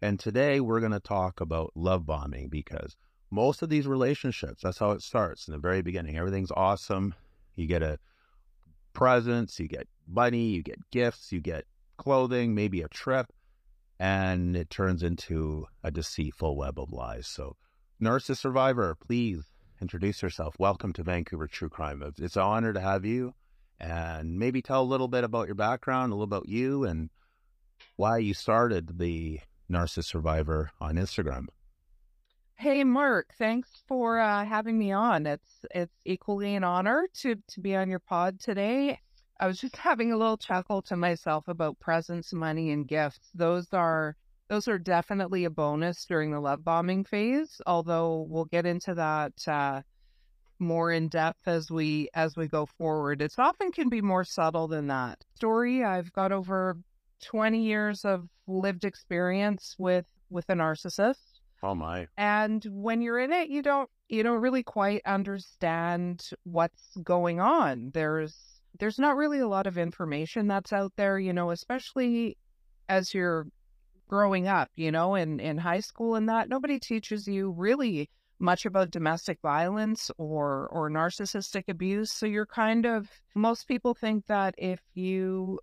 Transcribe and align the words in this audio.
And 0.00 0.20
today 0.20 0.60
we're 0.60 0.80
going 0.80 0.92
to 0.92 1.00
talk 1.00 1.40
about 1.40 1.72
love 1.74 2.06
bombing 2.06 2.48
because 2.48 2.96
most 3.30 3.62
of 3.62 3.68
these 3.68 3.86
relationships, 3.86 4.62
that's 4.62 4.78
how 4.78 4.92
it 4.92 5.02
starts 5.02 5.48
in 5.48 5.52
the 5.52 5.58
very 5.58 5.82
beginning. 5.82 6.16
Everything's 6.16 6.52
awesome. 6.52 7.14
You 7.56 7.66
get 7.66 7.82
a 7.82 7.98
presents, 8.92 9.58
you 9.58 9.66
get 9.66 9.88
money, 10.06 10.46
you 10.46 10.62
get 10.62 10.78
gifts, 10.90 11.32
you 11.32 11.40
get 11.40 11.64
clothing, 11.96 12.54
maybe 12.54 12.80
a 12.80 12.88
trip, 12.88 13.26
and 13.98 14.56
it 14.56 14.70
turns 14.70 15.02
into 15.02 15.66
a 15.82 15.90
deceitful 15.90 16.56
web 16.56 16.78
of 16.78 16.92
lies. 16.92 17.26
So, 17.26 17.56
Narcissist 18.00 18.38
Survivor, 18.38 18.96
please 19.04 19.46
introduce 19.80 20.22
yourself. 20.22 20.54
Welcome 20.60 20.92
to 20.92 21.02
Vancouver 21.02 21.48
True 21.48 21.68
Crime. 21.68 22.02
It's 22.18 22.36
an 22.36 22.42
honor 22.42 22.72
to 22.72 22.80
have 22.80 23.04
you, 23.04 23.34
and 23.80 24.38
maybe 24.38 24.62
tell 24.62 24.82
a 24.82 24.84
little 24.84 25.08
bit 25.08 25.24
about 25.24 25.46
your 25.46 25.56
background, 25.56 26.12
a 26.12 26.14
little 26.14 26.24
about 26.24 26.48
you, 26.48 26.84
and 26.84 27.10
why 27.96 28.18
you 28.18 28.32
started 28.32 28.98
the 28.98 29.40
Narcissist 29.70 30.04
Survivor 30.04 30.70
on 30.80 30.96
Instagram. 30.96 31.46
Hey 32.54 32.82
Mark, 32.82 33.34
thanks 33.38 33.70
for 33.86 34.18
uh, 34.18 34.44
having 34.44 34.78
me 34.78 34.90
on. 34.90 35.26
It's 35.26 35.64
it's 35.70 35.94
equally 36.04 36.56
an 36.56 36.64
honor 36.64 37.06
to 37.20 37.36
to 37.36 37.60
be 37.60 37.76
on 37.76 37.88
your 37.88 38.00
pod 38.00 38.40
today. 38.40 38.98
I 39.40 39.46
was 39.46 39.60
just 39.60 39.76
having 39.76 40.10
a 40.10 40.16
little 40.16 40.36
chuckle 40.36 40.82
to 40.82 40.96
myself 40.96 41.46
about 41.46 41.78
presents, 41.78 42.32
money, 42.32 42.72
and 42.72 42.88
gifts. 42.88 43.30
Those 43.34 43.68
are 43.72 44.16
those 44.48 44.66
are 44.66 44.78
definitely 44.78 45.44
a 45.44 45.50
bonus 45.50 46.04
during 46.06 46.32
the 46.32 46.40
love 46.40 46.64
bombing 46.64 47.04
phase. 47.04 47.60
Although 47.66 48.26
we'll 48.28 48.46
get 48.46 48.66
into 48.66 48.94
that 48.94 49.46
uh, 49.46 49.82
more 50.58 50.90
in 50.90 51.08
depth 51.08 51.46
as 51.46 51.70
we 51.70 52.08
as 52.14 52.36
we 52.36 52.48
go 52.48 52.66
forward. 52.66 53.22
It's 53.22 53.38
often 53.38 53.70
can 53.70 53.88
be 53.88 54.02
more 54.02 54.24
subtle 54.24 54.66
than 54.66 54.88
that. 54.88 55.24
Story. 55.36 55.84
I've 55.84 56.12
got 56.12 56.32
over 56.32 56.76
twenty 57.22 57.62
years 57.62 58.04
of 58.04 58.28
lived 58.48 58.84
experience 58.84 59.76
with 59.78 60.06
with 60.30 60.48
a 60.48 60.54
narcissist. 60.54 61.40
Oh 61.62 61.74
my. 61.74 62.06
And 62.16 62.64
when 62.70 63.02
you're 63.02 63.18
in 63.18 63.32
it, 63.32 63.48
you 63.48 63.62
don't 63.62 63.90
you 64.08 64.22
don't 64.22 64.40
really 64.40 64.62
quite 64.62 65.02
understand 65.06 66.30
what's 66.44 66.96
going 67.02 67.40
on. 67.40 67.90
There's 67.94 68.60
there's 68.78 68.98
not 68.98 69.16
really 69.16 69.40
a 69.40 69.48
lot 69.48 69.66
of 69.66 69.76
information 69.76 70.46
that's 70.46 70.72
out 70.72 70.92
there, 70.96 71.18
you 71.18 71.32
know, 71.32 71.50
especially 71.50 72.36
as 72.88 73.12
you're 73.12 73.46
growing 74.08 74.48
up, 74.48 74.70
you 74.76 74.90
know, 74.90 75.14
in 75.14 75.40
in 75.40 75.58
high 75.58 75.80
school 75.80 76.14
and 76.14 76.28
that 76.28 76.48
nobody 76.48 76.78
teaches 76.78 77.26
you 77.26 77.50
really 77.50 78.08
much 78.40 78.64
about 78.64 78.90
domestic 78.90 79.38
violence 79.42 80.10
or 80.16 80.68
or 80.68 80.88
narcissistic 80.88 81.64
abuse. 81.68 82.12
So 82.12 82.26
you're 82.26 82.46
kind 82.46 82.86
of 82.86 83.08
most 83.34 83.66
people 83.66 83.94
think 83.94 84.26
that 84.26 84.54
if 84.58 84.80
you 84.94 85.58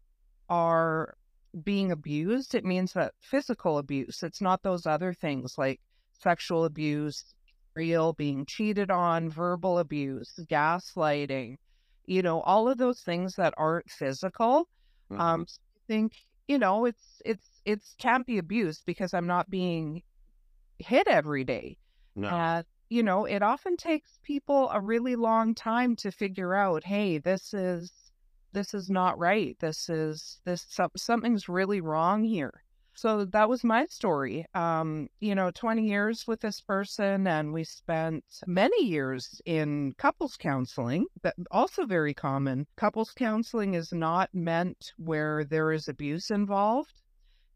are 0.49 1.15
being 1.63 1.91
abused, 1.91 2.55
it 2.55 2.65
means 2.65 2.93
that 2.93 3.13
physical 3.21 3.77
abuse. 3.77 4.23
It's 4.23 4.41
not 4.41 4.63
those 4.63 4.85
other 4.85 5.13
things 5.13 5.57
like 5.57 5.79
sexual 6.19 6.65
abuse, 6.65 7.33
real 7.75 8.13
being 8.13 8.45
cheated 8.45 8.91
on, 8.91 9.29
verbal 9.29 9.79
abuse, 9.79 10.33
gaslighting, 10.49 11.57
you 12.05 12.21
know, 12.21 12.41
all 12.41 12.67
of 12.67 12.77
those 12.77 13.01
things 13.01 13.35
that 13.35 13.53
aren't 13.57 13.89
physical. 13.89 14.67
Mm-hmm. 15.11 15.21
Um, 15.21 15.45
so 15.47 15.59
I 15.75 15.81
think, 15.87 16.13
you 16.47 16.57
know, 16.57 16.85
it's, 16.85 17.21
it's, 17.25 17.47
it's 17.65 17.95
can't 17.99 18.25
be 18.25 18.37
abused 18.37 18.83
because 18.85 19.13
I'm 19.13 19.27
not 19.27 19.49
being 19.49 20.03
hit 20.79 21.07
every 21.07 21.43
day. 21.43 21.77
No. 22.15 22.29
And, 22.29 22.65
you 22.89 23.03
know, 23.03 23.25
it 23.25 23.41
often 23.41 23.77
takes 23.77 24.19
people 24.23 24.69
a 24.71 24.79
really 24.79 25.15
long 25.15 25.55
time 25.55 25.95
to 25.97 26.11
figure 26.11 26.53
out, 26.53 26.83
hey, 26.83 27.17
this 27.17 27.53
is 27.53 27.91
this 28.55 28.73
is 28.73 28.89
not 28.89 29.19
right. 29.19 29.57
This 29.59 29.89
is 29.89 30.39
this 30.45 30.65
something's 30.95 31.49
really 31.49 31.81
wrong 31.81 32.23
here. 32.23 32.63
So 32.93 33.25
that 33.25 33.49
was 33.49 33.65
my 33.65 33.85
story. 33.87 34.45
Um, 34.53 35.09
you 35.19 35.35
know, 35.35 35.51
20 35.51 35.85
years 35.85 36.25
with 36.25 36.39
this 36.39 36.61
person, 36.61 37.27
and 37.27 37.51
we 37.51 37.65
spent 37.65 38.23
many 38.47 38.85
years 38.85 39.41
in 39.45 39.93
couples 39.97 40.37
counseling, 40.37 41.05
but 41.21 41.35
also 41.51 41.85
very 41.85 42.13
common. 42.13 42.65
Couples 42.77 43.11
counseling 43.11 43.73
is 43.73 43.91
not 43.91 44.33
meant 44.33 44.93
where 44.95 45.43
there 45.43 45.73
is 45.73 45.89
abuse 45.89 46.31
involved. 46.31 47.01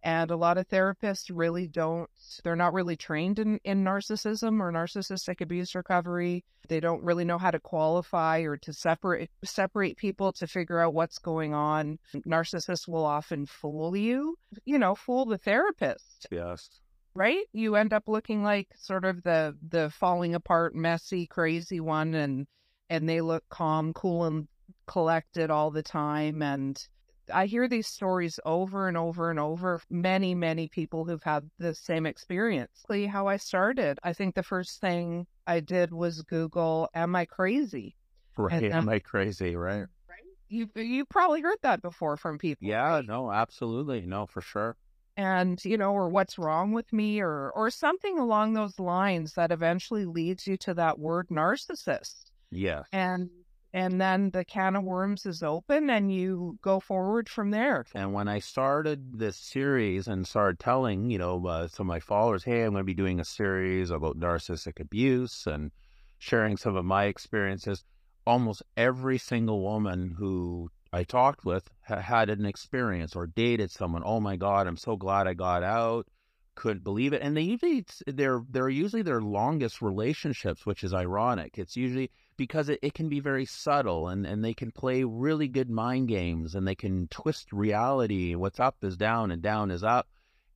And 0.02 0.32
a 0.32 0.38
lot 0.38 0.58
of 0.58 0.68
therapists 0.70 1.30
really 1.34 1.68
don't, 1.68 2.10
they're 2.44 2.56
not 2.56 2.74
really 2.74 2.96
trained 2.96 3.38
in, 3.40 3.60
in 3.66 3.84
narcissism 3.84 4.62
or 4.62 4.72
narcissistic 4.72 5.42
abuse 5.42 5.76
recovery. 5.76 6.46
They 6.70 6.80
don't 6.80 7.04
really 7.04 7.26
know 7.26 7.38
how 7.38 7.52
to 7.52 7.60
qualify 7.60 8.40
or 8.42 8.56
to 8.58 8.72
separate 8.72 9.30
separate 9.44 9.98
people 9.98 10.32
to 10.34 10.48
figure 10.48 10.80
out 10.80 10.94
what's 10.94 11.18
going 11.18 11.54
on. 11.54 12.00
Narcissists 12.26 12.88
will 12.88 13.06
often 13.06 13.46
fool 13.46 13.96
you, 13.96 14.38
you 14.66 14.78
know, 14.78 14.96
fool 14.96 15.26
the 15.26 15.38
therapist. 15.38 16.28
Yes. 16.32 16.70
Right? 17.14 17.46
You 17.52 17.76
end 17.76 17.92
up 17.92 18.04
looking 18.08 18.44
like 18.44 18.70
sort 18.78 19.04
of 19.04 19.24
the 19.24 19.58
the 19.68 19.90
falling 19.90 20.36
apart, 20.36 20.76
messy, 20.76 21.28
crazy 21.28 21.80
one 21.80 22.14
and 22.14 22.48
and 22.90 23.10
they 23.10 23.22
look 23.22 23.44
calm, 23.50 23.94
cool 23.94 24.26
and 24.26 24.48
collected 24.88 25.50
all 25.50 25.72
the 25.72 25.84
time 25.84 26.42
and 26.42 26.88
I 27.34 27.46
hear 27.46 27.68
these 27.68 27.88
stories 27.88 28.40
over 28.46 28.88
and 28.88 28.98
over 28.98 29.30
and 29.30 29.40
over. 29.40 29.82
Many, 29.90 30.36
many 30.36 30.68
people 30.68 31.06
who've 31.06 31.24
had 31.24 31.50
the 31.60 31.74
same 31.76 32.06
experience. 32.06 32.86
How 33.10 33.28
I 33.28 33.38
started, 33.38 34.00
I 34.04 34.14
think 34.14 34.36
the 34.36 34.44
first 34.44 34.80
thing 34.82 35.28
I 35.48 35.60
did 35.60 35.92
was 35.94 36.22
Google, 36.24 36.90
"Am 36.94 37.16
I 37.16 37.26
crazy?" 37.26 37.96
Right? 38.38 38.64
And, 38.64 38.74
am 38.74 38.90
I 38.90 39.00
crazy? 39.00 39.56
Right. 39.56 39.86
Right. 40.08 40.24
You 40.50 40.70
you 40.76 41.06
probably 41.06 41.42
heard 41.42 41.58
that 41.64 41.82
before 41.82 42.18
from 42.18 42.38
people. 42.38 42.68
Yeah. 42.68 42.96
Right? 42.96 43.06
No. 43.06 43.32
Absolutely. 43.32 44.02
No. 44.02 44.26
For 44.26 44.42
sure. 44.42 44.76
And 45.18 45.64
you 45.66 45.78
know, 45.78 45.92
or 45.94 46.10
what's 46.10 46.38
wrong 46.38 46.72
with 46.72 46.92
me, 46.94 47.20
or 47.20 47.52
or 47.52 47.70
something 47.70 48.18
along 48.18 48.54
those 48.54 48.80
lines 48.80 49.34
that 49.34 49.52
eventually 49.52 50.06
leads 50.06 50.48
you 50.48 50.58
to 50.58 50.74
that 50.76 51.00
word 51.00 51.28
narcissist. 51.30 52.32
Yeah. 52.52 52.84
And 52.92 53.30
and 53.74 54.02
then 54.02 54.32
the 54.32 54.44
can 54.44 54.76
of 54.76 54.84
worms 54.84 55.26
is 55.26 55.44
open 55.44 55.90
and 55.90 56.12
you 56.12 56.58
go 56.62 56.80
forward 56.80 57.30
from 57.30 57.52
there. 57.52 57.86
And 57.94 58.14
when 58.14 58.28
I 58.28 58.40
started 58.40 59.20
this 59.20 59.38
series 59.38 60.08
and 60.08 60.28
started 60.28 60.60
telling, 60.60 61.12
you 61.12 61.20
know, 61.20 61.46
uh, 61.46 61.68
some 61.68 61.86
of 61.86 61.94
my 61.94 62.00
followers, 62.00 62.44
hey, 62.44 62.64
I'm 62.64 62.72
going 62.72 62.82
to 62.82 62.86
be 62.86 62.94
doing 62.94 63.20
a 63.20 63.26
series 63.26 63.92
about 63.92 64.20
narcissistic 64.20 64.80
abuse 64.80 65.46
and 65.46 65.72
sharing 66.18 66.58
some 66.58 66.76
of 66.76 66.86
my 66.86 67.06
experiences, 67.06 67.84
almost 68.26 68.64
every 68.76 69.18
single 69.18 69.62
woman 69.62 70.16
who 70.18 70.72
I 70.92 71.04
talked 71.04 71.46
with 71.46 71.70
ha- 71.88 72.02
had 72.02 72.30
an 72.30 72.46
experience 72.46 73.16
or 73.16 73.28
dated 73.28 73.70
someone. 73.70 74.02
Oh 74.04 74.20
my 74.20 74.36
God, 74.36 74.66
I'm 74.66 74.78
so 74.78 74.96
glad 74.96 75.28
I 75.28 75.34
got 75.36 75.64
out 75.64 76.08
couldn't 76.56 76.84
believe 76.84 77.14
it. 77.14 77.22
And 77.22 77.38
they 77.38 77.42
usually 77.42 77.86
they're 78.06 78.44
they're 78.50 78.70
usually 78.70 79.02
their 79.02 79.22
longest 79.22 79.82
relationships, 79.82 80.66
which 80.66 80.84
is 80.84 80.94
ironic. 80.94 81.58
It's 81.58 81.78
usually 81.78 82.12
because 82.40 82.70
it, 82.70 82.80
it 82.82 82.94
can 82.94 83.10
be 83.10 83.20
very 83.20 83.46
subtle 83.46 84.08
and, 84.08 84.26
and 84.26 84.44
they 84.44 84.54
can 84.54 84.72
play 84.72 85.04
really 85.04 85.50
good 85.50 85.70
mind 85.70 86.08
games 86.08 86.56
and 86.56 86.66
they 86.66 86.74
can 86.74 87.08
twist 87.10 87.52
reality. 87.52 88.34
What's 88.34 88.62
up 88.62 88.78
is 88.82 88.96
down 88.96 89.30
and 89.30 89.42
down 89.42 89.70
is 89.70 89.84
up. 89.84 90.08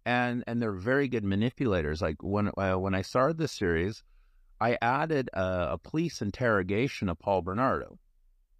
And 0.05 0.44
and 0.47 0.61
they're 0.61 0.71
very 0.73 1.07
good 1.07 1.23
manipulators. 1.23 2.01
Like 2.01 2.23
when 2.23 2.51
uh, 2.57 2.75
when 2.75 2.95
I 2.95 3.03
started 3.03 3.38
this 3.38 3.51
series, 3.51 4.03
I 4.59 4.77
added 4.81 5.29
a, 5.33 5.73
a 5.73 5.77
police 5.77 6.21
interrogation 6.21 7.09
of 7.09 7.19
Paul 7.19 7.41
Bernardo. 7.41 8.00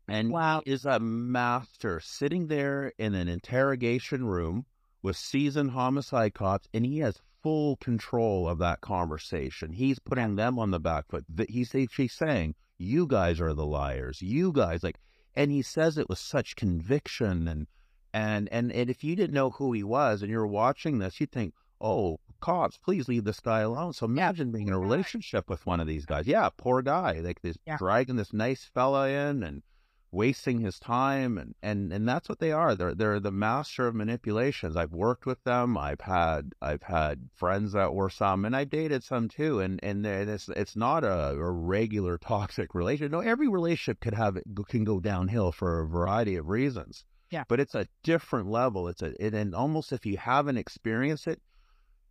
And 0.08 0.32
wow. 0.32 0.62
he 0.66 0.72
is 0.72 0.86
a 0.86 1.00
master 1.00 2.02
sitting 2.02 2.48
there 2.48 2.92
in 2.98 3.16
an 3.16 3.30
interrogation 3.30 4.26
room 4.26 4.66
with 5.02 5.16
seasoned 5.16 5.72
homicide 5.72 6.34
cops, 6.34 6.68
and 6.74 6.86
he 6.86 7.00
has 7.00 7.22
full 7.42 7.78
control 7.78 8.50
of 8.50 8.58
that 8.60 8.82
conversation. 8.82 9.72
He's 9.72 10.00
putting 10.00 10.36
them 10.36 10.60
on 10.60 10.72
the 10.72 10.80
back 10.80 11.10
foot. 11.10 11.26
He's 11.50 11.74
actually 11.76 12.08
saying, 12.10 12.56
"You 12.78 13.08
guys 13.08 13.40
are 13.40 13.54
the 13.54 13.66
liars. 13.66 14.22
You 14.22 14.52
guys 14.52 14.84
like," 14.84 15.00
and 15.36 15.52
he 15.52 15.62
says 15.62 15.98
it 15.98 16.10
with 16.10 16.20
such 16.20 16.56
conviction 16.56 17.48
and 17.48 17.68
and 18.14 18.48
and 18.50 18.72
and 18.72 18.90
if 18.90 19.04
you 19.04 19.16
didn't 19.16 19.34
know 19.34 19.52
who 19.52 19.74
he 19.74 19.84
was 19.84 20.22
and 20.22 20.32
you're 20.32 20.48
watching 20.48 21.00
this, 21.00 21.20
you'd 21.20 21.32
think, 21.32 21.54
"Oh, 21.80 22.20
cops, 22.40 22.78
please 22.78 23.08
leave 23.08 23.24
this 23.24 23.40
guy 23.40 23.60
alone." 23.62 23.94
So 23.94 24.06
imagine 24.06 24.52
being 24.52 24.68
in 24.68 24.74
a 24.74 24.80
relationship 24.80 25.50
with 25.50 25.66
one 25.66 25.80
of 25.80 25.88
these 25.88 26.06
guys. 26.06 26.28
Yeah, 26.28 26.50
poor 26.56 26.82
guy. 26.82 27.20
Like 27.20 27.42
this 27.42 27.58
yeah. 27.66 27.78
dragging 27.78 28.16
this 28.16 28.34
nice 28.34 28.66
fella 28.66 29.08
in 29.10 29.44
and 29.44 29.64
wasting 30.14 30.60
his 30.60 30.80
time 30.80 31.38
and, 31.38 31.56
and 31.64 31.92
and 31.92 32.08
that's 32.08 32.30
what 32.30 32.40
they 32.40 32.52
are. 32.52 32.76
They're 32.76 32.94
they're 32.94 33.20
the 33.20 33.32
master 33.32 33.88
of 33.88 33.96
manipulations. 33.96 34.78
I've 34.78 34.94
worked 34.94 35.26
with 35.26 35.44
them. 35.44 35.78
I've 35.78 36.02
had 36.02 36.54
i've 36.62 36.84
had 36.84 37.30
friends 37.34 37.74
that 37.74 37.94
were 37.94 38.10
some 38.10 38.46
and 38.46 38.56
i've 38.56 38.70
dated 38.70 39.04
some 39.04 39.28
too 39.28 39.60
and 39.60 39.80
and 39.84 40.06
it's 40.06 40.50
it's 40.50 40.76
not 40.76 41.04
a, 41.04 41.32
a 41.32 41.52
regular 41.52 42.18
toxic 42.34 42.76
relationship. 42.76 43.12
No 43.12 43.20
every 43.20 43.48
relationship 43.48 44.00
could 44.00 44.14
have 44.14 44.38
can 44.68 44.84
go 44.84 45.00
downhill 45.00 45.52
for 45.52 45.82
a 45.82 45.88
variety 45.88 46.36
of 46.36 46.48
reasons 46.48 47.06
yeah. 47.34 47.44
but 47.48 47.60
it's 47.60 47.74
a 47.76 47.88
different 48.04 48.48
level. 48.48 48.88
It's 48.88 49.02
a 49.02 49.14
it, 49.26 49.34
and 49.34 49.56
almost 49.56 49.92
if 49.92 50.06
you 50.06 50.18
haven't 50.18 50.58
experienced 50.58 51.28
it 51.28 51.42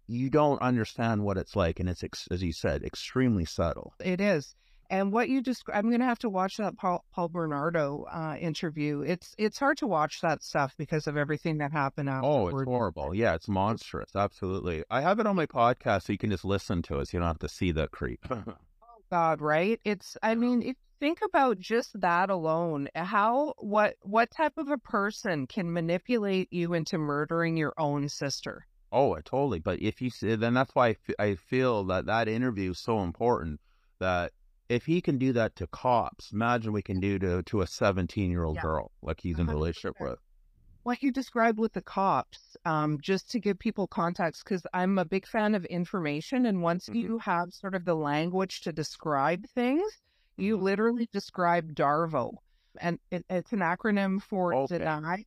you 0.09 0.29
don't 0.29 0.61
understand 0.61 1.23
what 1.23 1.39
it's 1.39 1.55
like 1.55 1.79
and 1.79 1.89
it's 1.89 2.03
as 2.31 2.43
you 2.43 2.53
said 2.53 2.83
extremely 2.83 3.45
subtle. 3.45 3.95
It 4.01 4.21
is 4.21 4.57
And 4.93 5.11
what 5.11 5.29
you 5.31 5.41
just, 5.43 5.65
I'm 5.73 5.89
going 5.89 6.00
to 6.00 6.06
have 6.06 6.19
to 6.21 6.29
watch 6.29 6.59
that 6.59 6.77
Paul, 6.77 7.05
Paul 7.12 7.29
Bernardo 7.31 8.05
uh, 8.12 8.37
interview. 8.39 9.00
It's 9.00 9.35
it's 9.39 9.59
hard 9.59 9.79
to 9.79 9.87
watch 9.87 10.21
that 10.21 10.43
stuff 10.43 10.75
because 10.77 11.06
of 11.06 11.17
everything 11.17 11.59
that 11.59 11.73
happened 11.73 12.11
Oh, 12.11 12.12
afterward. 12.12 12.62
it's 12.62 12.69
horrible. 12.69 13.15
Yeah, 13.15 13.35
it's 13.35 13.49
monstrous. 13.49 14.11
Absolutely. 14.15 14.85
I 14.91 15.00
have 15.00 15.19
it 15.19 15.27
on 15.27 15.35
my 15.35 15.47
podcast 15.47 16.03
so 16.05 16.12
you 16.12 16.19
can 16.19 16.31
just 16.31 16.44
listen 16.44 16.83
to 16.83 16.99
it. 17.00 17.09
So 17.09 17.17
you 17.17 17.21
don't 17.21 17.27
have 17.29 17.39
to 17.41 17.49
see 17.49 17.73
the 17.73 17.89
creep. 17.89 18.21
Oh 18.85 18.99
God, 19.11 19.41
right? 19.43 19.79
It's, 19.85 20.17
I 20.23 20.35
mean, 20.35 20.62
if 20.62 20.77
think 21.00 21.19
about 21.23 21.59
just 21.59 21.99
that 22.00 22.31
alone, 22.31 22.89
how, 22.94 23.53
what, 23.59 23.94
what 24.03 24.31
type 24.31 24.56
of 24.56 24.69
a 24.69 24.79
person 24.79 25.47
can 25.47 25.71
manipulate 25.73 26.50
you 26.50 26.73
into 26.75 26.97
murdering 26.97 27.56
your 27.59 27.75
own 27.79 28.09
sister? 28.09 28.67
oh, 28.91 29.15
I 29.15 29.21
totally. 29.23 29.59
But 29.59 29.81
if 29.83 30.00
you 30.03 30.09
see, 30.11 30.35
then 30.37 30.55
that's 30.55 30.75
why 30.75 30.89
I 30.89 30.94
fe- 30.94 31.15
I 31.19 31.35
feel 31.35 31.85
that 31.85 32.06
that 32.06 32.29
interview 32.29 32.71
is 32.73 32.79
so 32.79 33.00
important. 33.00 33.61
That 34.00 34.33
if 34.73 34.87
he 34.87 35.01
can 35.03 35.19
do 35.19 35.33
that 35.35 35.57
to 35.57 35.67
cops, 35.69 36.33
imagine 36.33 36.73
we 36.73 36.83
can 36.83 37.01
do 37.01 37.19
to 37.19 37.43
to 37.45 37.61
a 37.63 37.67
17 37.67 38.31
year 38.31 38.45
old 38.45 38.59
Yeah. 38.59 38.61
girl 38.61 38.93
like 39.03 39.21
he's 39.21 39.39
in 39.39 39.49
a 39.49 39.53
relationship 39.53 39.97
with. 40.01 40.19
what 40.85 41.03
you 41.03 41.13
described 41.13 41.59
with 41.59 41.73
the 41.75 41.83
cops, 41.83 42.57
um, 42.65 42.99
just 43.01 43.31
to 43.31 43.39
give 43.41 43.59
people 43.59 43.87
context, 43.87 44.43
because 44.45 44.67
I'm 44.73 44.99
a 44.99 45.05
big 45.05 45.27
fan 45.27 45.55
of 45.55 45.65
information. 45.67 46.47
And 46.47 46.63
once 46.63 46.89
Mhm. 46.89 46.93
you 46.93 47.19
have 47.19 47.53
sort 47.53 47.75
of 47.75 47.85
the 47.85 47.95
language 47.95 48.61
to 48.63 48.73
describe 48.73 49.47
things, 49.55 50.03
you 50.37 50.57
Mhm. 50.57 50.63
literally 50.63 51.09
describe 51.13 51.75
DARVO. 51.75 52.33
And 52.81 52.99
it, 53.11 53.25
it's 53.31 53.53
an 53.53 53.61
acronym 53.61 54.21
for 54.23 54.55
Okay. 54.55 54.67
deny, 54.67 55.25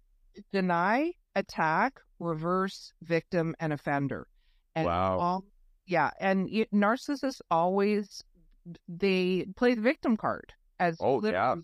deny, 0.52 1.14
attack, 1.36 2.02
reverse, 2.20 2.94
victim, 3.02 3.56
and 3.60 3.72
offender. 3.74 4.28
And 4.76 4.92
Wow. 4.92 5.18
all, 5.18 5.46
yeah. 5.86 6.12
And 6.20 6.50
y 6.52 6.66
narcissists 6.74 7.42
always, 7.52 8.24
they 8.88 9.46
play 9.56 9.74
the 9.76 9.82
victim 9.82 10.18
card 10.18 10.54
as 10.80 10.98
Oh, 11.00 11.22
yeah. 11.24 11.56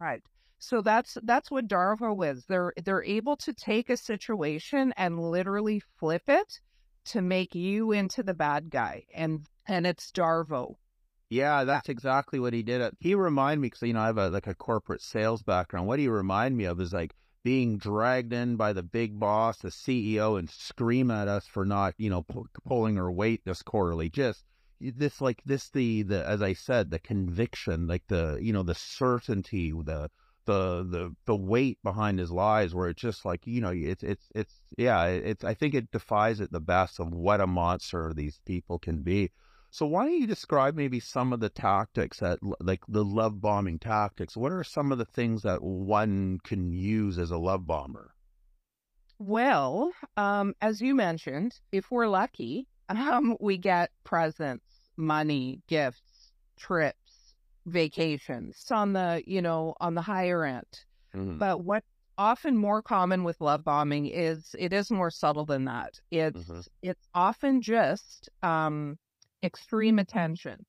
Right. 0.00 0.22
So 0.58 0.82
that's 0.82 1.16
that's 1.22 1.50
what 1.50 1.68
Darvo 1.68 2.28
is. 2.28 2.44
They're 2.46 2.72
they're 2.84 3.04
able 3.04 3.36
to 3.38 3.52
take 3.52 3.90
a 3.90 3.96
situation 3.96 4.92
and 4.96 5.20
literally 5.20 5.80
flip 5.98 6.22
it 6.26 6.60
to 7.06 7.22
make 7.22 7.54
you 7.54 7.92
into 7.92 8.22
the 8.22 8.34
bad 8.34 8.70
guy. 8.70 9.04
And 9.14 9.46
and 9.66 9.86
it's 9.86 10.10
Darvo. 10.10 10.74
Yeah, 11.30 11.64
that's 11.64 11.88
exactly 11.88 12.40
what 12.40 12.54
he 12.54 12.62
did. 12.62 12.80
Uh, 12.80 12.90
he 13.00 13.14
reminded 13.14 13.60
me 13.60 13.66
because 13.66 13.82
you 13.82 13.92
know 13.92 14.00
I 14.00 14.06
have 14.06 14.18
a 14.18 14.30
like 14.30 14.46
a 14.46 14.54
corporate 14.54 15.02
sales 15.02 15.42
background. 15.42 15.86
What 15.86 15.98
he 15.98 16.08
remind 16.08 16.56
me 16.56 16.64
of 16.64 16.80
is 16.80 16.92
like 16.92 17.14
being 17.44 17.78
dragged 17.78 18.32
in 18.32 18.56
by 18.56 18.72
the 18.72 18.82
big 18.82 19.18
boss, 19.20 19.58
the 19.58 19.68
CEO, 19.68 20.38
and 20.38 20.50
scream 20.50 21.10
at 21.10 21.28
us 21.28 21.46
for 21.46 21.64
not 21.64 21.94
you 21.98 22.10
know 22.10 22.22
pu- 22.22 22.46
pulling 22.66 22.98
our 22.98 23.12
weight 23.12 23.42
this 23.44 23.62
quarterly. 23.62 24.08
Just 24.10 24.44
this 24.80 25.20
like 25.20 25.42
this 25.44 25.70
the 25.70 26.02
the 26.02 26.26
as 26.26 26.42
I 26.42 26.52
said 26.52 26.90
the 26.90 26.98
conviction, 26.98 27.86
like 27.86 28.04
the 28.08 28.38
you 28.40 28.52
know 28.52 28.62
the 28.62 28.74
certainty, 28.74 29.72
the 29.72 30.10
the 30.44 30.84
the 30.84 31.14
the 31.26 31.36
weight 31.36 31.78
behind 31.82 32.18
his 32.18 32.30
lies, 32.30 32.74
where 32.74 32.88
it's 32.88 33.00
just 33.02 33.24
like 33.24 33.46
you 33.46 33.60
know 33.60 33.72
it's 33.74 34.02
it's 34.02 34.28
it's 34.34 34.54
yeah 34.76 35.04
it's 35.04 35.44
I 35.44 35.54
think 35.54 35.74
it 35.74 35.90
defies 35.90 36.40
it 36.40 36.52
the 36.52 36.60
best 36.60 37.00
of 37.00 37.12
what 37.12 37.40
a 37.40 37.46
monster 37.46 38.12
these 38.14 38.40
people 38.46 38.78
can 38.78 39.02
be. 39.02 39.30
So 39.70 39.84
why 39.84 40.04
don't 40.06 40.18
you 40.18 40.26
describe 40.26 40.74
maybe 40.74 40.98
some 40.98 41.32
of 41.32 41.40
the 41.40 41.50
tactics 41.50 42.20
that 42.20 42.38
like 42.60 42.80
the 42.88 43.04
love 43.04 43.40
bombing 43.40 43.78
tactics? 43.78 44.36
What 44.36 44.52
are 44.52 44.64
some 44.64 44.92
of 44.92 44.98
the 44.98 45.04
things 45.04 45.42
that 45.42 45.62
one 45.62 46.38
can 46.42 46.72
use 46.72 47.18
as 47.18 47.30
a 47.30 47.36
love 47.36 47.66
bomber? 47.66 48.14
Well, 49.18 49.92
um, 50.16 50.54
as 50.62 50.80
you 50.80 50.94
mentioned, 50.94 51.58
if 51.72 51.90
we're 51.90 52.06
lucky, 52.06 52.68
um, 52.96 53.36
we 53.40 53.58
get 53.58 53.90
presents, 54.04 54.90
money, 54.96 55.62
gifts, 55.68 56.32
trips, 56.56 57.34
vacations 57.66 58.70
on 58.70 58.92
the, 58.94 59.22
you 59.26 59.42
know, 59.42 59.74
on 59.80 59.94
the 59.94 60.02
higher 60.02 60.44
end. 60.44 60.84
Mhm. 61.14 61.40
But 61.40 61.64
what 61.64 61.84
often 62.18 62.56
more 62.56 62.82
common 62.82 63.24
with 63.24 63.40
love 63.40 63.64
bombing 63.64 64.06
is 64.06 64.54
it 64.58 64.72
is 64.72 64.90
more 64.90 65.10
subtle 65.10 65.46
than 65.46 65.64
that. 65.66 66.00
It's 66.10 66.50
Mhm. 66.50 66.68
it's 66.82 67.08
often 67.14 67.62
just 67.62 68.28
um 68.42 68.98
extreme 69.42 69.98
attention. 69.98 70.66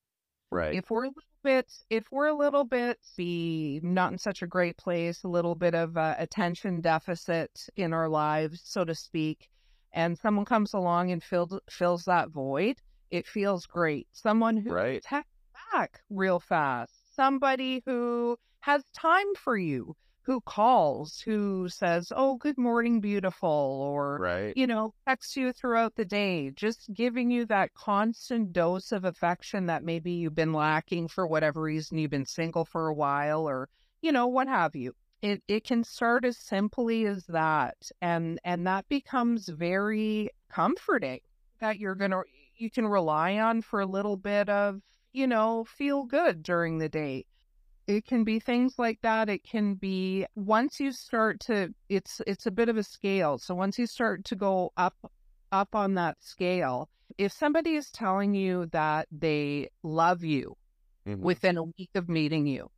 Right. 0.50 0.78
If 0.78 0.90
we're 0.90 1.04
a 1.04 1.08
little 1.08 1.22
bit 1.42 1.72
if 1.90 2.10
we're 2.10 2.28
a 2.28 2.34
little 2.34 2.64
bit 2.64 2.98
be 3.16 3.80
not 3.82 4.12
in 4.12 4.18
such 4.18 4.42
a 4.42 4.46
great 4.46 4.76
place, 4.78 5.22
a 5.24 5.28
little 5.28 5.54
bit 5.54 5.74
of 5.74 5.96
uh, 5.96 6.14
attention 6.18 6.80
deficit 6.80 7.68
in 7.76 7.92
our 7.92 8.08
lives, 8.08 8.62
so 8.64 8.84
to 8.84 8.94
speak, 8.94 9.48
and 9.92 10.18
someone 10.18 10.44
comes 10.46 10.72
along 10.74 11.10
and 11.10 11.22
fills 11.22 11.58
fills 11.70 12.04
that 12.04 12.30
void, 12.30 12.78
it 13.10 13.26
feels 13.26 13.66
great. 13.66 14.08
Someone 14.12 14.56
who 14.56 14.74
Right. 14.74 15.02
texts 15.02 15.32
back 15.72 16.00
real 16.10 16.40
fast. 16.40 17.14
Somebody 17.14 17.82
who 17.86 18.36
has 18.60 18.84
time 18.90 19.34
for 19.36 19.56
you, 19.56 19.94
who 20.22 20.40
calls, 20.42 21.20
who 21.20 21.68
says, 21.68 22.12
"Oh, 22.14 22.36
good 22.36 22.58
morning, 22.58 23.00
beautiful," 23.00 23.48
or 23.48 24.20
right. 24.20 24.56
you 24.56 24.66
know, 24.66 24.94
texts 25.06 25.36
you 25.36 25.52
throughout 25.52 25.94
the 25.94 26.04
day, 26.04 26.50
just 26.50 26.92
giving 26.92 27.30
you 27.30 27.46
that 27.46 27.72
constant 27.74 28.52
dose 28.52 28.92
of 28.92 29.04
affection 29.04 29.66
that 29.66 29.84
maybe 29.84 30.12
you've 30.12 30.34
been 30.34 30.52
lacking 30.52 31.08
for 31.08 31.26
whatever 31.26 31.62
reason, 31.62 31.98
you've 31.98 32.10
been 32.10 32.26
single 32.26 32.64
for 32.64 32.88
a 32.88 32.94
while, 32.94 33.48
or 33.48 33.68
you 34.02 34.12
know, 34.12 34.26
what 34.26 34.48
have 34.48 34.74
you. 34.76 34.94
It 35.22 35.42
it 35.48 35.64
can 35.64 35.84
start 35.84 36.24
as 36.24 36.38
simply 36.38 37.06
as 37.06 37.26
that, 37.26 37.90
and 38.00 38.38
and 38.44 38.66
that 38.66 38.88
becomes 38.88 39.48
very 39.48 40.30
comforting 40.50 41.20
that 41.60 41.78
you're 41.78 41.94
gonna 41.94 42.22
you 42.54 42.70
can 42.70 42.86
rely 42.86 43.38
on 43.38 43.62
for 43.62 43.80
a 43.80 43.86
little 43.86 44.16
bit 44.16 44.48
of 44.48 44.80
you 45.12 45.26
know 45.26 45.64
feel 45.64 46.04
good 46.04 46.42
during 46.42 46.78
the 46.78 46.88
day 46.88 47.24
it 47.86 48.04
can 48.06 48.24
be 48.24 48.40
things 48.40 48.78
like 48.78 49.00
that 49.02 49.28
it 49.28 49.42
can 49.44 49.74
be 49.74 50.26
once 50.36 50.80
you 50.80 50.92
start 50.92 51.40
to 51.40 51.74
it's 51.88 52.20
it's 52.26 52.46
a 52.46 52.50
bit 52.50 52.68
of 52.68 52.76
a 52.76 52.82
scale 52.84 53.38
so 53.38 53.54
once 53.54 53.78
you 53.78 53.86
start 53.86 54.24
to 54.24 54.36
go 54.36 54.70
up 54.76 54.96
up 55.52 55.74
on 55.74 55.94
that 55.94 56.22
scale 56.22 56.88
if 57.18 57.32
somebody 57.32 57.74
is 57.76 57.90
telling 57.90 58.34
you 58.34 58.66
that 58.66 59.08
they 59.10 59.68
love 59.82 60.22
you 60.24 60.54
Mhm. 61.06 61.34
within 61.34 61.56
a 61.58 61.64
week 61.64 61.90
of 61.94 62.08
meeting 62.08 62.46
you 62.46 62.68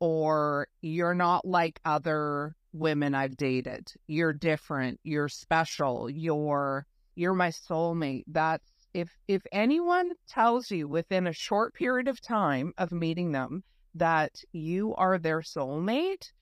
or 0.00 0.68
you're 0.80 1.14
not 1.14 1.46
like 1.46 1.80
other 1.84 2.54
women 2.72 3.14
I've 3.14 3.36
dated 3.36 3.90
you're 4.06 4.32
different 4.32 5.00
you're 5.02 5.28
special 5.28 6.08
you're 6.10 6.86
you're 7.14 7.34
my 7.34 7.48
soulmate 7.48 8.24
that's 8.28 8.70
if 8.94 9.10
if 9.26 9.42
anyone 9.52 10.12
tells 10.28 10.70
you 10.70 10.88
within 10.88 11.26
a 11.26 11.32
short 11.32 11.74
period 11.74 12.08
of 12.08 12.20
time 12.20 12.72
of 12.78 12.92
meeting 12.92 13.32
them 13.32 13.64
that 13.94 14.42
you 14.52 14.94
are 14.94 15.18
their 15.18 15.40
soulmate, 15.40 16.32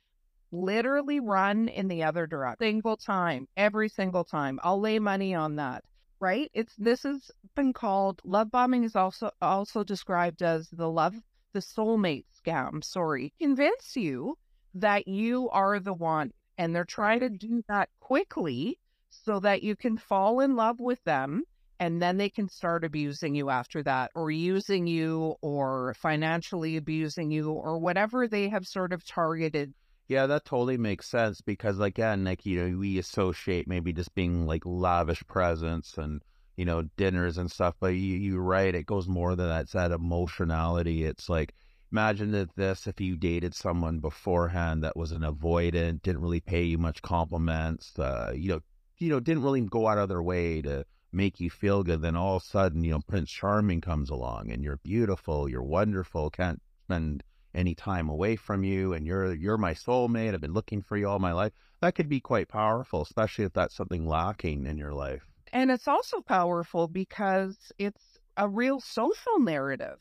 literally 0.52 1.20
run 1.20 1.68
in 1.68 1.88
the 1.88 2.02
other 2.04 2.26
direction. 2.26 2.64
Single 2.64 2.96
time, 2.96 3.48
every 3.56 3.88
single 3.88 4.24
time. 4.24 4.60
I'll 4.62 4.80
lay 4.80 4.98
money 4.98 5.34
on 5.34 5.56
that. 5.56 5.84
Right? 6.18 6.50
It's 6.54 6.74
this 6.76 7.02
has 7.02 7.30
been 7.54 7.74
called 7.74 8.22
love 8.24 8.50
bombing 8.50 8.84
is 8.84 8.96
also 8.96 9.30
also 9.42 9.84
described 9.84 10.42
as 10.42 10.68
the 10.70 10.88
love 10.88 11.14
the 11.56 11.62
soulmate 11.62 12.26
scam. 12.38 12.84
Sorry. 12.84 13.32
Convince 13.40 13.96
you 13.96 14.36
that 14.74 15.08
you 15.08 15.48
are 15.48 15.80
the 15.80 15.94
one. 15.94 16.30
And 16.58 16.74
they're 16.74 16.84
trying 16.84 17.20
to 17.20 17.30
do 17.30 17.62
that 17.68 17.88
quickly 17.98 18.78
so 19.08 19.40
that 19.40 19.62
you 19.62 19.74
can 19.74 19.96
fall 19.96 20.40
in 20.40 20.54
love 20.54 20.80
with 20.80 21.02
them 21.04 21.44
and 21.80 22.02
then 22.02 22.18
they 22.18 22.28
can 22.28 22.48
start 22.48 22.84
abusing 22.84 23.34
you 23.34 23.48
after 23.48 23.82
that 23.84 24.10
or 24.14 24.30
using 24.30 24.86
you 24.86 25.34
or 25.40 25.94
financially 25.94 26.76
abusing 26.76 27.30
you 27.30 27.50
or 27.50 27.78
whatever 27.78 28.28
they 28.28 28.48
have 28.50 28.66
sort 28.66 28.92
of 28.92 29.02
targeted 29.06 29.72
Yeah, 30.08 30.26
that 30.26 30.44
totally 30.44 30.76
makes 30.78 31.08
sense 31.08 31.40
because 31.40 31.80
again, 31.80 32.24
like 32.24 32.44
you 32.44 32.68
know, 32.68 32.78
we 32.78 32.98
associate 32.98 33.66
maybe 33.66 33.92
just 33.94 34.14
being 34.14 34.46
like 34.46 34.62
lavish 34.66 35.22
presents 35.26 35.96
and 35.98 36.22
you 36.56 36.64
know 36.64 36.82
dinners 36.96 37.38
and 37.38 37.50
stuff, 37.50 37.74
but 37.80 37.88
you 37.88 38.16
you're 38.16 38.42
right, 38.42 38.74
it 38.74 38.86
goes 38.86 39.08
more 39.08 39.36
than 39.36 39.48
that. 39.48 39.62
It's 39.62 39.72
that 39.72 39.92
emotionality. 39.92 41.04
It's 41.04 41.28
like 41.28 41.54
imagine 41.92 42.32
that 42.32 42.54
this 42.56 42.86
if 42.86 43.00
you 43.00 43.16
dated 43.16 43.54
someone 43.54 43.98
beforehand 44.00 44.82
that 44.82 44.96
was 44.96 45.12
an 45.12 45.22
avoidant, 45.22 46.02
didn't 46.02 46.22
really 46.22 46.40
pay 46.40 46.62
you 46.64 46.78
much 46.78 47.02
compliments, 47.02 47.98
uh, 47.98 48.32
you 48.34 48.48
know, 48.48 48.60
you 48.98 49.08
know, 49.08 49.20
didn't 49.20 49.42
really 49.42 49.60
go 49.62 49.86
out 49.86 49.98
of 49.98 50.08
their 50.08 50.22
way 50.22 50.60
to 50.62 50.84
make 51.12 51.40
you 51.40 51.50
feel 51.50 51.82
good. 51.82 52.02
Then 52.02 52.16
all 52.16 52.36
of 52.36 52.42
a 52.42 52.46
sudden, 52.46 52.84
you 52.84 52.92
know, 52.92 53.00
Prince 53.06 53.30
Charming 53.30 53.80
comes 53.80 54.10
along 54.10 54.50
and 54.50 54.62
you're 54.64 54.78
beautiful, 54.78 55.48
you're 55.48 55.62
wonderful, 55.62 56.30
can't 56.30 56.60
spend 56.84 57.22
any 57.54 57.74
time 57.74 58.08
away 58.08 58.36
from 58.36 58.62
you 58.62 58.92
and 58.92 59.06
you're 59.06 59.34
you're 59.34 59.56
my 59.56 59.72
soulmate 59.72 60.34
i've 60.34 60.42
been 60.42 60.52
looking 60.52 60.82
for 60.82 60.96
you 60.98 61.08
all 61.08 61.18
my 61.18 61.32
life 61.32 61.52
that 61.80 61.94
could 61.94 62.08
be 62.08 62.20
quite 62.20 62.48
powerful 62.48 63.00
especially 63.00 63.46
if 63.46 63.52
that's 63.54 63.74
something 63.74 64.06
lacking 64.06 64.66
in 64.66 64.76
your 64.76 64.92
life 64.92 65.32
and 65.52 65.70
it's 65.70 65.88
also 65.88 66.20
powerful 66.20 66.88
because 66.88 67.56
it's 67.78 68.18
a 68.36 68.48
real 68.48 68.80
social 68.80 69.38
narrative 69.38 69.98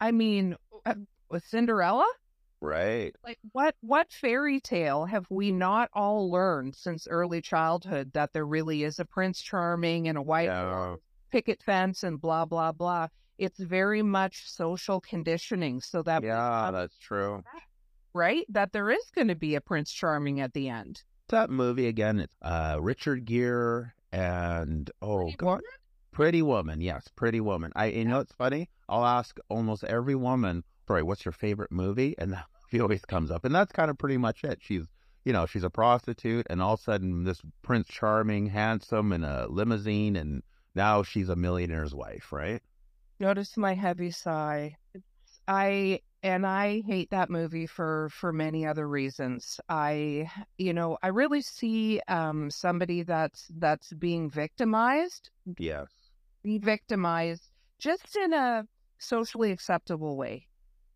i 0.00 0.10
mean 0.10 0.56
uh, 0.86 0.94
with 1.30 1.44
cinderella 1.44 2.06
right 2.60 3.14
like 3.24 3.38
what 3.52 3.74
what 3.80 4.10
fairy 4.12 4.60
tale 4.60 5.04
have 5.04 5.26
we 5.30 5.50
not 5.50 5.88
all 5.92 6.30
learned 6.30 6.74
since 6.74 7.06
early 7.08 7.40
childhood 7.40 8.10
that 8.14 8.32
there 8.32 8.46
really 8.46 8.82
is 8.82 8.98
a 8.98 9.04
prince 9.04 9.40
charming 9.40 10.08
and 10.08 10.18
a 10.18 10.22
white 10.22 10.46
Yeah. 10.46 10.96
picket 11.30 11.62
fence 11.62 12.02
and 12.02 12.20
blah 12.20 12.44
blah 12.44 12.72
blah. 12.72 13.06
It's 13.38 13.58
very 13.60 14.02
much 14.02 14.50
social 14.50 15.00
conditioning, 15.00 15.80
so 15.80 16.02
that 16.02 16.22
Yeah, 16.22 16.70
that's 16.72 16.98
true. 16.98 17.42
right 18.12 18.44
that 18.48 18.72
there 18.72 18.90
is 18.90 19.10
going 19.14 19.28
to 19.28 19.34
be 19.34 19.54
a 19.54 19.60
Prince 19.60 19.92
Charming 19.92 20.40
at 20.40 20.52
the 20.52 20.68
end. 20.68 21.02
That 21.28 21.48
movie 21.48 21.86
again, 21.86 22.18
it's 22.20 22.34
uh, 22.42 22.78
Richard 22.80 23.24
Gere 23.24 23.94
and 24.12 24.90
oh 25.02 25.18
Pretty 25.22 25.36
God, 25.36 25.46
Woman? 25.46 25.62
Pretty 26.12 26.42
Woman. 26.42 26.80
Yes, 26.80 27.08
Pretty 27.14 27.40
Woman. 27.40 27.72
I 27.76 27.86
you 27.86 28.04
know 28.04 28.20
it's 28.20 28.32
funny. 28.32 28.68
I'll 28.88 29.04
ask 29.04 29.38
almost 29.48 29.84
every 29.84 30.14
woman, 30.14 30.64
sorry, 30.86 31.02
what's 31.02 31.24
your 31.24 31.32
favorite 31.32 31.70
movie? 31.70 32.14
And 32.18 32.32
that 32.32 32.46
movie 32.72 32.82
always 32.82 33.04
comes 33.04 33.30
up, 33.30 33.44
and 33.44 33.54
that's 33.54 33.72
kind 33.72 33.90
of 33.90 33.98
pretty 33.98 34.16
much 34.16 34.44
it. 34.44 34.58
She's 34.60 34.86
you 35.24 35.32
know 35.32 35.46
she's 35.46 35.64
a 35.64 35.70
prostitute, 35.70 36.46
and 36.50 36.60
all 36.62 36.74
of 36.74 36.80
a 36.80 36.82
sudden 36.82 37.24
this 37.24 37.40
Prince 37.62 37.88
Charming, 37.88 38.46
handsome, 38.46 39.12
in 39.12 39.24
a 39.24 39.46
limousine, 39.48 40.16
and 40.16 40.42
now 40.74 41.02
she's 41.02 41.28
a 41.28 41.36
millionaire's 41.36 41.94
wife, 41.94 42.32
right? 42.32 42.62
Notice 43.18 43.56
my 43.56 43.74
heavy 43.74 44.10
sigh. 44.10 44.76
I 45.50 46.00
and 46.22 46.46
I 46.46 46.80
hate 46.82 47.10
that 47.10 47.28
movie 47.30 47.66
for 47.66 48.08
for 48.10 48.32
many 48.32 48.64
other 48.66 48.88
reasons. 48.88 49.60
I 49.68 50.30
you 50.58 50.72
know 50.72 50.96
I 51.02 51.08
really 51.08 51.42
see 51.42 52.00
um 52.08 52.50
somebody 52.50 53.02
that's 53.02 53.50
that's 53.54 53.92
being 53.94 54.30
victimized, 54.30 55.30
Yes. 55.58 56.10
be 56.42 56.58
victimized 56.58 57.50
just 57.78 58.14
in 58.14 58.34
a 58.34 58.66
socially 58.98 59.52
acceptable 59.52 60.16
way. 60.18 60.48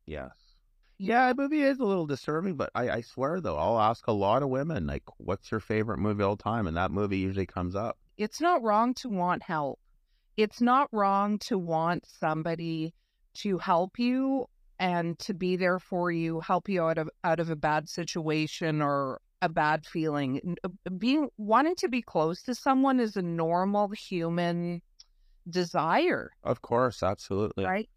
Yes. 0.06 0.56
Yeah, 0.98 1.28
the 1.32 1.42
movie 1.42 1.60
is 1.62 1.78
a 1.78 1.84
little 1.84 2.06
disturbing, 2.06 2.56
but 2.56 2.70
I, 2.74 2.88
I 2.90 3.00
swear 3.02 3.40
though, 3.40 3.56
I'll 3.58 3.78
ask 3.80 4.06
a 4.06 4.12
lot 4.12 4.42
of 4.42 4.48
women 4.48 4.86
like, 4.86 5.02
"What's 5.18 5.50
your 5.50 5.60
favorite 5.60 5.98
movie 5.98 6.22
of 6.22 6.28
all 6.30 6.36
time?" 6.38 6.66
And 6.66 6.76
that 6.78 6.90
movie 6.90 7.18
usually 7.18 7.44
comes 7.46 7.74
up. 7.74 7.98
It's 8.16 8.40
not 8.40 8.60
wrong 8.62 8.92
to 8.94 9.08
want 9.08 9.44
help. 9.44 9.78
It's 10.36 10.60
not 10.60 10.88
wrong 10.92 11.38
to 11.40 11.58
want 11.58 12.06
somebody 12.06 12.94
to 13.34 13.58
help 13.58 13.98
you 13.98 14.46
and 14.78 15.18
to 15.20 15.34
be 15.34 15.56
there 15.56 15.78
for 15.78 16.10
you, 16.10 16.40
help 16.40 16.68
you 16.68 16.82
out 16.84 16.98
of 16.98 17.08
out 17.24 17.40
of 17.40 17.50
a 17.50 17.56
bad 17.56 17.88
situation 17.88 18.82
or 18.82 19.20
a 19.42 19.48
bad 19.48 19.86
feeling. 19.86 20.56
Uh, 20.64 20.70
Being 20.98 21.28
wanting 21.38 21.76
to 21.76 21.88
be 21.88 22.02
close 22.02 22.42
to 22.44 22.54
someone 22.54 23.00
is 23.00 23.16
a 23.16 23.22
normal 23.22 23.88
human 23.90 24.82
desire, 25.48 26.30
Of 26.44 26.62
course, 26.62 27.02
absolutely. 27.02 27.72
right? 27.72 27.88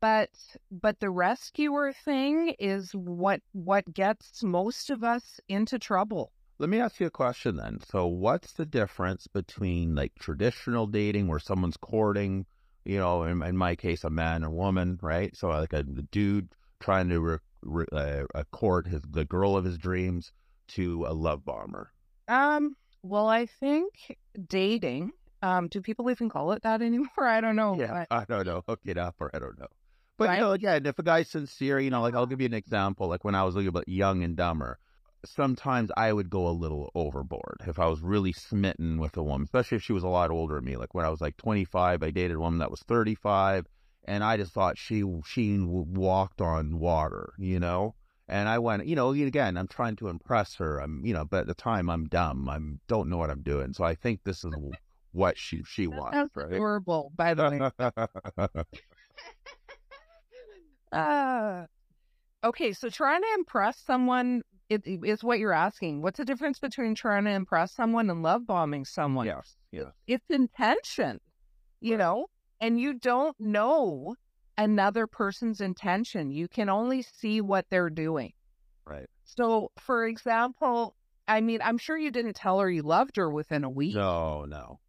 But 0.00 0.30
but 0.70 1.00
the 1.00 1.10
rescuer 1.10 1.92
thing 1.92 2.50
is 2.58 2.92
what 2.94 3.42
what 3.52 3.92
gets 3.94 4.42
most 4.42 4.90
of 4.90 5.04
us 5.04 5.40
into 5.48 5.78
trouble. 5.78 6.32
Let 6.58 6.68
me 6.68 6.78
ask 6.78 7.00
you 7.00 7.06
a 7.06 7.10
question 7.10 7.56
then. 7.56 7.80
So, 7.80 8.06
what's 8.06 8.52
the 8.52 8.66
difference 8.66 9.26
between 9.26 9.94
like 9.96 10.14
traditional 10.16 10.86
dating, 10.86 11.26
where 11.26 11.38
someone's 11.40 11.76
courting, 11.76 12.46
you 12.84 12.98
know, 12.98 13.22
in, 13.24 13.42
in 13.42 13.56
my 13.56 13.76
case, 13.76 14.04
a 14.04 14.10
man 14.10 14.44
or 14.44 14.50
woman, 14.50 14.98
right? 15.02 15.36
So, 15.36 15.48
like 15.48 15.72
a 15.72 15.82
dude 15.82 16.48
trying 16.80 17.08
to 17.10 17.20
re, 17.20 17.36
re, 17.62 17.86
uh, 17.92 18.44
court 18.52 18.86
his 18.86 19.02
the 19.10 19.24
girl 19.24 19.56
of 19.56 19.64
his 19.64 19.78
dreams 19.78 20.32
to 20.68 21.04
a 21.06 21.12
love 21.12 21.44
bomber. 21.44 21.92
Um, 22.28 22.76
well, 23.02 23.28
I 23.28 23.46
think 23.46 24.16
dating, 24.48 25.12
um, 25.42 25.68
do 25.68 25.80
people 25.80 26.10
even 26.10 26.28
call 26.28 26.52
it 26.52 26.62
that 26.62 26.80
anymore? 26.82 27.08
I 27.18 27.40
don't 27.40 27.56
know. 27.56 27.76
Yeah, 27.78 28.04
but- 28.08 28.16
I 28.16 28.24
don't 28.24 28.46
know. 28.46 28.62
Hook 28.68 28.80
it 28.84 28.98
up, 28.98 29.16
or 29.20 29.30
I 29.34 29.38
don't 29.38 29.58
know. 29.58 29.66
But 30.16 30.28
Right. 30.28 30.34
you 30.36 30.40
know, 30.42 30.52
again, 30.52 30.84
if 30.84 30.98
a 30.98 31.02
guy's 31.02 31.28
sincere, 31.30 31.80
you 31.80 31.88
know, 31.90 32.02
like 32.02 32.14
I'll 32.14 32.26
give 32.26 32.40
you 32.40 32.46
an 32.46 32.52
example. 32.54 33.08
Like 33.08 33.24
when 33.24 33.34
I 33.34 33.42
was 33.44 33.54
looking 33.54 33.68
about 33.68 33.88
Young 33.88 34.22
and 34.22 34.36
Dumber, 34.36 34.78
sometimes 35.24 35.90
I 35.96 36.12
would 36.12 36.30
go 36.30 36.48
a 36.48 36.50
little 36.50 36.90
overboard 36.94 37.58
if 37.66 37.78
I 37.78 37.86
was 37.86 38.00
really 38.00 38.32
smitten 38.32 38.98
with 38.98 39.16
a 39.16 39.22
woman, 39.22 39.44
especially 39.44 39.76
if 39.76 39.82
she 39.82 39.92
was 39.92 40.02
a 40.02 40.08
lot 40.08 40.30
older 40.30 40.56
than 40.56 40.64
me. 40.64 40.76
Like 40.76 40.94
when 40.94 41.04
I 41.04 41.10
was 41.10 41.20
like 41.20 41.36
25, 41.36 42.02
I 42.02 42.10
dated 42.10 42.36
a 42.36 42.40
woman 42.40 42.58
that 42.60 42.70
was 42.70 42.80
35, 42.80 43.66
and 44.04 44.24
I 44.24 44.36
just 44.36 44.52
thought 44.52 44.78
she 44.78 45.04
she 45.26 45.58
walked 45.58 46.40
on 46.40 46.78
water, 46.78 47.32
you 47.38 47.60
know. 47.60 47.94
And 48.28 48.48
I 48.48 48.58
went, 48.60 48.86
you 48.86 48.94
know, 48.94 49.10
again, 49.10 49.56
I'm 49.56 49.66
trying 49.66 49.96
to 49.96 50.08
impress 50.08 50.54
her. 50.56 50.78
I'm, 50.78 51.04
you 51.04 51.12
know, 51.12 51.24
but 51.24 51.40
at 51.40 51.46
the 51.48 51.54
time 51.54 51.90
I'm 51.90 52.06
dumb. 52.06 52.48
I'm 52.48 52.80
don't 52.86 53.08
know 53.08 53.16
what 53.16 53.30
I'm 53.30 53.42
doing. 53.42 53.72
So 53.72 53.82
I 53.82 53.96
think 53.96 54.22
this 54.22 54.44
is 54.44 54.54
what 55.12 55.36
she 55.36 55.62
she 55.66 55.86
wants, 55.86 56.14
sounds 56.14 56.30
right? 56.36 56.52
adorable, 56.52 57.12
by 57.16 57.34
the 57.34 57.72
way. 58.52 58.58
Uh, 60.92 61.66
okay, 62.44 62.72
so 62.72 62.88
trying 62.88 63.22
to 63.22 63.28
impress 63.34 63.78
someone 63.78 64.42
it, 64.70 64.86
it 64.86 65.00
is 65.04 65.24
what 65.24 65.38
you're 65.40 65.52
asking. 65.54 66.02
What's 66.02 66.18
the 66.18 66.24
difference 66.26 66.58
between 66.60 66.94
trying 66.96 67.24
to 67.26 67.30
impress 67.32 67.74
someone 67.74 68.10
and 68.10 68.22
love 68.22 68.46
bombing 68.46 68.84
someone? 68.86 69.32
yes, 69.32 69.56
yes. 69.70 69.94
It's 70.06 70.30
intention, 70.30 71.20
you 71.80 71.96
Right. 71.96 71.98
know, 71.98 72.28
and 72.60 72.80
you 72.80 72.94
don't 72.94 73.38
know 73.40 74.16
another 74.58 75.06
person's 75.06 75.60
intention. 75.60 76.30
You 76.32 76.48
can 76.48 76.68
only 76.70 77.02
see 77.02 77.40
what 77.40 77.66
they're 77.70 77.90
doing. 77.90 78.32
Right. 78.86 79.08
So, 79.24 79.72
for 79.78 80.06
example, 80.06 80.96
I 81.28 81.40
mean, 81.40 81.60
I'm 81.62 81.78
sure 81.78 81.98
you 81.98 82.10
didn't 82.10 82.36
tell 82.36 82.60
her 82.60 82.70
you 82.70 82.82
loved 82.82 83.16
her 83.16 83.30
within 83.30 83.64
a 83.64 83.70
week, 83.70 84.02
No, 84.02 84.46
no. 84.46 84.80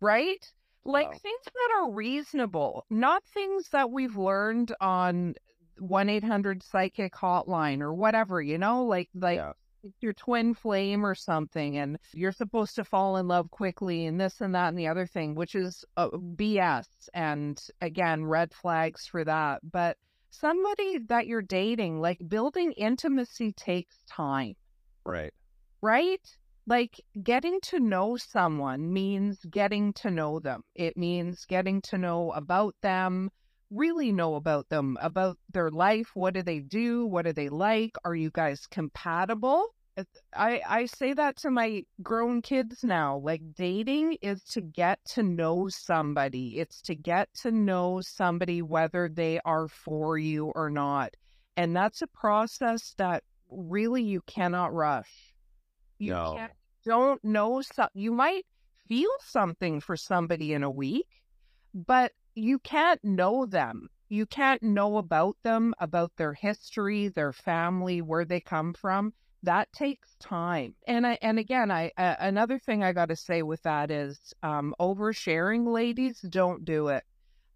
right? 0.00 0.52
Like 0.84 1.14
No. 1.14 1.20
things 1.20 1.44
that 1.44 1.70
are 1.76 1.90
reasonable, 1.92 2.86
not 2.90 3.24
things 3.24 3.68
that 3.70 3.90
we've 3.90 4.16
learned 4.16 4.74
on 4.80 5.34
1 5.80 6.08
800 6.08 6.62
psychic 6.62 7.14
hotline 7.14 7.80
or 7.80 7.94
whatever, 7.94 8.40
you 8.42 8.58
know, 8.58 8.84
like, 8.84 9.08
like 9.14 9.36
yeah. 9.38 9.52
your 10.00 10.12
twin 10.12 10.54
flame 10.54 11.04
or 11.06 11.14
something, 11.14 11.78
and 11.78 11.98
you're 12.12 12.32
supposed 12.32 12.74
to 12.76 12.84
fall 12.84 13.16
in 13.16 13.28
love 13.28 13.50
quickly, 13.50 14.06
and 14.06 14.20
this 14.20 14.40
and 14.40 14.54
that 14.54 14.68
and 14.68 14.78
the 14.78 14.88
other 14.88 15.06
thing, 15.06 15.34
which 15.34 15.54
is 15.54 15.84
uh, 15.96 16.10
BS. 16.10 16.86
And 17.14 17.60
again, 17.80 18.24
red 18.24 18.52
flags 18.54 19.06
for 19.06 19.24
that. 19.24 19.60
But 19.70 19.96
somebody 20.30 20.98
that 21.08 21.26
you're 21.26 21.42
dating, 21.42 22.00
like 22.00 22.18
building 22.28 22.72
intimacy 22.72 23.52
takes 23.52 23.96
time 24.08 24.54
Right. 25.04 25.32
right? 25.82 26.20
Like 26.66 27.00
getting 27.22 27.60
to 27.62 27.80
know 27.80 28.16
someone 28.16 28.92
means 28.92 29.44
getting 29.50 29.92
to 29.94 30.10
know 30.10 30.38
them. 30.40 30.62
It 30.74 30.96
means 30.96 31.44
getting 31.46 31.80
to 31.82 31.98
know 31.98 32.32
about 32.32 32.76
them, 32.82 33.30
really 33.70 34.12
know 34.12 34.34
about 34.34 34.68
them, 34.68 34.98
about 35.00 35.38
their 35.52 35.70
life. 35.70 36.10
What 36.14 36.34
do 36.34 36.42
they 36.42 36.60
do? 36.60 37.06
What 37.06 37.24
do 37.24 37.32
they 37.32 37.48
like? 37.48 37.96
Are 38.04 38.14
you 38.14 38.30
guys 38.30 38.66
compatible? 38.66 39.74
I, 40.34 40.62
I 40.66 40.86
say 40.86 41.12
that 41.12 41.36
to 41.38 41.50
my 41.50 41.84
grown 42.02 42.42
kids 42.42 42.82
now. 42.82 43.18
Like 43.18 43.42
dating 43.54 44.16
is 44.22 44.42
to 44.44 44.60
get 44.60 44.98
to 45.14 45.22
know 45.22 45.68
somebody. 45.68 46.58
It's 46.58 46.80
to 46.82 46.94
get 46.94 47.28
to 47.42 47.50
know 47.50 48.00
somebody 48.00 48.62
whether 48.62 49.08
they 49.08 49.40
are 49.44 49.68
for 49.68 50.16
you 50.16 50.46
or 50.54 50.70
not. 50.70 51.14
And 51.56 51.76
that's 51.76 52.00
a 52.02 52.06
process 52.06 52.94
that 52.96 53.24
really 53.50 54.02
you 54.02 54.22
cannot 54.26 54.72
rush. 54.72 55.34
You 55.98 56.12
No. 56.12 56.48
don't 56.84 57.22
know 57.22 57.60
some, 57.60 57.88
you 57.92 58.12
might 58.12 58.46
feel 58.88 59.10
something 59.20 59.80
for 59.80 59.96
somebody 59.96 60.54
in 60.54 60.62
a 60.62 60.70
week, 60.70 61.08
but 61.74 62.12
you 62.34 62.58
can't 62.60 63.02
know 63.04 63.46
them. 63.46 63.88
You 64.08 64.26
can't 64.26 64.62
know 64.62 64.98
about 64.98 65.36
them, 65.42 65.74
about 65.78 66.12
their 66.16 66.34
history, 66.34 67.08
their 67.08 67.32
family, 67.32 68.02
where 68.02 68.24
they 68.24 68.40
come 68.40 68.72
from. 68.72 69.12
That 69.42 69.72
takes 69.72 70.16
time. 70.16 70.74
And 70.86 71.06
I, 71.06 71.18
and 71.22 71.38
again, 71.38 71.70
I 71.70 71.92
uh, 71.96 72.16
another 72.18 72.58
thing 72.58 72.82
I 72.82 72.92
got 72.92 73.08
to 73.08 73.16
say 73.16 73.42
with 73.42 73.62
that 73.62 73.90
is 73.90 74.34
um, 74.42 74.74
oversharing, 74.80 75.72
ladies, 75.72 76.20
don't 76.20 76.64
do 76.64 76.88
it. 76.88 77.04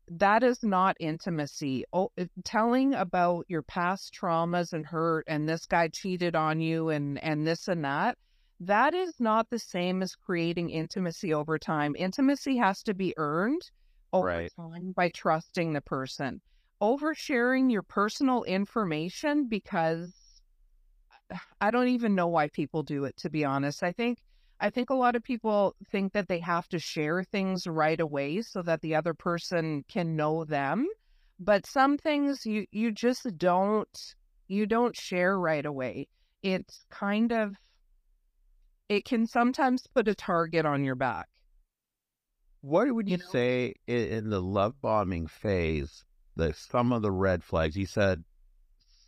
That 0.09 0.43
is 0.43 0.63
not 0.63 0.97
intimacy. 1.01 1.85
Oh, 1.93 2.11
telling 2.45 2.95
about 2.95 3.47
your 3.49 3.63
past 3.63 4.15
traumas 4.15 4.73
and 4.73 4.87
hurt, 4.87 5.25
and 5.29 5.49
this 5.49 5.67
guy 5.67 5.89
cheated 5.89 6.37
on 6.37 6.61
you, 6.61 6.89
and 6.91 7.23
and 7.23 7.47
this 7.47 7.69
and 7.69 7.85
that. 7.85 8.17
That 8.61 8.95
is 8.95 9.19
not 9.19 9.51
the 9.51 9.59
same 9.59 10.03
as 10.03 10.15
creating 10.15 10.71
intimacy 10.71 11.35
over 11.35 11.59
time. 11.59 11.97
Intimacy 11.97 12.57
has 12.59 12.83
to 12.85 12.95
be 12.95 13.15
earned 13.17 13.71
over 14.15 14.27
Right. 14.27 14.53
time 14.57 14.93
by 14.93 15.11
trusting 15.11 15.73
the 15.75 15.83
person. 15.83 16.41
Oversharing 16.83 17.71
your 17.73 17.83
personal 17.83 18.45
information 18.45 19.49
because 19.49 20.15
uh, 21.33 21.37
I 21.61 21.71
don't 21.71 21.89
even 21.89 22.15
know 22.15 22.29
why 22.29 22.49
people 22.49 22.83
do 22.83 23.05
it 23.05 23.17
to 23.19 23.31
be 23.31 23.45
honest. 23.45 23.83
I 23.83 23.93
think 23.93 24.19
I 24.61 24.71
think 24.71 24.91
a 24.91 24.95
lot 24.95 25.17
of 25.17 25.23
people 25.23 25.75
think 25.91 26.13
that 26.13 26.29
they 26.29 26.39
have 26.41 26.69
to 26.69 26.79
share 26.79 27.25
things 27.25 27.67
right 27.67 28.01
away 28.01 28.43
so 28.43 28.63
that 28.63 28.81
the 28.83 28.95
other 28.95 29.15
person 29.15 29.85
can 29.89 30.17
know 30.17 30.45
them. 30.45 30.87
But 31.39 31.67
some 31.67 31.99
things 31.99 32.47
you 32.47 32.67
you 32.73 32.93
just 32.93 33.27
don't 33.39 34.15
you 34.49 34.67
don't 34.67 34.97
share 34.97 35.39
right 35.39 35.67
away. 35.67 36.09
It's 36.43 36.85
kind 36.91 37.33
of 37.33 37.57
it 38.89 39.05
can 39.05 39.27
sometimes 39.27 39.87
put 39.87 40.09
a 40.09 40.15
target 40.15 40.65
on 40.65 40.85
your 40.85 40.95
back. 40.95 41.29
What 42.65 42.95
would 42.95 43.09
you, 43.11 43.19
You 43.19 43.19
know? 43.19 43.29
say 43.31 43.75
in, 43.87 44.31
the 44.31 44.41
love 44.41 44.81
bombing 44.81 45.27
phase? 45.27 46.03
The 46.35 46.55
some 46.55 46.93
of 46.93 47.03
the 47.03 47.13
red 47.13 47.45
flags 47.45 47.77
you 47.77 47.85
said, 47.85 48.25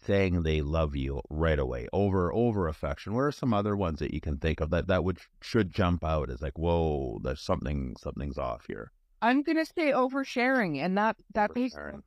saying 0.03 0.43
they 0.43 0.61
love 0.61 0.95
you 0.95 1.23
right 1.31 1.59
away, 1.59 1.89
over 1.91 2.31
over 2.35 2.69
affection. 2.69 3.15
What 3.15 3.23
are 3.23 3.33
some 3.33 3.55
other 3.55 3.75
ones 3.75 3.99
that 4.01 4.13
you 4.13 4.21
can 4.21 4.37
think 4.37 4.61
of 4.61 4.69
that 4.71 4.89
that 4.89 5.05
would 5.05 5.21
should 5.41 5.71
jump 5.71 6.05
out 6.05 6.29
as 6.29 6.43
like, 6.43 6.59
whoa, 6.59 7.19
there's 7.23 7.41
something 7.41 7.97
something's 7.99 8.37
off 8.37 8.67
here? 8.67 8.93
I'm 9.23 9.43
gonna 9.43 9.65
say 9.65 9.91
oversharing, 9.93 10.79
and 10.79 10.97
that 10.99 11.17
that 11.33 11.51
Oversharing. 11.51 12.03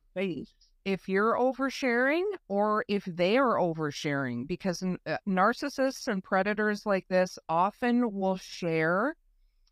If 0.84 1.08
you're 1.08 1.34
oversharing, 1.34 2.24
or 2.48 2.84
if 2.88 3.04
they 3.04 3.36
are 3.38 3.56
oversharing, 3.56 4.46
because 4.46 4.82
n- 4.82 4.98
uh, 5.04 5.18
narcissists 5.28 6.06
and 6.08 6.22
predators 6.22 6.86
like 6.86 7.08
this 7.08 7.38
often 7.48 8.12
will 8.12 8.36
share 8.36 9.16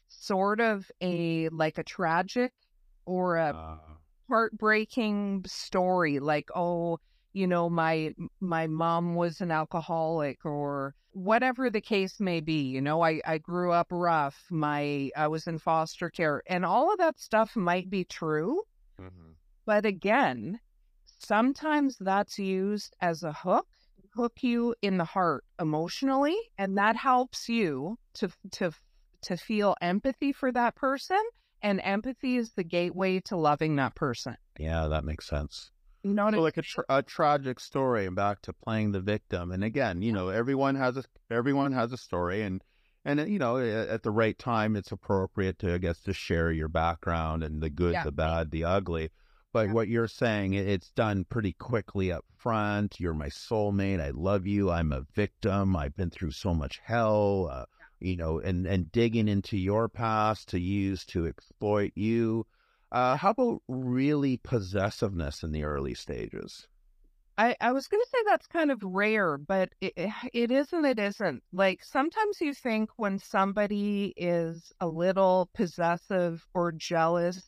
sort 0.09 0.61
of 0.61 0.91
a 1.00 1.49
like 1.50 1.79
a 1.79 1.85
tragic 1.85 2.53
or 3.07 3.37
a 3.37 3.55
Uh, 3.55 3.79
heartbreaking 4.29 5.45
story 5.47 6.19
like 6.19 6.49
oh 6.55 6.99
you 7.33 7.47
know 7.47 7.69
my 7.71 8.15
my 8.41 8.67
mom 8.67 9.15
was 9.15 9.41
an 9.41 9.50
alcoholic 9.50 10.45
or 10.45 10.95
whatever 11.12 11.71
the 11.71 11.81
case 11.81 12.21
may 12.21 12.41
be 12.41 12.62
you 12.62 12.81
know 12.81 13.03
i 13.03 13.21
i 13.27 13.38
grew 13.38 13.73
up 13.73 13.87
rough 13.91 14.47
my 14.50 15.11
i 15.17 15.27
was 15.27 15.47
in 15.47 15.59
foster 15.59 16.11
care 16.11 16.43
and 16.47 16.65
all 16.65 16.93
of 16.93 16.99
that 16.99 17.19
stuff 17.19 17.57
might 17.57 17.88
be 17.91 18.05
true 18.05 18.62
mhm. 19.00 19.35
but 19.65 19.85
again 19.87 20.61
sometimes 21.19 21.97
that's 21.99 22.38
used 22.38 22.95
as 23.00 23.23
a 23.23 23.33
hook 23.33 23.67
hook 24.15 24.43
you 24.43 24.75
in 24.83 24.99
the 24.99 25.05
heart 25.05 25.45
emotionally 25.61 26.37
and 26.59 26.77
that 26.77 26.97
helps 26.97 27.49
you 27.49 27.99
to 28.15 28.29
to 28.50 28.71
to 29.22 29.37
feel 29.37 29.75
empathy 29.80 30.32
for 30.32 30.52
that 30.52 30.75
person 30.76 31.20
and 31.62 31.80
empathy 31.82 32.37
is 32.37 32.52
the 32.52 32.64
gateway 32.64 33.20
to 33.20 33.37
loving 33.37 33.76
that 33.76 33.94
person 33.94 34.37
Yeah, 34.58 34.87
that 34.88 35.04
makes 35.04 35.26
sense. 35.26 35.70
you 36.02 36.14
know 36.14 36.30
So 36.30 36.40
like 36.40 36.56
a, 36.56 36.62
tra- 36.62 36.84
a 36.88 37.02
tragic 37.02 37.58
story 37.60 38.06
and 38.06 38.14
back 38.14 38.42
to 38.42 38.52
playing 38.52 38.92
the 38.92 39.00
victim. 39.00 39.50
And 39.50 39.64
again, 39.64 40.02
you 40.02 40.12
know, 40.12 40.28
everyone 40.28 40.76
has 40.76 40.96
a 40.96 41.04
everyone 41.30 41.72
has 41.72 41.92
a 41.92 41.96
story 41.96 42.42
and 42.42 42.62
and 43.04 43.20
uh, 43.20 43.25
you 43.25 43.38
know, 43.38 43.58
at 43.58 44.02
the 44.02 44.10
right 44.10 44.38
time 44.38 44.76
it's 44.76 44.92
appropriate 44.92 45.58
to 45.60 45.75
I 45.75 45.78
guess 45.78 46.00
to 46.02 46.12
share 46.12 46.52
your 46.52 46.68
background 46.68 47.42
and 47.42 47.60
the 47.62 47.70
good, 47.70 47.94
Yeah. 47.94 48.04
the 48.04 48.12
bad, 48.12 48.50
the 48.52 48.64
ugly. 48.64 49.10
But 49.52 49.66
Yeah. 49.68 49.72
what 49.72 49.88
you're 49.88 50.08
saying, 50.08 50.52
it's 50.54 50.90
done 50.90 51.25
pretty 51.25 51.52
quickly 51.54 52.12
up 52.12 52.25
front. 52.37 53.00
You're 53.00 53.14
my 53.14 53.28
soulmate. 53.28 54.00
I 54.00 54.10
love 54.10 54.46
you. 54.46 54.70
I'm 54.70 54.92
a 54.92 55.02
victim. 55.14 55.75
I've 55.75 55.96
been 55.96 56.10
through 56.10 56.32
so 56.32 56.54
much 56.54 56.78
hell. 56.84 57.48
Uh, 57.50 57.64
you 58.00 58.17
know, 58.17 58.38
and 58.38 58.67
and 58.67 58.90
digging 58.93 59.28
into 59.28 59.57
your 59.57 59.88
past 59.88 60.49
to 60.49 60.61
use 60.61 61.05
to 61.07 61.26
exploit 61.26 61.93
you. 61.95 62.47
Uh, 62.90 63.17
how 63.17 63.31
about 63.31 63.62
really 63.69 64.38
possessiveness 64.38 65.43
in 65.43 65.52
the 65.52 65.64
early 65.64 65.95
stages? 65.95 66.67
I, 67.38 67.55
I 67.61 67.71
was 67.71 67.87
going 67.87 68.02
to 68.02 68.11
say 68.11 68.19
that's 68.26 68.49
kind 68.49 68.73
of 68.73 68.83
rare, 68.83 69.38
but 69.38 69.71
it, 69.81 69.93
it 70.33 70.50
isn't. 70.50 70.85
It 70.85 70.99
isn't. 70.99 71.43
Like 71.52 71.85
sometimes 71.85 72.40
you 72.40 72.52
think 72.52 72.90
when 72.97 73.19
somebody 73.19 74.12
is 74.17 74.73
a 74.81 74.88
little 74.88 75.49
possessive 75.55 76.45
or 76.52 76.73
jealous, 76.73 77.43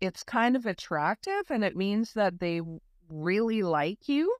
it's 0.00 0.22
kind 0.22 0.56
of 0.56 0.66
attractive 0.66 1.50
and 1.50 1.62
it 1.62 1.76
means 1.76 2.14
that 2.14 2.40
they 2.40 2.62
really 3.08 3.62
like 3.62 4.08
you. 4.08 4.34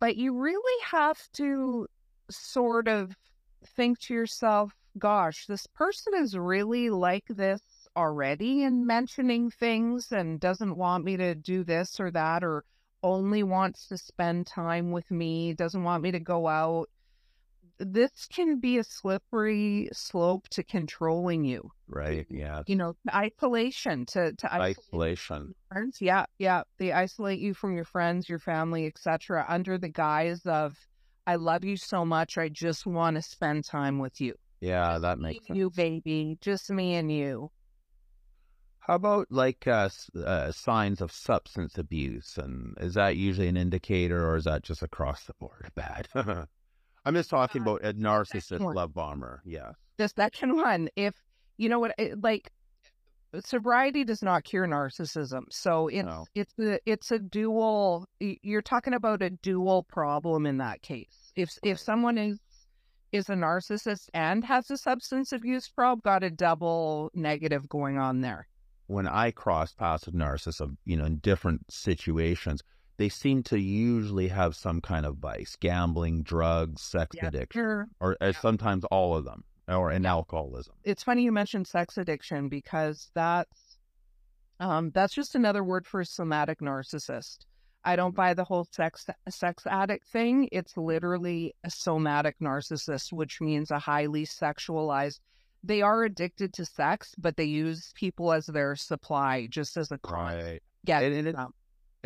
But 0.00 0.16
you 0.16 0.38
really 0.38 0.82
have 0.84 1.18
to 1.34 1.86
sort 2.30 2.88
of 2.88 3.16
think 3.66 3.98
to 4.00 4.14
yourself, 4.14 4.72
gosh, 4.98 5.46
this 5.46 5.66
person 5.66 6.14
is 6.16 6.36
really 6.36 6.88
like 6.90 7.26
this 7.28 7.62
already 7.96 8.64
and 8.64 8.86
mentioning 8.86 9.50
things 9.50 10.12
and 10.12 10.40
doesn't 10.40 10.76
want 10.76 11.04
me 11.04 11.16
to 11.16 11.34
do 11.34 11.64
this 11.64 11.98
or 12.00 12.10
that 12.12 12.44
or 12.44 12.64
only 13.02 13.42
wants 13.42 13.88
to 13.88 13.98
spend 13.98 14.46
time 14.46 14.90
with 14.90 15.10
me, 15.10 15.54
doesn't 15.54 15.84
want 15.84 16.02
me 16.02 16.10
to 16.12 16.20
go 16.20 16.46
out. 16.48 16.88
This 17.78 18.26
can 18.26 18.58
be 18.58 18.78
a 18.78 18.84
slippery 18.84 19.90
slope 19.92 20.48
to 20.48 20.62
controlling 20.62 21.44
you. 21.44 21.70
Right. 21.88 22.26
Yeah. 22.30 22.62
You 22.66 22.76
know, 22.76 22.94
isolation, 23.14 24.06
to 24.06 24.32
to 24.32 24.52
isolate 24.52 24.78
Isolation. 24.78 25.54
friends. 25.70 26.00
Yeah, 26.00 26.24
yeah. 26.38 26.62
They 26.78 26.92
isolate 26.92 27.38
you 27.38 27.52
from 27.52 27.74
your 27.76 27.84
friends, 27.84 28.30
your 28.30 28.38
family, 28.38 28.86
etc., 28.86 29.44
under 29.46 29.76
the 29.76 29.90
guise 29.90 30.46
of 30.46 30.74
"I 31.26 31.36
love 31.36 31.64
you 31.64 31.76
so 31.76 32.04
much, 32.04 32.38
I 32.38 32.48
just 32.48 32.86
want 32.86 33.16
to 33.16 33.22
spend 33.22 33.64
time 33.64 33.98
with 33.98 34.20
you." 34.20 34.36
Yeah, 34.60 34.98
Just 34.98 35.02
that 35.02 35.18
makes 35.18 35.46
sense. 35.46 35.58
you, 35.58 35.70
baby, 35.70 36.38
just 36.40 36.70
me 36.70 36.94
and 36.94 37.10
you. 37.12 37.50
How 38.80 38.94
about 38.94 39.30
like 39.30 39.66
uh, 39.66 39.90
uh, 40.16 40.50
signs 40.52 41.00
of 41.02 41.12
substance 41.12 41.76
abuse? 41.76 42.38
And 42.38 42.74
is 42.80 42.94
that 42.94 43.16
usually 43.16 43.48
an 43.48 43.56
indicator 43.56 44.26
or 44.26 44.36
is 44.36 44.44
that 44.44 44.62
just 44.62 44.82
across 44.82 45.24
the 45.24 45.34
board 45.34 45.72
bad? 45.74 46.08
I'm 47.04 47.14
just 47.14 47.30
talking 47.30 47.62
Uh, 47.62 47.62
about 47.62 47.84
a 47.84 47.94
narcissist 47.94 48.68
love 48.70 48.92
bomber. 48.92 49.42
Yeah. 49.46 49.72
The 49.98 50.08
second 50.08 50.56
one, 50.56 50.88
if 50.96 51.14
you 51.58 51.68
know 51.68 51.78
what, 51.78 51.94
it, 51.98 52.22
like 52.22 52.50
sobriety 53.44 54.04
does 54.04 54.22
not 54.22 54.44
cure 54.44 54.66
narcissism, 54.66 55.42
so 55.50 55.88
it's 55.88 56.06
No. 56.06 56.26
it's 56.34 56.54
a 56.58 56.78
it's 56.86 57.10
a 57.10 57.18
dual. 57.18 58.06
You're 58.20 58.62
talking 58.62 58.94
about 58.94 59.22
a 59.22 59.30
dual 59.30 59.82
problem 59.84 60.46
in 60.46 60.58
that 60.58 60.82
case. 60.82 61.32
If 61.36 61.50
if 61.62 61.78
someone 61.78 62.18
is 62.18 62.38
is 63.12 63.28
a 63.28 63.34
narcissist 63.34 64.08
and 64.14 64.44
has 64.44 64.70
a 64.70 64.76
substance 64.76 65.32
abuse 65.32 65.68
problem, 65.68 66.00
got 66.04 66.22
a 66.24 66.30
double 66.30 67.10
negative 67.14 67.68
going 67.68 67.98
on 67.98 68.20
there. 68.20 68.46
When 68.88 69.06
I 69.08 69.30
cross 69.30 69.72
paths 69.72 70.06
with 70.06 70.14
narcissists, 70.14 70.76
you 70.84 70.96
know, 70.96 71.04
in 71.04 71.16
different 71.18 71.70
situations, 71.70 72.62
they 72.98 73.08
seem 73.08 73.42
to 73.44 73.58
usually 73.58 74.28
have 74.28 74.54
some 74.56 74.80
kind 74.80 75.04
of 75.06 75.16
vice, 75.18 75.56
gambling, 75.58 76.22
drugs, 76.22 76.82
sex 76.82 77.16
addiction, 77.22 77.60
Sure. 77.60 77.88
or 78.00 78.16
uh, 78.20 78.26
Yeah. 78.26 78.32
sometimes 78.40 78.84
all 78.86 79.16
of 79.16 79.24
them, 79.24 79.44
or 79.68 79.90
in 79.90 80.06
alcoholism. 80.06 80.74
It's 80.84 81.02
funny 81.02 81.22
you 81.22 81.32
mentioned 81.32 81.66
sex 81.66 81.98
addiction 81.98 82.48
because 82.48 83.10
that's 83.14 83.78
um 84.60 84.90
that's 84.94 85.14
just 85.14 85.34
another 85.34 85.62
word 85.64 85.86
for 85.86 86.02
somatic 86.04 86.60
narcissist. 86.60 87.38
I 87.84 87.94
don't 87.94 88.14
buy 88.16 88.34
the 88.34 88.44
whole 88.44 88.66
sex 88.72 89.06
sex 89.28 89.66
addict 89.66 90.08
thing. 90.08 90.48
It's 90.50 90.76
literally 90.76 91.54
a 91.64 91.70
somatic 91.70 92.36
narcissist, 92.40 93.12
which 93.12 93.40
means 93.40 93.70
a 93.70 93.78
highly 93.78 94.26
sexualized. 94.26 95.20
They 95.62 95.82
are 95.82 96.04
addicted 96.04 96.52
to 96.54 96.64
sex, 96.64 97.14
but 97.18 97.36
they 97.36 97.44
use 97.44 97.92
people 97.94 98.32
as 98.32 98.46
their 98.46 98.76
supply, 98.76 99.46
just 99.48 99.76
as 99.76 99.90
a. 99.90 99.98
Right. 100.08 100.60
Get 100.84 101.02
And- 101.02 101.14
and 101.14 101.28
it-. 101.28 101.36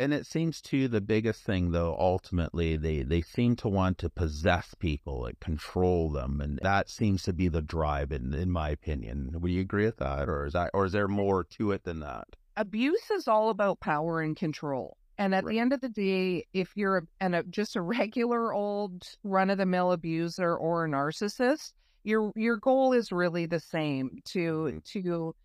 And 0.01 0.13
it 0.13 0.25
seems 0.25 0.61
to 0.63 0.87
the 0.87 1.01
biggest 1.01 1.43
thing 1.43 1.71
though, 1.71 1.95
ultimately 1.99 2.75
they, 2.75 3.03
they 3.03 3.21
seem 3.21 3.55
to 3.57 3.69
want 3.69 3.97
to 3.99 4.09
possess 4.09 4.73
people 4.73 5.25
and 5.25 5.39
control 5.39 6.09
them. 6.09 6.41
And 6.41 6.59
that 6.63 6.89
seems 6.89 7.23
to 7.23 7.33
be 7.33 7.47
the 7.47 7.61
drive 7.61 8.11
in, 8.11 8.33
in 8.33 8.51
my 8.51 8.69
opinion. 8.69 9.35
Would 9.39 9.51
you 9.51 9.61
agree 9.61 9.85
with 9.85 9.97
that? 9.97 10.27
Or 10.27 10.45
is 10.45 10.53
that 10.53 10.71
or 10.73 10.85
is 10.85 10.91
there 10.91 11.07
more 11.07 11.43
to 11.43 11.71
it 11.71 11.83
than 11.83 11.99
that? 11.99 12.27
abuse 12.57 13.09
is 13.11 13.27
all 13.27 13.49
about 13.49 13.79
power 13.79 14.21
and 14.21 14.35
control. 14.35 14.97
And 15.17 15.35
at 15.35 15.43
Right. 15.43 15.53
the 15.53 15.59
end 15.59 15.73
of 15.73 15.81
the 15.81 15.89
day, 15.89 16.45
if 16.53 16.75
you're 16.75 16.97
a, 16.97 17.01
and 17.19 17.35
a, 17.35 17.43
just 17.43 17.75
a 17.75 17.81
regular 17.81 18.53
old 18.53 19.07
run 19.23 19.49
of 19.49 19.57
the 19.57 19.65
mill 19.65 19.91
abuser 19.91 20.55
or 20.55 20.85
a 20.85 20.89
narcissist, 20.89 21.73
your 22.03 22.31
your 22.35 22.57
goal 22.57 22.93
is 22.93 23.11
really 23.11 23.45
the 23.45 23.59
same 23.59 24.19
to 24.25 24.39
mm-hmm. 24.39 24.77
to 24.79 25.35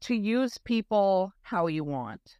to 0.00 0.14
use 0.14 0.58
people 0.58 1.32
how 1.42 1.66
you 1.66 1.82
want. 1.82 2.38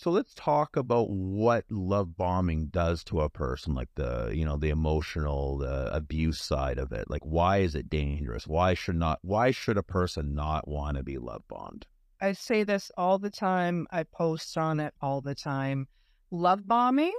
So 0.00 0.10
let's 0.10 0.32
talk 0.32 0.76
about 0.76 1.10
what 1.10 1.66
love 1.70 2.16
bombing 2.16 2.68
does 2.68 3.04
to 3.04 3.20
a 3.20 3.28
person, 3.28 3.74
like 3.74 3.90
the 3.96 4.32
you 4.34 4.46
know 4.46 4.56
the 4.56 4.70
emotional, 4.70 5.58
the 5.58 5.94
abuse 5.94 6.40
side 6.40 6.78
of 6.78 6.90
it. 6.90 7.10
Like, 7.10 7.20
why 7.22 7.58
is 7.58 7.74
it 7.74 7.90
dangerous? 7.90 8.46
Why 8.46 8.72
should 8.72 8.96
not? 8.96 9.18
Why 9.20 9.50
should 9.50 9.76
a 9.76 9.82
person 9.82 10.34
not 10.34 10.66
want 10.66 10.96
to 10.96 11.02
be 11.02 11.18
love 11.18 11.42
bombed? 11.48 11.86
I 12.18 12.32
say 12.32 12.64
this 12.64 12.90
all 12.96 13.18
the 13.18 13.28
time. 13.28 13.86
I 13.90 14.04
post 14.04 14.56
on 14.56 14.80
it 14.80 14.94
all 15.02 15.20
the 15.20 15.34
time. 15.34 15.86
Love 16.30 16.66
bombing 16.66 17.12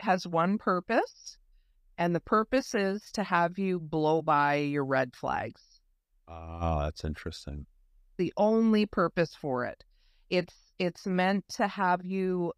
has 0.00 0.26
one 0.26 0.58
purpose, 0.58 1.38
and 1.98 2.16
the 2.16 2.20
purpose 2.20 2.74
is 2.74 3.12
to 3.12 3.22
have 3.22 3.60
you 3.60 3.78
blow 3.78 4.22
by 4.22 4.56
your 4.56 4.84
red 4.84 5.14
flags. 5.14 5.62
Ah, 6.26 6.86
that's 6.86 7.04
interesting. 7.04 7.66
the 8.16 8.32
only 8.36 8.86
purpose 8.86 9.36
for 9.36 9.64
it. 9.64 9.84
It's 10.30 10.67
it's 10.78 11.06
meant 11.06 11.44
to 11.50 11.66
have 11.68 12.04
you 12.04 12.52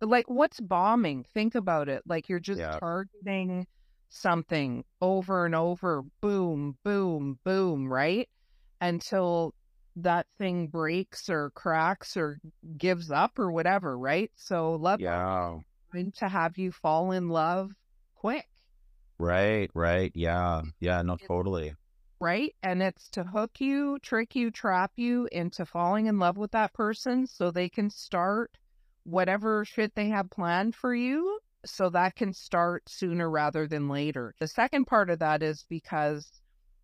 like 0.00 0.28
what's 0.28 0.60
bombing? 0.60 1.24
Think 1.34 1.54
about 1.54 1.88
it. 1.88 2.02
Like 2.06 2.28
you're 2.28 2.38
just 2.40 2.60
Yeah. 2.60 2.78
targeting 2.78 3.66
something 4.08 4.84
over 5.00 5.44
and 5.44 5.54
over, 5.54 6.02
boom, 6.20 6.78
boom, 6.84 7.38
boom, 7.44 7.92
right? 7.92 8.28
Until 8.80 9.54
that 9.96 10.26
thing 10.38 10.68
breaks 10.68 11.28
or 11.28 11.50
cracks 11.50 12.16
or 12.16 12.38
gives 12.76 13.10
up 13.10 13.38
or 13.38 13.50
whatever, 13.50 13.98
right? 13.98 14.30
So 14.36 14.74
love 14.76 15.00
Yeah. 15.00 15.58
to 15.92 16.28
have 16.28 16.56
you 16.58 16.70
fall 16.70 17.10
in 17.10 17.28
love 17.28 17.72
quick. 18.14 18.46
Right. 19.18 19.68
Right. 19.74 20.12
Yeah. 20.14 20.62
Yeah. 20.78 21.02
No. 21.02 21.14
It's- 21.14 21.26
Totally. 21.26 21.74
Right? 22.20 22.54
And 22.62 22.82
it's 22.82 23.08
to 23.10 23.24
hook 23.24 23.60
you, 23.60 23.98
trick 24.00 24.34
you, 24.34 24.50
trap 24.50 24.92
you 24.96 25.28
into 25.32 25.64
falling 25.64 26.06
in 26.06 26.18
love 26.18 26.36
with 26.36 26.52
that 26.52 26.72
person 26.72 27.26
so 27.26 27.50
they 27.50 27.68
can 27.68 27.90
start 27.90 28.56
whatever 29.04 29.64
shit 29.64 29.94
they 29.94 30.08
have 30.08 30.30
planned 30.30 30.74
for 30.74 30.94
you. 30.94 31.38
So 31.64 31.90
that 31.90 32.16
can 32.16 32.32
start 32.32 32.88
sooner 32.88 33.28
rather 33.28 33.66
than 33.66 33.88
later. 33.88 34.34
The 34.38 34.48
second 34.48 34.86
part 34.86 35.10
of 35.10 35.18
that 35.18 35.42
is 35.42 35.64
because 35.68 36.30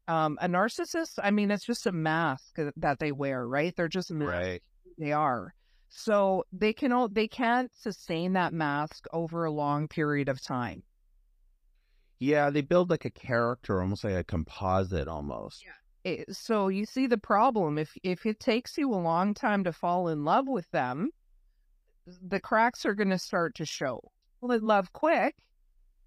Um, 0.06 0.36
a 0.42 0.46
narcissist, 0.46 1.18
I 1.22 1.30
mean, 1.30 1.50
it's 1.50 1.64
just 1.64 1.86
a 1.86 1.92
mask 1.92 2.58
that 2.76 2.98
they 2.98 3.10
wear, 3.10 3.48
right? 3.48 3.74
They're 3.74 3.88
just 3.88 4.10
right. 4.10 4.62
They 4.98 5.12
are. 5.12 5.54
So 5.88 6.44
they 6.52 6.74
can 6.74 6.92
they 7.14 7.26
can't 7.26 7.74
sustain 7.74 8.34
that 8.34 8.52
mask 8.52 9.06
over 9.14 9.46
a 9.46 9.50
long 9.50 9.88
period 9.88 10.28
of 10.28 10.42
time. 10.42 10.82
Yeah, 12.24 12.48
they 12.48 12.62
build 12.62 12.88
like 12.88 13.04
a 13.04 13.10
character, 13.10 13.80
almost 13.80 14.04
like 14.04 14.14
a 14.14 14.24
composite, 14.24 15.08
almost. 15.08 15.62
Yeah. 15.64 16.12
It, 16.12 16.36
so 16.36 16.68
you 16.68 16.86
see 16.86 17.06
the 17.06 17.18
problem 17.18 17.78
if 17.78 17.96
if 18.02 18.24
it 18.24 18.40
takes 18.40 18.78
you 18.78 18.92
a 18.92 18.96
long 18.96 19.34
time 19.34 19.64
to 19.64 19.72
fall 19.72 20.08
in 20.08 20.24
love 20.24 20.48
with 20.48 20.70
them, 20.70 21.10
the 22.06 22.40
cracks 22.40 22.86
are 22.86 22.94
going 22.94 23.10
to 23.10 23.18
start 23.18 23.54
to 23.56 23.66
show. 23.66 24.00
Well, 24.40 24.58
love 24.60 24.92
quick, 24.92 25.34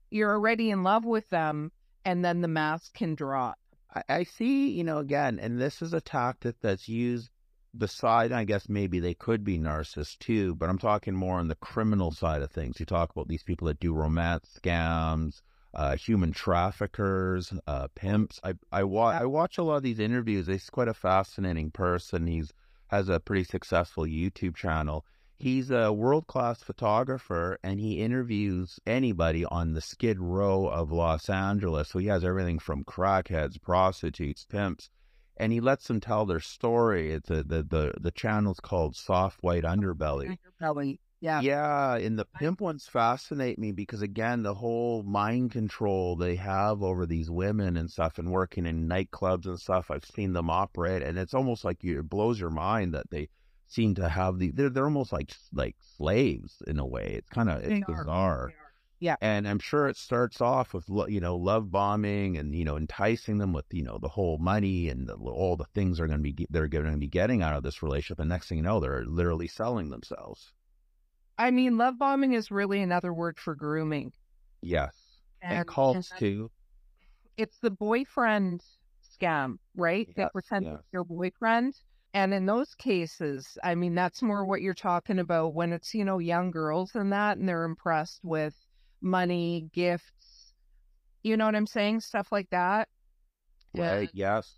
you're 0.09 0.33
already 0.33 0.71
in 0.71 0.83
love 0.83 1.05
with 1.05 1.29
them, 1.29 1.71
and 2.05 2.25
then 2.25 2.41
the 2.41 2.47
mask 2.47 2.93
can 2.93 3.13
drop. 3.15 3.57
I, 3.93 4.03
I 4.09 4.23
see, 4.23 4.69
you 4.69 4.83
know, 4.83 4.97
again, 4.97 5.39
and 5.39 5.59
this 5.59 5.81
is 5.81 5.93
a 5.93 6.01
tactic 6.01 6.55
that's 6.61 6.87
used 6.87 7.29
beside, 7.77 8.31
I 8.31 8.43
guess 8.43 8.69
maybe 8.69 8.99
they 8.99 9.13
could 9.13 9.43
be 9.43 9.59
narcissists 9.59 10.17
too, 10.17 10.55
but 10.55 10.69
I'm 10.69 10.79
talking 10.79 11.15
more 11.15 11.39
on 11.39 11.47
the 11.47 11.55
criminal 11.55 12.11
side 12.11 12.41
of 12.41 12.51
things. 12.51 12.79
You 12.79 12.85
talk 12.85 13.11
about 13.11 13.27
these 13.27 13.43
people 13.43 13.67
that 13.67 13.79
do 13.79 13.93
romance 13.93 14.59
scams, 14.59 15.41
uh, 15.73 15.95
human 15.95 16.31
traffickers, 16.31 17.53
uh, 17.67 17.87
pimps. 17.95 18.39
I 18.43 18.53
I, 18.71 18.83
wa- 18.83 19.17
I 19.21 19.25
watch 19.25 19.57
a 19.57 19.63
lot 19.63 19.77
of 19.77 19.83
these 19.83 19.99
interviews. 19.99 20.47
He's 20.47 20.69
quite 20.69 20.87
a 20.87 20.93
fascinating 20.93 21.71
person. 21.71 22.27
He's 22.27 22.53
has 22.87 23.09
a 23.09 23.19
pretty 23.19 23.43
successful 23.43 24.05
YouTube 24.05 24.55
channel. 24.55 25.05
He's 25.35 25.69
a 25.69 25.91
world 25.91 26.25
class 26.27 26.63
photographer 26.63 27.59
and 27.63 27.79
he 27.79 28.01
interviews 28.01 28.79
anybody 28.87 29.45
on 29.45 29.73
the 29.73 29.81
skid 29.81 30.19
row 30.19 30.67
of 30.67 30.91
Los 30.91 31.29
Angeles. 31.29 31.89
So 31.89 31.99
he 31.99 32.07
has 32.07 32.23
everything 32.23 32.59
from 32.59 32.83
crackheads, 32.83 33.61
prostitutes, 33.61 34.45
pimps 34.45 34.89
and 35.37 35.53
he 35.53 35.61
lets 35.61 35.87
them 35.87 35.99
tell 35.99 36.25
their 36.25 36.39
story. 36.39 37.11
It's 37.11 37.29
a, 37.29 37.43
the 37.43 37.63
the 37.63 37.93
the 37.99 38.11
channel's 38.11 38.59
called 38.59 38.95
Soft 38.95 39.41
White 39.43 39.63
Underbelly. 39.63 40.37
Underbelly, 40.61 40.99
yeah, 41.19 41.41
yeah. 41.41 41.95
And 41.95 42.17
the 42.17 42.25
pimp 42.25 42.61
ones 42.61 42.87
fascinate 42.87 43.57
me 43.57 43.71
because 43.71 44.01
again, 44.01 44.43
the 44.43 44.53
whole 44.53 45.03
mind 45.03 45.51
control 45.51 46.15
they 46.15 46.35
have 46.35 46.83
over 46.83 47.05
these 47.05 47.29
women 47.29 47.77
and 47.77 47.89
stuff, 47.89 48.17
and 48.17 48.31
working 48.31 48.65
in 48.65 48.87
nightclubs 48.87 49.45
and 49.45 49.59
stuff. 49.59 49.89
I've 49.91 50.05
seen 50.05 50.33
them 50.33 50.49
operate, 50.49 51.01
and 51.03 51.17
it's 51.17 51.33
almost 51.33 51.65
like 51.65 51.83
you, 51.83 51.99
it 51.99 52.09
blows 52.09 52.39
your 52.39 52.49
mind 52.49 52.93
that 52.93 53.09
they 53.09 53.29
seem 53.67 53.95
to 53.95 54.07
have 54.09 54.39
the 54.39 54.51
they're 54.51 54.69
they're 54.69 54.85
almost 54.85 55.11
like 55.11 55.31
like 55.53 55.75
slaves 55.79 56.61
in 56.67 56.79
a 56.79 56.85
way. 56.85 57.15
It's 57.17 57.29
kind 57.29 57.49
of 57.49 57.63
it's 57.63 57.85
bizarre. 57.85 58.53
Yeah. 58.99 59.15
And 59.21 59.47
I'm 59.47 59.59
sure 59.59 59.87
it 59.87 59.95
starts 59.95 60.41
off 60.41 60.73
with, 60.73 60.89
you 61.07 61.19
know, 61.19 61.35
love 61.35 61.69
bombing 61.69 62.37
and, 62.37 62.55
you 62.55 62.65
know, 62.65 62.77
enticing 62.77 63.37
them 63.37 63.53
with, 63.53 63.65
you 63.71 63.83
know, 63.83 63.99
the 63.99 64.07
whole 64.07 64.39
money 64.39 64.89
and 64.89 65.07
the, 65.07 65.13
all 65.13 65.55
the 65.55 65.65
things 65.75 65.97
they're 65.97 66.07
going 66.07 66.23
to 66.23 66.33
be, 66.33 66.47
they're 66.49 66.67
going 66.67 66.91
to 66.91 66.97
be 66.97 67.07
getting 67.07 67.43
out 67.43 67.55
of 67.55 67.61
this 67.63 67.83
relationship. 67.83 68.19
And 68.19 68.29
next 68.29 68.49
thing 68.49 68.57
you 68.57 68.63
know, 68.63 68.79
they're 68.79 69.05
literally 69.05 69.47
selling 69.47 69.89
themselves. 69.89 70.51
I 71.37 71.51
mean, 71.51 71.77
love 71.77 71.97
bombing 71.99 72.33
is 72.33 72.51
really 72.51 72.81
another 72.81 73.13
word 73.13 73.39
for 73.39 73.55
grooming. 73.55 74.13
Yes. 74.61 74.93
And, 75.41 75.59
and 75.59 75.67
cults 75.67 76.11
and 76.11 76.19
too. 76.19 76.51
It's 77.37 77.59
the 77.59 77.69
boyfriend 77.69 78.63
scam, 79.19 79.57
right? 79.75 80.07
Yes, 80.07 80.15
they 80.15 80.27
pretend 80.31 80.65
yes. 80.65 80.75
it's 80.79 80.93
your 80.93 81.03
boyfriend. 81.03 81.75
And 82.13 82.33
in 82.33 82.45
those 82.45 82.73
cases, 82.75 83.57
I 83.63 83.75
mean, 83.75 83.93
that's 83.93 84.21
more 84.21 84.45
what 84.45 84.61
you're 84.61 84.73
talking 84.73 85.19
about 85.19 85.53
when 85.53 85.71
it's, 85.71 85.93
you 85.93 86.03
know, 86.03 86.17
young 86.17 86.49
girls 86.49 86.95
and 86.95 87.11
that, 87.13 87.37
and 87.37 87.47
they're 87.47 87.65
impressed 87.65 88.21
with 88.23 88.55
money, 89.01 89.69
gifts, 89.73 90.53
you 91.23 91.37
know 91.37 91.45
what 91.45 91.55
I'm 91.55 91.67
saying? 91.67 91.99
Stuff 91.99 92.31
like 92.31 92.49
that. 92.51 92.87
Right. 93.75 94.09
yes. 94.13 94.53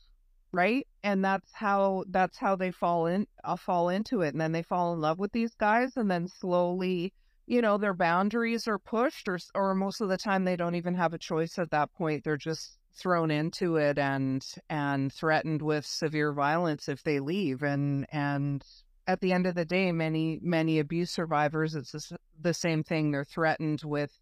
Right. 0.52 0.88
And 1.04 1.24
that's 1.24 1.52
how 1.54 2.06
that's 2.10 2.38
how 2.38 2.56
they 2.56 2.72
fall 2.72 3.06
in 3.06 3.28
uh, 3.44 3.56
fall 3.56 3.90
into 3.90 4.22
it. 4.22 4.30
And 4.30 4.42
then 4.42 4.52
they 4.52 4.64
fall 4.64 4.94
in 4.94 5.02
love 5.02 5.20
with 5.20 5.32
these 5.32 5.54
guys 5.56 5.96
and 5.96 6.10
then 6.10 6.28
slowly, 6.28 7.14
you 7.46 7.62
know, 7.62 7.78
their 7.78 7.94
boundaries 7.94 8.68
are 8.68 8.80
pushed 8.80 9.28
or 9.28 9.40
or 9.54 9.76
most 9.76 10.02
of 10.02 10.10
the 10.10 10.18
time 10.18 10.46
they 10.46 10.56
don't 10.56 10.76
even 10.76 10.96
have 10.96 11.14
a 11.14 11.20
choice 11.20 11.60
at 11.60 11.72
that 11.72 11.94
point. 11.94 12.24
They're 12.24 12.38
just 12.38 12.78
thrown 12.94 13.32
into 13.32 13.76
it 13.78 14.00
and 14.00 14.46
and 14.70 15.14
threatened 15.14 15.62
with 15.62 15.86
severe 15.86 16.34
violence 16.34 16.90
if 16.90 17.04
they 17.04 17.20
leave 17.20 17.62
and 17.64 18.06
and 18.12 18.66
at 19.08 19.22
the 19.22 19.32
end 19.32 19.46
of 19.46 19.56
the 19.56 19.64
day 19.64 19.92
many 19.92 20.40
many 20.42 20.80
abuse 20.80 21.12
survivors 21.12 21.76
it's 21.76 22.12
the 22.42 22.54
same 22.54 22.84
thing 22.84 23.12
they're 23.12 23.24
threatened 23.24 23.82
with 23.86 24.20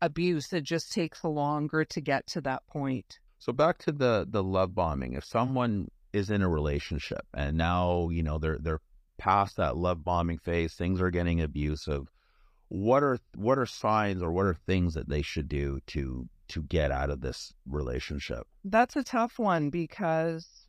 abuse. 0.00 0.52
It 0.52 0.64
just 0.64 0.92
takes 0.92 1.24
longer 1.24 1.84
to 1.84 2.00
get 2.00 2.26
to 2.28 2.40
that 2.42 2.66
point. 2.66 3.18
So 3.40 3.52
back 3.52 3.78
to 3.78 3.92
the 3.92 4.26
the 4.28 4.44
love 4.44 4.74
bombing. 4.74 5.14
If 5.14 5.24
mm-hmm. 5.24 5.38
someone 5.38 5.90
is 6.12 6.30
in 6.30 6.42
a 6.42 6.48
relationship 6.48 7.26
and 7.34 7.56
now 7.56 8.08
you 8.10 8.22
know 8.22 8.38
they're 8.38 8.58
they're 8.58 8.80
past 9.18 9.56
that 9.56 9.76
love 9.76 10.04
bombing 10.04 10.38
phase, 10.38 10.74
things 10.74 11.00
are 11.00 11.10
getting 11.10 11.40
abusive. 11.40 12.08
What 12.68 13.02
are 13.02 13.18
what 13.34 13.58
are 13.58 13.66
signs 13.66 14.22
or 14.22 14.30
what 14.30 14.46
are 14.46 14.54
things 14.54 14.94
that 14.94 15.08
they 15.08 15.22
should 15.22 15.48
do 15.48 15.80
to 15.88 16.28
to 16.48 16.62
get 16.62 16.92
out 16.92 17.10
of 17.10 17.22
this 17.22 17.52
relationship? 17.66 18.46
That's 18.64 18.96
a 18.96 19.02
tough 19.02 19.38
one 19.38 19.70
because 19.70 20.66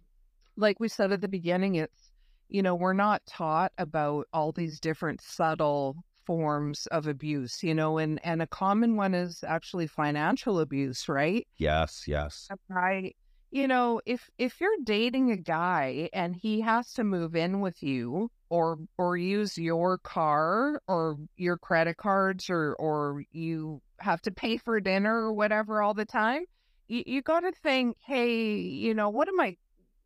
like 0.56 0.80
we 0.80 0.88
said 0.88 1.12
at 1.12 1.22
the 1.22 1.28
beginning 1.28 1.76
it's 1.76 2.12
you 2.50 2.62
know 2.62 2.76
we're 2.76 2.94
not 2.94 3.26
taught 3.26 3.74
about 3.78 4.28
all 4.34 4.52
these 4.52 4.80
different 4.80 5.22
subtle 5.22 6.04
forms 6.26 6.88
of 6.88 7.08
abuse, 7.08 7.64
you 7.64 7.74
know, 7.74 7.98
and 7.98 8.20
and 8.26 8.42
a 8.42 8.48
common 8.48 8.96
one 8.96 9.14
is 9.14 9.44
actually 9.48 9.88
financial 9.88 10.60
abuse, 10.60 11.08
right? 11.10 11.48
Yes, 11.58 12.06
yes. 12.08 12.52
Right. 12.70 13.16
You 13.52 13.68
know, 13.68 14.02
if 14.06 14.30
if 14.38 14.62
you're 14.62 14.78
dating 14.84 15.32
a 15.32 15.38
guy 15.38 16.10
and 16.14 16.36
he 16.36 16.62
has 16.62 16.94
to 16.94 17.04
move 17.04 17.36
in 17.36 17.60
with 17.60 17.84
you 17.84 18.30
or 18.50 18.78
or 18.98 19.18
use 19.18 19.58
your 19.58 19.98
car 20.00 20.82
or 20.88 21.18
your 21.38 21.58
credit 21.58 21.98
cards 21.98 22.50
or 22.50 22.76
or 22.76 23.24
you 23.32 23.82
have 24.00 24.22
to 24.24 24.32
pay 24.32 24.58
for 24.58 24.80
dinner 24.80 25.14
or 25.16 25.34
whatever 25.34 25.82
all 25.82 25.94
the 25.94 26.06
time, 26.06 26.46
you, 26.88 27.04
you 27.06 27.22
got 27.22 27.42
to 27.42 27.52
think, 27.52 27.98
hey, 28.06 28.56
you 28.56 28.94
know, 28.94 29.10
what 29.10 29.28
am 29.28 29.40
I 29.40 29.58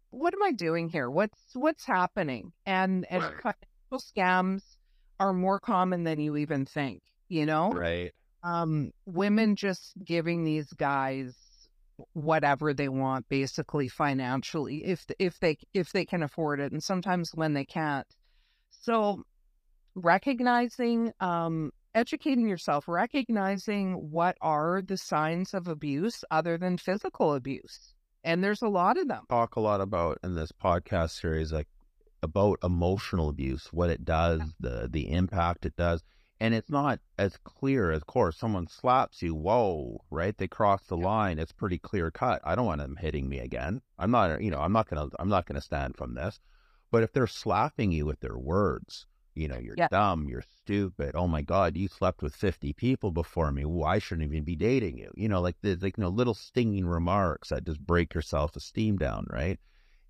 what 0.10 0.34
am 0.34 0.43
I 0.43 0.51
doing 0.51 0.89
here? 0.89 1.10
What's 1.10 1.39
what's 1.54 1.86
happening? 1.86 2.54
And 2.65 3.06
and 3.10 3.23
scams 3.93 4.74
are 5.19 5.34
more 5.34 5.60
common 5.60 6.04
than 6.04 6.19
you 6.19 6.38
even 6.38 6.65
think, 6.65 7.01
you 7.30 7.45
know? 7.45 7.71
Right. 7.71 8.12
Um, 8.43 8.91
women 9.06 9.56
just 9.56 9.93
giving 10.04 10.43
these 10.43 10.71
guys 10.73 11.34
whatever 12.13 12.73
they 12.73 12.89
want 12.89 13.28
basically 13.30 13.88
financially 13.88 14.84
if 14.84 15.06
if 15.17 15.39
they 15.39 15.58
if 15.73 15.91
they 15.93 16.06
can 16.06 16.23
afford 16.23 16.60
it 16.60 16.71
and 16.71 16.84
sometimes 16.84 17.32
when 17.34 17.54
they 17.54 17.63
can't 17.63 18.08
so 18.69 19.23
recognizing 19.95 21.12
um 21.21 21.71
educating 21.93 22.49
yourself 22.49 22.88
recognizing 22.88 23.93
what 24.12 24.38
are 24.41 24.82
the 24.86 24.97
signs 24.97 25.54
of 25.54 25.67
abuse 25.67 26.23
other 26.32 26.58
than 26.58 26.78
physical 26.78 27.34
abuse 27.34 27.93
and 28.25 28.43
there's 28.43 28.62
a 28.62 28.67
lot 28.67 28.97
of 28.97 29.08
them 29.08 29.23
talk 29.30 29.56
a 29.56 29.62
lot 29.62 29.80
about 29.80 30.17
in 30.23 30.36
this 30.36 30.51
podcast 30.51 31.12
series 31.12 31.54
like 31.54 31.67
about 32.23 32.60
emotional 32.63 33.30
abuse, 33.30 33.67
what 33.71 33.89
it 33.89 34.06
does, 34.06 34.41
the 34.60 34.88
the 34.91 35.12
impact 35.12 35.65
it 35.65 35.75
does. 35.75 36.04
And 36.39 36.54
it's 36.54 36.69
not 36.69 36.99
as 37.17 37.38
clear 37.38 37.91
as, 37.91 37.97
of 37.97 38.08
course, 38.08 38.38
someone 38.38 38.67
slaps 38.67 39.21
you, 39.21 39.34
whoa, 39.34 40.01
right? 40.10 40.38
They 40.38 40.49
cross 40.49 40.84
the 40.84 40.97
line. 40.97 41.39
It's 41.39 41.54
pretty 41.54 41.78
clear 41.78 42.12
cut. 42.12 42.41
I 42.43 42.56
don't 42.56 42.65
want 42.65 42.82
them 42.82 42.97
hitting 42.97 43.30
me 43.30 43.39
again. 43.39 43.82
I'm 43.97 44.12
not, 44.12 44.41
you 44.41 44.51
know, 44.51 44.60
I'm 44.60 44.73
not 44.73 44.89
gonna, 44.89 45.08
I'm 45.17 45.30
not 45.30 45.45
gonna 45.45 45.62
stand 45.62 45.95
from 45.95 46.13
this. 46.13 46.39
But 46.91 47.04
if 47.04 47.13
they're 47.13 47.28
slapping 47.28 47.91
you 47.91 48.06
with 48.06 48.19
their 48.19 48.38
words, 48.38 49.08
you 49.34 49.47
know, 49.47 49.58
you're 49.58 49.75
yeah. 49.78 49.88
dumb, 49.89 50.28
you're 50.28 50.43
stupid. 50.58 51.12
Oh 51.13 51.28
my 51.28 51.41
God, 51.41 51.78
you 51.78 51.88
slept 51.88 52.21
with 52.21 52.36
50 52.36 52.73
people 52.73 53.12
before 53.12 53.51
me. 53.51 53.65
Well, 53.65 53.86
I 53.86 53.99
shouldn't 53.99 54.28
even 54.28 54.43
be 54.43 54.56
dating 54.56 54.97
you. 54.97 55.12
You 55.15 55.30
know, 55.30 55.41
like 55.41 55.58
the, 55.62 55.75
like, 55.75 55.97
you 55.97 56.04
know, 56.04 56.10
little 56.10 56.34
stinging 56.34 56.86
remarks 56.86 57.49
that 57.49 57.65
just 57.65 57.80
break 57.80 58.13
your 58.13 58.21
self 58.21 58.56
esteem 58.56 58.97
down, 58.97 59.28
right? 59.30 59.60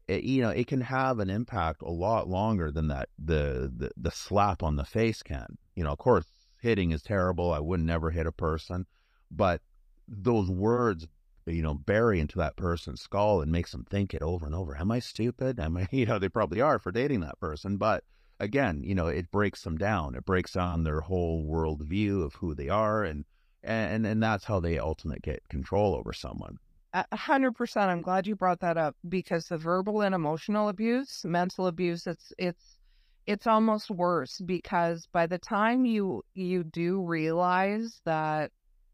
It, 0.07 0.23
you 0.23 0.41
know, 0.41 0.49
it 0.49 0.67
can 0.67 0.81
have 0.81 1.19
an 1.19 1.29
impact 1.29 1.81
a 1.81 1.89
lot 1.89 2.27
longer 2.27 2.71
than 2.71 2.87
that 2.89 3.09
the, 3.17 3.71
the 3.75 3.91
the 3.97 4.11
slap 4.11 4.61
on 4.61 4.75
the 4.75 4.85
face 4.85 5.23
can. 5.23 5.57
You 5.75 5.83
know, 5.83 5.91
of 5.91 5.97
course, 5.97 6.25
hitting 6.61 6.91
is 6.91 7.01
terrible. 7.01 7.51
I 7.51 7.59
would 7.59 7.79
never 7.79 8.11
hit 8.11 8.27
a 8.27 8.31
person, 8.31 8.85
but 9.31 9.61
those 10.07 10.49
words, 10.49 11.07
you 11.45 11.61
know, 11.61 11.73
bury 11.73 12.19
into 12.19 12.37
that 12.37 12.55
person's 12.55 13.01
skull 13.01 13.41
and 13.41 13.51
makes 13.51 13.71
them 13.71 13.85
think 13.89 14.13
it 14.13 14.21
over 14.21 14.45
and 14.45 14.55
over. 14.55 14.77
Am 14.77 14.91
I 14.91 14.99
stupid? 14.99 15.59
Am 15.59 15.77
I? 15.77 15.87
You 15.91 16.05
know, 16.05 16.19
they 16.19 16.29
probably 16.29 16.61
are 16.61 16.79
for 16.79 16.91
dating 16.91 17.21
that 17.21 17.39
person, 17.39 17.77
but 17.77 18.03
again, 18.39 18.83
you 18.83 18.95
know, 18.95 19.07
it 19.07 19.31
breaks 19.31 19.63
them 19.63 19.77
down. 19.77 20.15
It 20.15 20.25
breaks 20.25 20.53
down 20.53 20.83
their 20.83 21.01
whole 21.01 21.43
world 21.45 21.81
view 21.81 22.21
of 22.21 22.35
who 22.35 22.53
they 22.53 22.69
are, 22.69 23.03
and 23.03 23.25
and 23.63 24.05
and 24.05 24.21
that's 24.21 24.45
how 24.45 24.59
they 24.59 24.77
ultimately 24.77 25.21
get 25.23 25.49
control 25.49 25.95
over 25.95 26.13
someone. 26.13 26.59
A 26.95 27.17
hundred 27.17 27.53
percent. 27.53 27.91
I'm 27.91 28.01
glad 28.01 28.25
you 28.25 28.35
brought 28.37 28.61
that 28.61 28.77
up 28.77 28.95
because 29.09 29.47
the 29.47 29.57
verbal 29.57 30.01
and 30.01 30.15
emotional 30.15 30.69
abuse, 30.69 31.25
mental 31.25 31.67
abuse, 31.67 32.07
it's 32.07 32.31
it's 32.37 32.77
it's 33.27 33.47
almost 33.47 33.89
worse 33.89 34.39
because 34.45 35.07
by 35.11 35.27
the 35.27 35.37
time 35.37 35.85
you 35.85 36.23
you 36.35 36.63
do 36.63 37.01
realize 37.03 38.01
that 38.05 38.51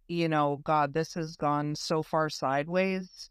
you 0.08 0.28
know 0.28 0.62
god 0.64 0.94
this 0.94 1.14
has 1.14 1.36
gone 1.36 1.76
so 1.76 2.02
far 2.02 2.30
sideways 2.30 3.30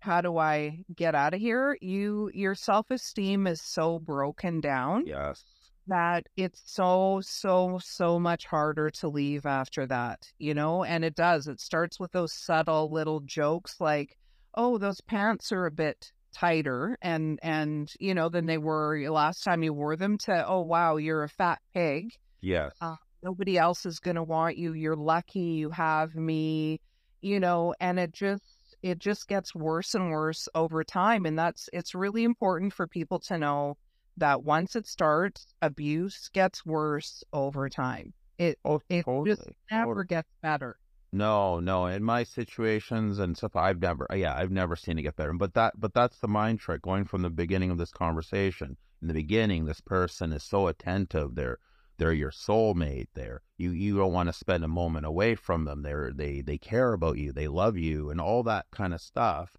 how 0.00 0.22
do 0.22 0.38
I 0.38 0.78
get 0.96 1.14
out 1.14 1.34
of 1.34 1.40
here? 1.40 1.76
You 1.80 2.30
your 2.32 2.54
self-esteem 2.54 3.46
is 3.46 3.60
so 3.60 3.98
broken 3.98 4.60
down 4.60 5.04
Yes. 5.06 5.44
That 5.86 6.26
it's 6.36 6.62
so 6.64 7.20
so 7.22 7.78
so 7.82 8.18
much 8.18 8.46
harder 8.46 8.90
to 8.90 9.08
leave 9.08 9.46
after 9.46 9.86
that, 9.86 10.20
you 10.38 10.54
know? 10.54 10.84
And 10.84 11.04
it 11.04 11.14
does. 11.14 11.46
It 11.48 11.60
starts 11.60 11.98
with 12.00 12.12
those 12.12 12.32
subtle 12.34 12.90
little 12.92 13.20
jokes 13.20 13.80
like, 13.80 14.16
"Oh, 14.54 14.78
those 14.78 15.00
pants 15.00 15.52
are 15.52 15.66
a 15.66 15.70
bit 15.70 16.12
tighter 16.32 16.96
and 17.02 17.40
and 17.42 17.92
you 17.98 18.14
know 18.14 18.28
than 18.28 18.46
they 18.46 18.58
were 18.58 19.00
last 19.10 19.42
time 19.42 19.62
you 19.64 19.72
wore 19.74 19.96
them 19.96 20.16
to 20.16 20.46
oh 20.46 20.60
wow 20.62 20.96
you're 20.96 21.24
a 21.24 21.28
fat 21.28 21.60
pig 21.74 22.10
Yes. 22.40 22.74
Uh, 22.80 22.96
nobody 23.22 23.58
else 23.58 23.84
is 23.86 23.98
going 23.98 24.16
to 24.16 24.22
want 24.22 24.56
you 24.56 24.72
you're 24.72 24.96
lucky 24.96 25.40
you 25.40 25.70
have 25.70 26.14
me 26.14 26.80
you 27.20 27.38
know 27.40 27.74
and 27.80 27.98
it 27.98 28.12
just 28.12 28.76
it 28.82 28.98
just 28.98 29.28
gets 29.28 29.54
worse 29.54 29.94
and 29.94 30.10
worse 30.10 30.48
over 30.54 30.82
time 30.82 31.26
and 31.26 31.38
that's 31.38 31.68
it's 31.72 31.94
really 31.94 32.24
important 32.24 32.72
for 32.72 32.86
people 32.86 33.18
to 33.18 33.36
know 33.38 33.76
that 34.20 34.44
once 34.44 34.76
it 34.76 34.86
starts 34.86 35.54
abuse 35.62 36.30
gets 36.32 36.64
worse 36.64 37.24
over 37.32 37.68
time 37.68 38.12
it 38.38 38.58
oh, 38.64 38.80
it 38.88 39.04
totally. 39.04 39.30
just 39.30 39.48
never 39.70 39.86
totally. 39.86 40.06
gets 40.06 40.30
better 40.42 40.76
No, 41.12 41.60
no. 41.60 41.86
In 41.86 42.04
my 42.04 42.22
situations 42.24 43.18
and 43.18 43.36
stuff, 43.36 43.56
I've 43.56 43.80
never, 43.80 44.06
uh, 44.12 44.14
yeah, 44.14 44.34
I've 44.36 44.52
never 44.52 44.76
seen 44.76 44.98
it 44.98 45.02
get 45.02 45.16
better. 45.16 45.32
But 45.32 45.54
that, 45.54 45.74
but 45.78 45.92
that's 45.92 46.18
the 46.20 46.28
mind 46.28 46.60
trick. 46.60 46.82
Going 46.82 47.04
from 47.04 47.22
the 47.22 47.30
beginning 47.30 47.70
of 47.70 47.78
this 47.78 47.90
conversation. 47.92 48.76
In 49.02 49.08
the 49.08 49.14
beginning, 49.14 49.64
this 49.64 49.80
person 49.80 50.32
is 50.32 50.44
so 50.44 50.68
attentive. 50.68 51.34
They're, 51.34 51.58
they're 51.98 52.12
your 52.12 52.30
soulmate. 52.30 53.08
They're 53.14 53.42
you. 53.58 53.72
You 53.72 53.96
don't 53.96 54.12
want 54.12 54.28
to 54.28 54.32
spend 54.32 54.64
a 54.64 54.68
moment 54.68 55.04
away 55.06 55.34
from 55.34 55.64
them. 55.64 55.82
They're 55.82 56.12
they 56.12 56.42
they 56.42 56.58
care 56.58 56.92
about 56.92 57.18
you. 57.18 57.32
They 57.32 57.48
love 57.48 57.76
you, 57.76 58.10
and 58.10 58.20
all 58.20 58.42
that 58.44 58.66
kind 58.70 58.94
of 58.94 59.00
stuff. 59.00 59.56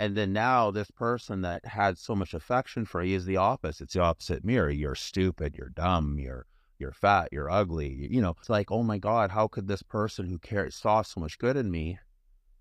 Yeah. 0.00 0.06
And 0.06 0.16
then 0.16 0.32
now 0.32 0.70
this 0.70 0.90
person 0.90 1.42
that 1.42 1.64
had 1.66 1.98
so 1.98 2.14
much 2.14 2.34
affection 2.34 2.84
for 2.86 3.02
you 3.02 3.16
is 3.16 3.24
the 3.26 3.36
opposite. 3.36 3.84
It's 3.84 3.94
the 3.94 4.00
opposite 4.00 4.44
mirror. 4.44 4.70
You're 4.70 4.94
stupid. 4.94 5.56
You're 5.56 5.68
dumb. 5.70 6.18
You're 6.18 6.46
you're 6.78 6.92
fat, 6.92 7.28
you're 7.30 7.50
ugly. 7.50 8.08
You 8.10 8.22
know, 8.22 8.34
it's 8.38 8.48
like, 8.48 8.70
oh 8.70 8.82
my 8.82 8.96
God, 8.98 9.30
how 9.32 9.48
could 9.48 9.68
this 9.68 9.82
person 9.82 10.26
who 10.30 10.38
cared, 10.38 10.72
saw 10.72 11.02
so 11.02 11.20
much 11.20 11.38
good 11.38 11.56
in 11.56 11.70
me 11.70 11.98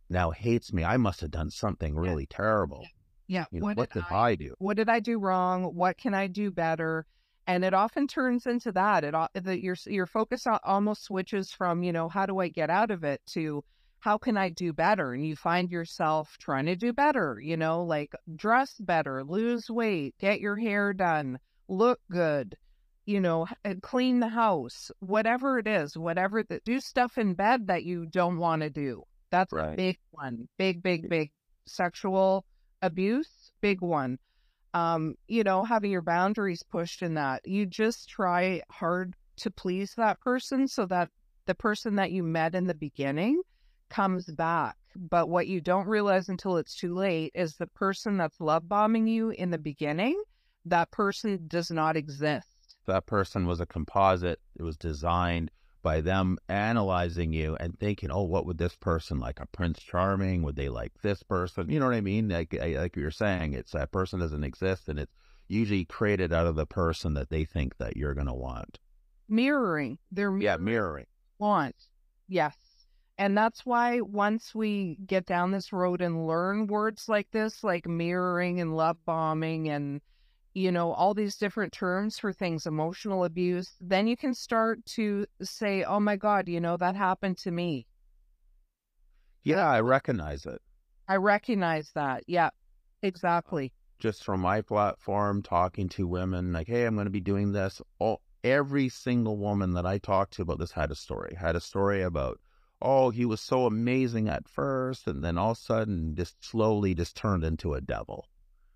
now 0.10 0.32
hates 0.32 0.74
me? 0.74 0.84
I 0.84 0.98
must 0.98 1.22
have 1.22 1.32
done 1.32 1.50
something 1.52 1.96
Yeah. 1.96 2.02
really 2.02 2.26
terrible. 2.26 2.86
yeah 3.28 3.46
You 3.52 3.62
know, 3.62 3.68
what, 3.76 3.92
did 3.94 4.04
I, 4.10 4.36
do? 4.36 4.56
what 4.58 4.76
did 4.78 4.90
I 4.90 5.00
do 5.00 5.20
wrong? 5.20 5.74
What 5.76 5.98
can 5.98 6.14
I 6.14 6.28
do 6.28 6.52
better? 6.52 7.06
And 7.48 7.64
it 7.64 7.74
often 7.74 8.08
turns 8.08 8.46
into 8.46 8.72
that. 8.74 9.04
It 9.06 9.14
that 9.44 9.62
your 9.62 9.76
your 9.86 10.06
focus 10.06 10.46
almost 10.64 11.04
switches 11.06 11.52
from 11.52 11.84
you 11.84 11.94
know 11.94 12.10
how 12.10 12.26
do 12.26 12.40
I 12.40 12.50
get 12.50 12.70
out 12.70 12.92
of 12.92 13.04
it 13.06 13.22
to 13.28 13.64
how 14.00 14.18
can 14.18 14.38
I 14.38 14.50
do 14.50 14.74
better? 14.74 15.14
And 15.14 15.26
you 15.26 15.36
find 15.36 15.70
yourself 15.72 16.38
trying 16.40 16.66
to 16.68 16.76
do 16.76 16.94
better. 16.94 17.40
You 17.42 17.58
know, 17.58 17.84
like 17.84 18.14
dress 18.36 18.76
better, 18.80 19.24
lose 19.24 19.70
weight, 19.70 20.16
get 20.20 20.40
your 20.40 20.56
hair 20.56 20.94
done, 20.94 21.40
look 21.68 22.00
good. 22.12 22.56
You 23.06 23.20
know, 23.22 23.48
clean 23.82 24.20
the 24.20 24.28
house, 24.30 24.92
whatever 25.00 25.58
it 25.58 25.68
is, 25.68 25.98
whatever 25.98 26.44
that 26.44 26.64
do 26.64 26.80
stuff 26.80 27.18
in 27.18 27.34
bed 27.34 27.68
that 27.68 27.84
you 27.84 28.06
don't 28.06 28.38
want 28.38 28.62
to 28.62 28.70
do. 28.70 29.04
That's 29.32 29.52
a 29.52 29.56
Right. 29.56 29.78
big 29.78 29.98
one. 30.12 30.48
Big, 30.58 30.84
big, 30.84 31.10
big 31.10 31.32
sexual 31.66 32.46
abuse, 32.82 33.52
big 33.62 33.82
one. 33.82 34.20
Um, 34.74 35.16
you 35.28 35.44
know, 35.44 35.64
having 35.64 35.92
your 35.92 36.04
boundaries 36.04 36.64
pushed 36.64 37.02
in 37.02 37.16
that. 37.16 37.42
You 37.48 37.66
just 37.66 38.08
try 38.10 38.62
hard 38.70 39.16
to 39.38 39.50
please 39.52 39.96
that 39.96 40.20
person 40.22 40.68
so 40.68 40.86
that 40.88 41.10
the 41.46 41.56
person 41.56 41.96
that 41.96 42.12
you 42.12 42.22
met 42.24 42.54
in 42.54 42.68
the 42.68 42.76
beginning 42.76 43.42
comes 43.90 44.26
back. 44.26 44.76
But 44.96 45.30
what 45.30 45.48
you 45.48 45.62
don't 45.62 45.88
realize 45.88 46.30
until 46.30 46.58
it's 46.58 46.76
too 46.76 46.94
late 46.96 47.32
is 47.36 47.56
the 47.56 47.68
person 47.68 48.18
that's 48.18 48.40
love 48.42 48.68
bombing 48.68 49.08
you 49.08 49.30
in 49.30 49.52
the 49.52 49.58
beginning, 49.58 50.22
that 50.66 50.92
person 50.92 51.46
does 51.48 51.72
not 51.72 51.96
exist. 51.96 52.76
That 52.88 53.06
person 53.06 53.46
was 53.46 53.60
a 53.60 53.66
composite. 53.66 54.40
It 54.56 54.64
was 54.64 54.78
designed 54.78 55.52
by 55.82 56.02
them 56.02 56.38
analyzing 56.50 57.32
you 57.32 57.56
and 57.60 57.80
thinking, 57.80 58.12
oh, 58.12 58.24
what 58.24 58.46
would 58.46 58.58
this 58.58 58.76
person 58.76 59.20
like? 59.20 59.40
A 59.40 59.46
Prince 59.46 59.80
Charming? 59.80 60.42
Would 60.44 60.56
they 60.56 60.70
like 60.70 60.92
this 61.02 61.24
person? 61.24 61.70
You 61.70 61.80
know 61.80 61.86
what 61.86 61.96
I 61.96 62.02
mean? 62.02 62.28
Like, 62.30 62.54
like 62.54 62.96
you're 62.96 63.12
saying, 63.12 63.54
it's 63.54 63.72
that 63.72 63.92
person 63.92 64.20
doesn't 64.20 64.44
exist 64.44 64.90
and 64.90 65.00
it's 65.00 65.14
usually 65.48 65.86
created 65.86 66.34
out 66.34 66.48
of 66.48 66.56
the 66.56 66.66
person 66.66 67.14
that 67.14 67.30
they 67.30 67.46
think 67.46 67.78
that 67.78 67.96
you're 67.96 68.14
going 68.14 68.28
to 68.28 68.34
want. 68.34 68.80
Mirroring. 69.30 69.98
They're 70.12 70.36
Yeah, 70.38 70.58
mirroring. 70.58 71.06
want. 71.38 71.76
Yes. 72.28 72.56
And 73.20 73.38
that's 73.38 73.66
why 73.66 74.02
once 74.02 74.56
we 74.56 74.98
get 75.06 75.28
down 75.28 75.52
this 75.52 75.72
road 75.74 76.02
and 76.02 76.26
learn 76.26 76.68
words 76.68 77.10
like 77.10 77.30
this, 77.32 77.64
like 77.64 77.88
mirroring 77.88 78.62
and 78.62 78.76
love 78.76 78.98
bombing 79.06 79.70
and, 79.70 80.02
you 80.56 80.72
know, 80.72 80.94
all 80.94 81.14
these 81.14 81.38
different 81.38 81.74
terms 81.74 82.18
for 82.18 82.34
things, 82.34 82.66
emotional 82.66 83.26
abuse, 83.26 83.76
then 83.82 84.08
you 84.08 84.18
can 84.18 84.34
start 84.34 84.86
to 84.88 85.28
say, 85.42 85.84
oh 85.84 86.00
my 86.00 86.16
God, 86.16 86.48
you 86.50 86.62
know, 86.62 86.78
that 86.78 86.96
happened 86.96 87.38
to 87.40 87.52
me. 87.52 87.86
Yeah, 89.44 89.68
I 89.70 89.82
recognize 89.82 90.46
it. 90.46 90.62
I 91.08 91.18
recognize 91.18 91.92
that. 91.96 92.24
Yeah, 92.28 92.48
uh, 92.48 92.50
exactly. 93.02 93.74
just 94.00 94.24
from 94.24 94.42
my 94.42 94.62
platform 94.62 95.42
talking 95.42 95.90
to 95.90 96.08
women 96.08 96.54
like 96.54 96.68
hey 96.68 96.86
i'm 96.86 96.96
going 96.96 97.06
to 97.06 97.12
be 97.12 97.20
doing 97.22 97.52
this 97.52 97.82
all 98.00 98.22
every 98.44 98.90
single 98.90 99.38
woman 99.38 99.74
that 99.74 99.86
i 99.86 99.98
talked 99.98 100.34
to 100.34 100.42
about 100.42 100.60
this 100.60 100.72
had 100.72 100.92
a 100.92 100.96
story 100.96 101.36
had 101.36 101.56
a 101.56 101.62
story 101.62 102.02
about 102.02 102.40
oh 102.82 103.10
he 103.10 103.26
was 103.26 103.42
so 103.42 103.66
amazing 103.66 104.30
at 104.30 104.48
first 104.48 105.08
and 105.08 105.24
then 105.24 105.38
all 105.38 105.52
of 105.52 105.58
a 105.58 105.62
sudden 105.62 106.16
just 106.16 106.36
slowly 106.44 106.94
just 106.94 107.16
turned 107.16 107.44
into 107.44 107.74
a 107.74 107.82
devil 107.82 108.28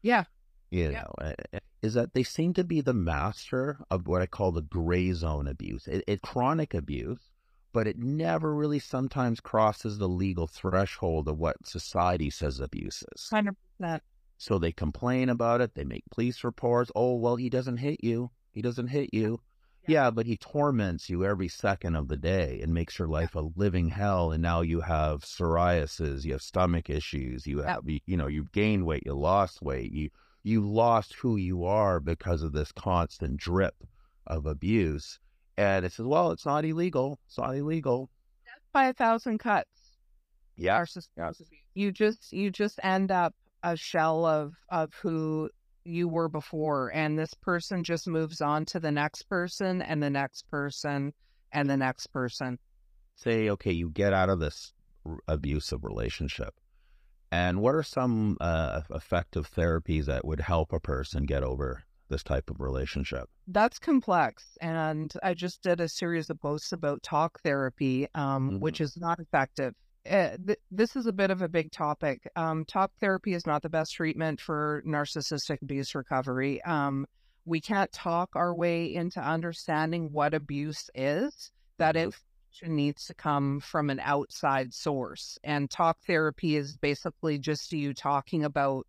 Yeah. 0.02 0.26
you 0.72 0.90
Yeah. 0.92 1.02
know 1.04 1.14
eh, 1.22 1.34
eh, 1.54 1.60
is 1.82 1.94
that 1.96 2.14
they 2.14 2.24
seem 2.24 2.54
to 2.56 2.64
be 2.64 2.82
the 2.82 2.94
master 2.94 3.78
of 3.90 4.08
what 4.08 4.22
i 4.22 4.26
call 4.26 4.52
the 4.52 4.62
gray 4.62 5.12
zone 5.14 5.48
abuse 5.48 5.88
it, 5.88 6.04
it 6.08 6.22
chronic 6.22 6.74
abuse 6.74 7.30
but 7.72 7.88
it 7.88 7.98
never 7.98 8.54
really 8.54 8.80
sometimes 8.80 9.40
crosses 9.40 9.98
the 9.98 10.08
legal 10.08 10.48
threshold 10.48 11.28
of 11.28 11.40
what 11.40 11.66
society 11.66 12.30
says 12.30 12.60
abuse 12.60 13.04
is 13.16 13.30
100%. 13.34 14.00
so 14.38 14.60
they 14.60 14.72
complain 14.72 15.30
about 15.30 15.60
it. 15.62 15.74
They 15.74 15.84
make 15.84 16.04
police 16.12 16.44
reports. 16.44 16.92
Oh, 16.96 17.16
well, 17.16 17.36
he 17.38 17.50
doesn't 17.50 17.78
hit 17.78 18.04
you. 18.04 18.30
He 18.52 18.62
doesn't 18.62 18.90
hit 18.90 19.12
you. 19.14 19.40
Yeah. 19.88 20.12
But 20.12 20.26
he 20.26 20.38
torments 20.38 21.10
you 21.10 21.26
every 21.26 21.48
second 21.48 21.96
of 21.96 22.08
the 22.08 22.18
day 22.18 22.60
and 22.62 22.74
makes 22.74 22.98
your 22.98 23.08
life 23.08 23.36
a 23.36 23.50
living 23.56 23.90
hell. 23.90 24.32
And 24.32 24.42
now 24.42 24.62
you 24.62 24.82
have 24.82 25.22
psoriasis, 25.22 26.24
you 26.24 26.34
have 26.34 26.42
stomach 26.42 26.90
issues, 26.90 27.46
you 27.46 27.60
have, 27.60 27.82
you, 27.86 28.00
you 28.06 28.18
know, 28.18 28.28
you've 28.28 28.52
gained 28.52 28.86
weight, 28.86 29.04
you 29.06 29.14
lost 29.14 29.62
weight, 29.62 29.92
you 29.92 30.10
you 30.44 30.62
lost 30.62 31.14
who 31.14 31.38
you 31.38 31.64
are 31.64 32.00
because 32.00 32.44
of 32.44 32.52
this 32.52 32.72
constant 32.72 33.38
drip 33.38 33.76
of 34.28 34.46
abuse. 34.46 35.20
And 35.58 35.86
it 35.86 35.94
says, 35.94 36.06
well, 36.06 36.32
it's 36.32 36.46
not 36.46 36.66
illegal. 36.66 37.20
It's 37.28 37.38
not 37.38 37.56
illegal. 37.56 38.10
By 38.74 38.88
a 38.88 38.94
thousand 38.94 39.38
cuts. 39.38 39.70
Yeah. 40.58 40.82
abuse. 40.82 41.50
You 41.76 41.92
just 41.92 42.32
you 42.34 42.52
just 42.52 42.80
end 42.84 43.12
up 43.12 43.34
a 43.64 43.76
shell 43.76 44.26
of 44.26 44.54
of 44.70 44.94
who 45.02 45.50
you 45.86 46.08
were 46.08 46.30
before 46.30 46.92
and 46.94 47.18
this 47.18 47.34
person 47.34 47.84
just 47.84 48.08
moves 48.08 48.42
on 48.42 48.66
to 48.66 48.80
the 48.80 48.92
next 48.92 49.24
person 49.24 49.82
and 49.82 50.02
the 50.02 50.10
next 50.10 50.50
person 50.50 51.14
and 51.52 51.70
the 51.70 51.78
next 51.78 52.08
person. 52.08 52.58
say, 53.16 53.50
okay, 53.50 53.72
you 53.72 53.90
get 53.90 54.14
out 54.14 54.30
of 54.30 54.40
this 54.40 54.74
r- 55.06 55.20
abusive 55.28 55.84
relationship. 55.84 56.56
And 57.32 57.62
what 57.62 57.76
are 57.76 57.84
some 57.84 58.38
uh, 58.42 58.82
effective 58.92 59.50
therapies 59.50 60.06
that 60.06 60.26
would 60.26 60.40
help 60.40 60.72
a 60.72 60.80
person 60.80 61.26
get 61.26 61.44
over 61.44 61.84
this 62.10 62.24
type 62.24 62.50
of 62.50 62.60
relationship? 62.60 63.30
That's 63.48 63.80
complex 63.80 64.58
and 64.62 65.12
I 65.24 65.34
just 65.34 65.62
did 65.62 65.80
a 65.80 65.90
series 65.90 66.30
of 66.30 66.40
posts 66.40 66.72
about 66.72 67.04
talk 67.04 67.40
therapy 67.42 68.08
um, 68.16 68.60
which 68.60 68.82
is 68.82 68.98
not 68.98 69.20
effective. 69.20 69.74
Uh, 70.10 70.36
th- 70.46 70.60
this 70.70 70.96
is 70.96 71.06
a 71.06 71.14
bit 71.14 71.32
of 71.32 71.42
a 71.42 71.48
big 71.48 71.72
topic. 71.72 72.30
Um, 72.36 72.66
talk 72.66 72.92
therapy 73.00 73.34
is 73.34 73.46
not 73.48 73.62
the 73.62 73.70
best 73.70 73.94
treatment 73.94 74.42
for 74.42 74.84
narcissistic 74.86 75.62
abuse 75.62 75.96
recovery. 75.96 76.62
Um, 76.64 77.06
we 77.46 77.62
can't 77.62 77.92
talk 77.92 78.32
our 78.36 78.54
way 78.54 78.94
into 78.94 79.22
understanding 79.22 80.12
what 80.12 80.34
abuse 80.34 80.90
is. 80.94 81.52
That 81.78 81.96
Mhm. 81.96 82.04
information 82.06 82.76
needs 82.76 83.06
to 83.08 83.14
come 83.14 83.60
from 83.62 83.90
an 83.90 84.00
outside 84.02 84.74
source. 84.74 85.38
And 85.44 85.70
talk 85.72 86.00
therapy 86.06 86.56
is 86.58 86.78
basically 86.78 87.40
just 87.40 87.72
you 87.72 87.94
talking 87.94 88.44
about, 88.44 88.86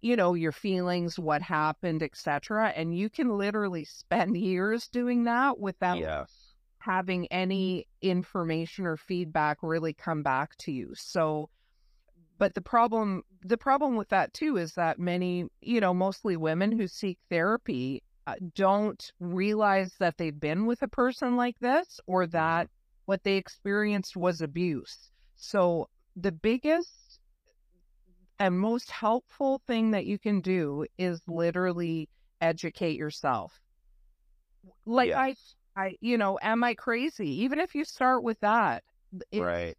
you 0.00 0.16
know, 0.16 0.34
your 0.34 0.52
feelings, 0.52 1.18
what 1.18 1.42
happened, 1.42 2.02
etc. 2.02 2.68
And 2.70 2.96
you 2.96 3.10
can 3.10 3.28
literally 3.38 3.84
spend 3.84 4.36
years 4.38 4.88
doing 4.88 5.24
that 5.24 5.58
without 5.58 5.98
Yes. 5.98 6.43
Having 6.84 7.26
any 7.32 7.86
information 8.02 8.86
or 8.86 8.96
feedback 8.96 9.58
really 9.62 9.94
come 9.94 10.22
back 10.22 10.54
to 10.58 10.72
you. 10.72 10.92
So 10.94 11.48
but 12.38 12.54
the 12.54 12.60
problem 12.60 13.22
the 13.42 13.56
problem 13.56 13.96
with 13.96 14.08
that 14.10 14.32
too 14.34 14.56
is 14.56 14.74
that 14.74 14.98
many, 14.98 15.46
you 15.60 15.80
know, 15.80 15.94
mostly 15.94 16.36
women 16.36 16.72
who 16.72 16.86
seek 16.86 17.18
therapy 17.30 18.02
uh, 18.26 18.34
don't 18.54 19.12
realize 19.20 19.94
that 19.98 20.16
they've 20.18 20.40
been 20.40 20.66
with 20.66 20.82
a 20.82 20.88
person 20.88 21.36
like 21.36 21.58
this 21.60 22.00
or 22.06 22.26
that 22.26 22.68
what 23.06 23.22
they 23.22 23.36
experienced 23.36 24.16
was 24.16 24.40
abuse. 24.40 25.10
So 25.36 25.88
the 26.16 26.32
biggest 26.32 27.20
and 28.38 28.58
most 28.58 28.90
helpful 28.90 29.62
thing 29.66 29.92
that 29.92 30.06
you 30.06 30.18
can 30.18 30.40
do 30.40 30.86
is 30.98 31.20
literally 31.26 32.08
educate 32.40 32.96
yourself. 32.96 33.60
Like 34.86 35.08
Yes. 35.08 35.54
I 35.76 35.96
you 36.00 36.18
know, 36.18 36.38
am 36.42 36.62
I 36.64 36.74
crazy? 36.74 37.28
Even 37.42 37.58
if 37.58 37.74
you 37.74 37.84
start 37.84 38.22
with 38.22 38.38
that, 38.40 38.84
it, 39.30 39.40
Right. 39.42 39.76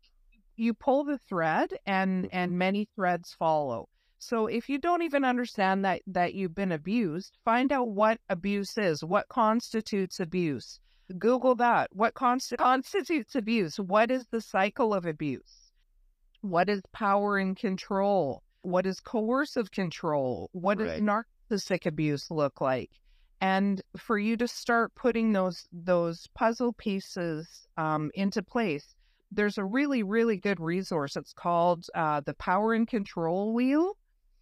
you 0.55 0.73
pull 0.73 1.03
the 1.03 1.17
thread 1.19 1.73
and 1.85 2.25
Mhm. 2.25 2.29
and 2.33 2.57
many 2.57 2.85
threads 2.95 3.33
follow. 3.33 3.89
So 4.19 4.47
if 4.47 4.69
you 4.69 4.77
don't 4.79 5.01
even 5.03 5.23
understand 5.25 5.85
that 5.85 6.01
that 6.07 6.33
you've 6.33 6.55
been 6.55 6.71
abused, 6.71 7.37
find 7.45 7.71
out 7.71 7.89
what 7.89 8.19
abuse 8.29 8.77
is, 8.77 9.03
what 9.03 9.27
constitutes 9.29 10.19
abuse. 10.19 10.79
Google 11.19 11.55
that. 11.55 11.95
What 11.95 12.13
const- 12.15 12.57
constitutes 12.59 13.35
abuse? 13.35 13.79
What 13.79 14.09
is 14.11 14.25
the 14.27 14.41
cycle 14.41 14.93
of 14.93 15.05
abuse? 15.05 15.71
What 16.41 16.69
is 16.69 16.81
power 16.93 17.37
and 17.37 17.55
control? 17.55 18.43
What 18.61 18.85
is 18.85 18.99
coercive 18.99 19.71
control? 19.71 20.49
What 20.53 20.79
does 20.79 20.99
Right. 20.99 21.03
narcissistic 21.03 21.85
abuse 21.85 22.31
look 22.31 22.59
like? 22.61 22.91
And 23.41 23.81
for 23.97 24.17
you 24.17 24.37
to 24.37 24.47
start 24.47 24.95
putting 24.95 25.33
those 25.33 25.67
those 25.71 26.27
puzzle 26.35 26.73
pieces 26.73 27.67
um, 27.77 28.11
into 28.13 28.41
place, 28.43 28.95
there's 29.31 29.57
a 29.57 29.65
really 29.65 30.03
really 30.03 30.37
good 30.37 30.59
resource. 30.59 31.15
It's 31.15 31.33
called 31.33 31.85
uh, 31.95 32.21
the 32.21 32.33
Power 32.35 32.73
and 32.73 32.87
Control 32.87 33.53
Wheel, 33.53 33.97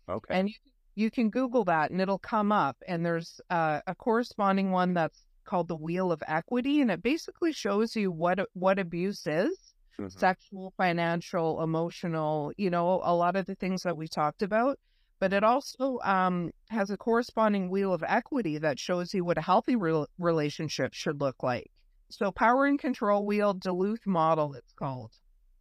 Okay. 0.07 0.33
and 0.33 0.49
you, 0.49 0.55
you 0.95 1.11
can 1.11 1.29
Google 1.29 1.63
that, 1.65 1.91
and 1.91 2.01
it'll 2.01 2.19
come 2.19 2.51
up. 2.51 2.77
And 2.87 3.05
there's 3.05 3.41
uh, 3.49 3.81
a 3.87 3.95
corresponding 3.95 4.71
one 4.71 4.93
that's 4.93 5.25
called 5.45 5.67
the 5.67 5.75
Wheel 5.75 6.11
of 6.11 6.23
Equity, 6.27 6.81
and 6.81 6.91
it 6.91 7.01
basically 7.03 7.51
shows 7.53 7.95
you 7.95 8.11
what 8.11 8.39
what 8.53 8.79
abuse 8.79 9.25
is 9.27 9.73
Mhm. 9.97 10.23
sexual, 10.23 10.73
financial, 10.77 11.61
emotional, 11.63 12.51
you 12.57 12.69
know, 12.69 13.01
a 13.03 13.15
lot 13.15 13.35
of 13.35 13.45
the 13.47 13.55
things 13.55 13.83
that 13.83 13.97
we 13.97 14.07
talked 14.07 14.43
about. 14.43 14.77
But 15.23 15.31
it 15.31 15.43
also 15.45 15.99
um, 16.03 16.51
has 16.69 16.89
a 16.89 16.97
corresponding 16.97 17.69
wheel 17.69 17.93
of 17.93 18.03
equity 18.05 18.57
that 18.57 18.77
shows 18.77 19.13
you 19.13 19.23
what 19.23 19.37
a 19.37 19.41
healthy 19.41 19.77
re- 19.77 20.05
relationship 20.17 20.93
should 20.93 21.21
look 21.21 21.41
like. 21.41 21.71
So, 22.09 22.29
power 22.29 22.65
and 22.65 22.77
control 22.77 23.25
wheel, 23.25 23.53
Duluth 23.53 24.05
model, 24.05 24.53
it's 24.53 24.73
called. 24.73 25.13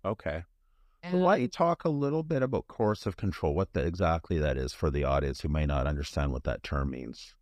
Okay. 0.04 0.42
And 1.04 1.22
Why 1.22 1.34
don't 1.36 1.42
you 1.42 1.48
talk 1.48 1.84
a 1.84 1.88
little 1.88 2.24
bit 2.24 2.42
about 2.42 2.66
coercive 2.66 3.16
control, 3.16 3.54
what 3.54 3.72
the, 3.72 3.86
exactly 3.86 4.36
that 4.38 4.56
is 4.56 4.72
for 4.72 4.90
the 4.90 5.04
audience 5.04 5.42
who 5.42 5.48
may 5.48 5.64
not 5.64 5.86
understand 5.86 6.32
what 6.32 6.42
that 6.42 6.64
term 6.64 6.90
means? 6.90 7.36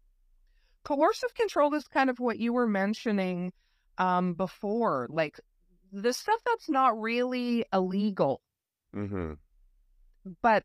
coercive 0.84 1.34
control 1.34 1.74
is 1.74 1.88
kind 1.88 2.10
of 2.10 2.18
what 2.18 2.38
you 2.38 2.52
were 2.52 2.66
mentioning 2.66 3.50
um, 3.96 4.34
before, 4.34 5.08
like 5.10 5.40
the 5.90 6.12
stuff 6.12 6.40
that's 6.44 6.68
not 6.68 7.00
really 7.00 7.64
illegal. 7.72 8.42
Mm-hmm. 8.94 9.34
but 10.42 10.64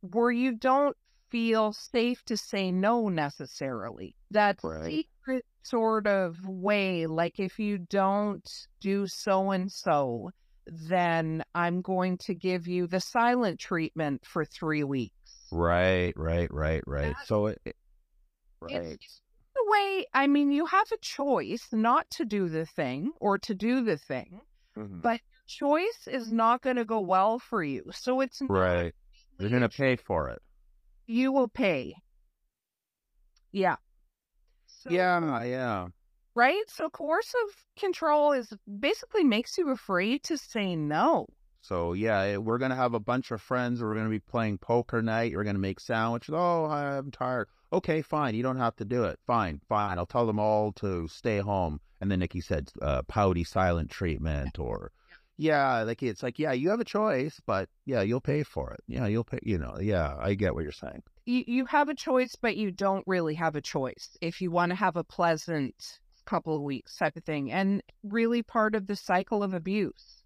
where 0.00 0.30
you 0.30 0.52
don't 0.54 0.96
feel 1.30 1.72
safe 1.72 2.22
to 2.24 2.36
say 2.36 2.72
no 2.72 3.08
necessarily. 3.08 4.16
That 4.30 4.58
Right. 4.64 4.84
secret 5.24 5.44
sort 5.62 6.06
of 6.06 6.36
way, 6.46 7.06
like 7.06 7.38
if 7.38 7.58
you 7.58 7.78
don't 7.78 8.48
do 8.80 9.06
so 9.06 9.50
and 9.50 9.70
so, 9.70 10.30
then 10.66 11.42
I'm 11.54 11.82
going 11.82 12.18
to 12.18 12.34
give 12.34 12.66
you 12.66 12.86
the 12.86 13.00
silent 13.00 13.60
treatment 13.60 14.24
for 14.26 14.44
three 14.44 14.84
weeks. 14.84 15.48
Right, 15.52 16.12
right, 16.16 16.52
right, 16.52 16.82
right. 16.86 17.14
So 17.26 17.46
it, 17.46 17.60
it- 17.64 17.76
It's- 18.68 18.84
right. 18.84 18.98
The 19.54 19.64
way, 19.66 20.06
I 20.14 20.26
mean, 20.26 20.52
you 20.52 20.64
have 20.66 20.90
a 20.92 20.96
choice 20.98 21.66
not 21.72 22.08
to 22.10 22.24
do 22.24 22.48
the 22.48 22.66
thing 22.66 23.12
or 23.20 23.38
to 23.38 23.54
do 23.54 23.82
the 23.82 23.96
thing, 23.98 24.40
Mhm. 24.76 25.02
but 25.02 25.20
your 25.20 25.42
choice 25.46 26.06
is 26.06 26.32
not 26.32 26.62
going 26.62 26.76
to 26.76 26.84
go 26.84 27.00
well 27.00 27.38
for 27.38 27.62
you. 27.64 27.84
So 27.92 28.20
it's 28.20 28.40
Right. 28.48 28.94
You're 29.40 29.50
going 29.50 29.62
to 29.62 29.68
pay 29.68 29.96
for 29.96 30.28
it. 30.28 30.40
you 31.06 31.32
will 31.32 31.48
pay. 31.48 31.94
Yeah. 33.52 33.76
So, 34.66 34.90
Yeah, 34.90 35.42
yeah. 35.44 35.88
Right? 36.34 36.62
So 36.68 36.88
coercive 36.88 37.64
control 37.78 38.32
is 38.32 38.52
basically 38.78 39.24
makes 39.24 39.58
you 39.58 39.70
afraid 39.70 40.22
to 40.24 40.38
say 40.38 40.76
no. 40.76 41.26
So 41.62 41.92
yeah, 41.92 42.20
eh, 42.20 42.36
we're 42.36 42.56
gonna 42.58 42.76
have 42.76 42.94
a 42.94 43.00
bunch 43.00 43.30
of 43.32 43.42
friends. 43.42 43.82
We're 43.82 43.94
gonna 43.94 44.08
be 44.08 44.20
playing 44.20 44.58
poker 44.58 45.02
night. 45.02 45.34
We're 45.34 45.44
gonna 45.44 45.58
make 45.58 45.80
sandwiches. 45.80 46.34
Oh, 46.34 46.64
I'm 46.66 47.10
tired. 47.10 47.48
Okay, 47.72 48.00
fine. 48.00 48.34
You 48.34 48.42
don't 48.42 48.56
have 48.56 48.76
to 48.76 48.84
do 48.84 49.04
it. 49.04 49.18
Fine, 49.26 49.60
fine. 49.68 49.98
I'll 49.98 50.06
tell 50.06 50.26
them 50.26 50.38
all 50.38 50.72
to 50.74 51.06
stay 51.08 51.38
home. 51.38 51.80
And 52.00 52.10
then 52.10 52.20
Nikki 52.20 52.40
said, 52.40 52.70
uh, 52.80 53.02
"Pouty 53.02 53.44
silent 53.44 53.90
treatment," 53.90 54.58
or 54.58 54.92
yeah, 55.40 55.84
like 55.84 56.02
it's 56.02 56.22
like 56.22 56.38
yeah, 56.38 56.52
you 56.52 56.68
have 56.68 56.80
a 56.80 56.84
choice, 56.84 57.40
but 57.46 57.70
yeah, 57.86 58.02
you'll 58.02 58.20
pay 58.20 58.42
for 58.42 58.72
it. 58.72 58.80
Yeah, 58.86 59.06
you'll 59.06 59.24
pay. 59.24 59.38
You 59.42 59.56
know, 59.56 59.78
yeah, 59.80 60.14
I 60.20 60.34
get 60.34 60.54
what 60.54 60.64
you're 60.64 60.72
saying. 60.72 61.02
You 61.24 61.44
you 61.46 61.64
have 61.64 61.88
a 61.88 61.94
choice, 61.94 62.36
but 62.36 62.58
you 62.58 62.70
don't 62.70 63.04
really 63.06 63.34
have 63.36 63.56
a 63.56 63.62
choice 63.62 64.18
if 64.20 64.42
you 64.42 64.50
want 64.50 64.68
to 64.68 64.76
have 64.76 64.96
a 64.96 65.04
pleasant 65.04 65.98
couple 66.26 66.54
of 66.54 66.60
weeks 66.60 66.94
type 66.94 67.16
of 67.16 67.24
thing. 67.24 67.50
And 67.50 67.82
really 68.02 68.42
part 68.42 68.74
of 68.74 68.86
the 68.86 68.96
cycle 68.96 69.42
of 69.42 69.54
abuse. 69.54 70.22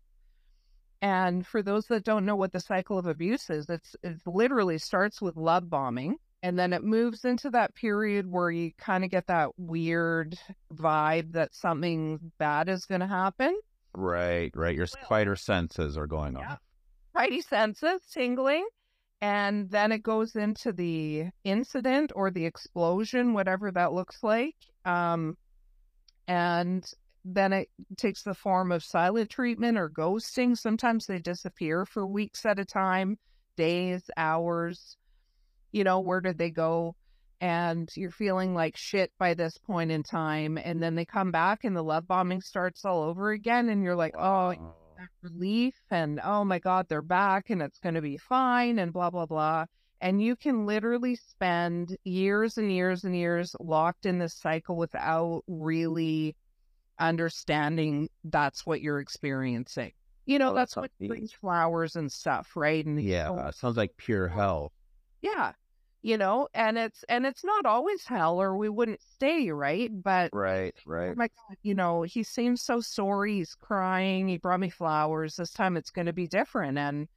And 1.00 1.46
for 1.46 1.62
those 1.62 1.87
that 1.87 2.03
don't 2.03 2.27
know 2.27 2.37
what 2.37 2.50
the 2.50 2.59
cycle 2.59 2.98
of 2.98 3.07
abuse 3.07 3.50
is, 3.50 3.68
it's 3.68 3.94
it 4.03 4.16
literally 4.27 4.79
starts 4.79 5.22
with 5.22 5.37
love 5.37 5.70
bombing. 5.70 6.16
And 6.42 6.59
then 6.59 6.72
it 6.72 6.83
moves 6.83 7.24
into 7.24 7.50
that 7.50 7.77
period 7.77 8.29
where 8.29 8.50
you 8.50 8.72
kind 8.79 9.05
of 9.05 9.11
get 9.11 9.29
that 9.29 9.50
weird 9.57 10.37
vibe 10.74 11.33
that 11.33 11.55
something 11.55 12.33
bad 12.38 12.68
is 12.68 12.85
going 12.85 13.00
to 13.00 13.07
happen. 13.07 13.57
Right, 13.94 14.50
right. 14.57 14.74
Your 14.74 14.87
spider 14.87 15.37
senses 15.37 15.96
are 15.96 16.07
going 16.07 16.37
Yeah. 16.37 16.52
off. 16.52 16.61
Spidey 17.14 17.42
senses 17.42 18.02
tingling. 18.11 18.66
And 19.20 19.70
then 19.70 19.92
it 19.92 20.02
goes 20.02 20.37
into 20.37 20.72
the 20.72 21.30
incident 21.44 22.12
or 22.14 22.30
the 22.30 22.44
explosion, 22.44 23.33
whatever 23.33 23.70
that 23.72 23.92
looks 23.92 24.22
like. 24.22 24.57
Um, 24.85 25.38
and 26.26 26.85
then 27.24 27.52
it 27.52 27.70
takes 27.96 28.22
the 28.22 28.35
form 28.35 28.70
of 28.70 28.85
silent 28.85 29.30
treatment 29.30 29.78
or 29.78 29.88
ghosting. 29.88 30.59
Sometimes 30.59 31.07
they 31.07 31.20
disappear 31.20 31.87
for 31.87 32.07
weeks 32.07 32.44
at 32.44 32.59
a 32.59 32.64
time, 32.64 33.18
days, 33.57 34.11
hours. 34.16 34.98
You 35.72 35.85
know, 35.85 36.00
where 36.00 36.20
did 36.20 36.37
they 36.37 36.50
go? 36.50 36.96
And 37.40 37.90
you're 37.96 38.10
feeling 38.10 38.54
like 38.54 38.76
shit 38.76 39.12
by 39.18 39.34
this 39.34 39.58
point 39.58 39.90
in 39.90 40.02
time. 40.02 40.56
And 40.56 40.82
then 40.82 40.94
they 40.94 41.04
come 41.04 41.30
back 41.30 41.64
and 41.64 41.76
the 41.76 41.82
love 41.82 42.06
bombing 42.06 42.40
starts 42.40 42.84
all 42.84 43.02
over 43.02 43.30
again. 43.32 43.68
And 43.68 43.82
you're 43.82 43.96
like, 43.96 44.14
oh, 44.18 44.54
relief 45.22 45.74
and 45.90 46.20
oh 46.24 46.44
my 46.44 46.58
god 46.58 46.86
they're 46.88 47.02
back 47.02 47.50
and 47.50 47.60
it's 47.60 47.78
going 47.78 47.94
to 47.94 48.00
be 48.00 48.16
fine 48.16 48.78
and 48.78 48.92
blah 48.92 49.10
blah 49.10 49.26
blah 49.26 49.66
and 50.00 50.22
you 50.22 50.34
can 50.36 50.64
literally 50.66 51.14
spend 51.16 51.94
years 52.04 52.56
and 52.56 52.72
years 52.72 53.04
and 53.04 53.14
years 53.14 53.54
locked 53.60 54.06
in 54.06 54.18
this 54.18 54.34
cycle 54.34 54.76
without 54.76 55.42
really 55.46 56.34
understanding 56.98 58.08
that's 58.24 58.64
what 58.64 58.80
you're 58.80 59.00
experiencing 59.00 59.92
you 60.26 60.38
know 60.38 60.50
Oh, 60.50 60.54
that 60.54 60.60
that's 60.60 60.76
what 60.76 60.90
brings 61.00 61.32
flowers 61.32 61.96
and 61.96 62.10
stuff 62.10 62.52
right 62.56 62.84
and 62.86 63.02
Yeah, 63.02 63.28
oh, 63.30 63.48
it 63.48 63.54
sounds 63.56 63.76
like 63.76 63.94
pure 63.98 64.28
hell. 64.28 64.72
yeah 65.20 65.52
you 66.04 66.18
know 66.18 66.48
and 66.54 66.78
it's 66.78 67.04
and 67.10 67.26
it's 67.26 67.44
not 67.44 67.66
always 67.66 68.06
hell 68.06 68.40
or 68.42 68.56
we 68.58 68.70
wouldn't 68.70 69.02
stay 69.02 69.50
right 69.52 69.90
but 70.04 70.32
Right, 70.32 70.74
oh 71.06 71.14
right. 71.14 71.16
my 71.16 71.28
god, 71.28 71.56
you 71.62 71.74
know, 71.74 72.02
he 72.02 72.22
seems 72.24 72.62
so 72.62 72.80
sorry. 72.80 73.36
He's 73.36 73.54
crying. 73.54 74.28
He 74.28 74.38
brought 74.38 74.60
me 74.60 74.70
flowers. 74.70 75.36
This 75.36 75.52
time 75.52 75.76
it's 75.76 75.90
going 75.90 76.06
to 76.06 76.12
be 76.14 76.26
different. 76.28 76.78
And 76.78 77.08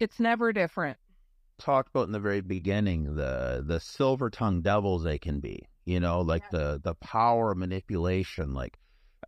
it's 0.00 0.18
never 0.20 0.52
different. 0.52 0.98
talked 1.58 1.90
about 1.90 2.06
in 2.06 2.12
the 2.12 2.20
very 2.20 2.40
beginning 2.40 3.14
the 3.16 3.62
the 3.66 3.80
silver 3.80 4.30
tongued 4.30 4.62
devils 4.64 5.02
they 5.02 5.18
can 5.18 5.40
be 5.40 5.68
you 5.84 5.98
know 6.00 6.20
like 6.20 6.48
the 6.50 6.80
the 6.82 6.94
power 6.96 7.50
of 7.52 7.58
manipulation 7.58 8.54
like 8.54 8.78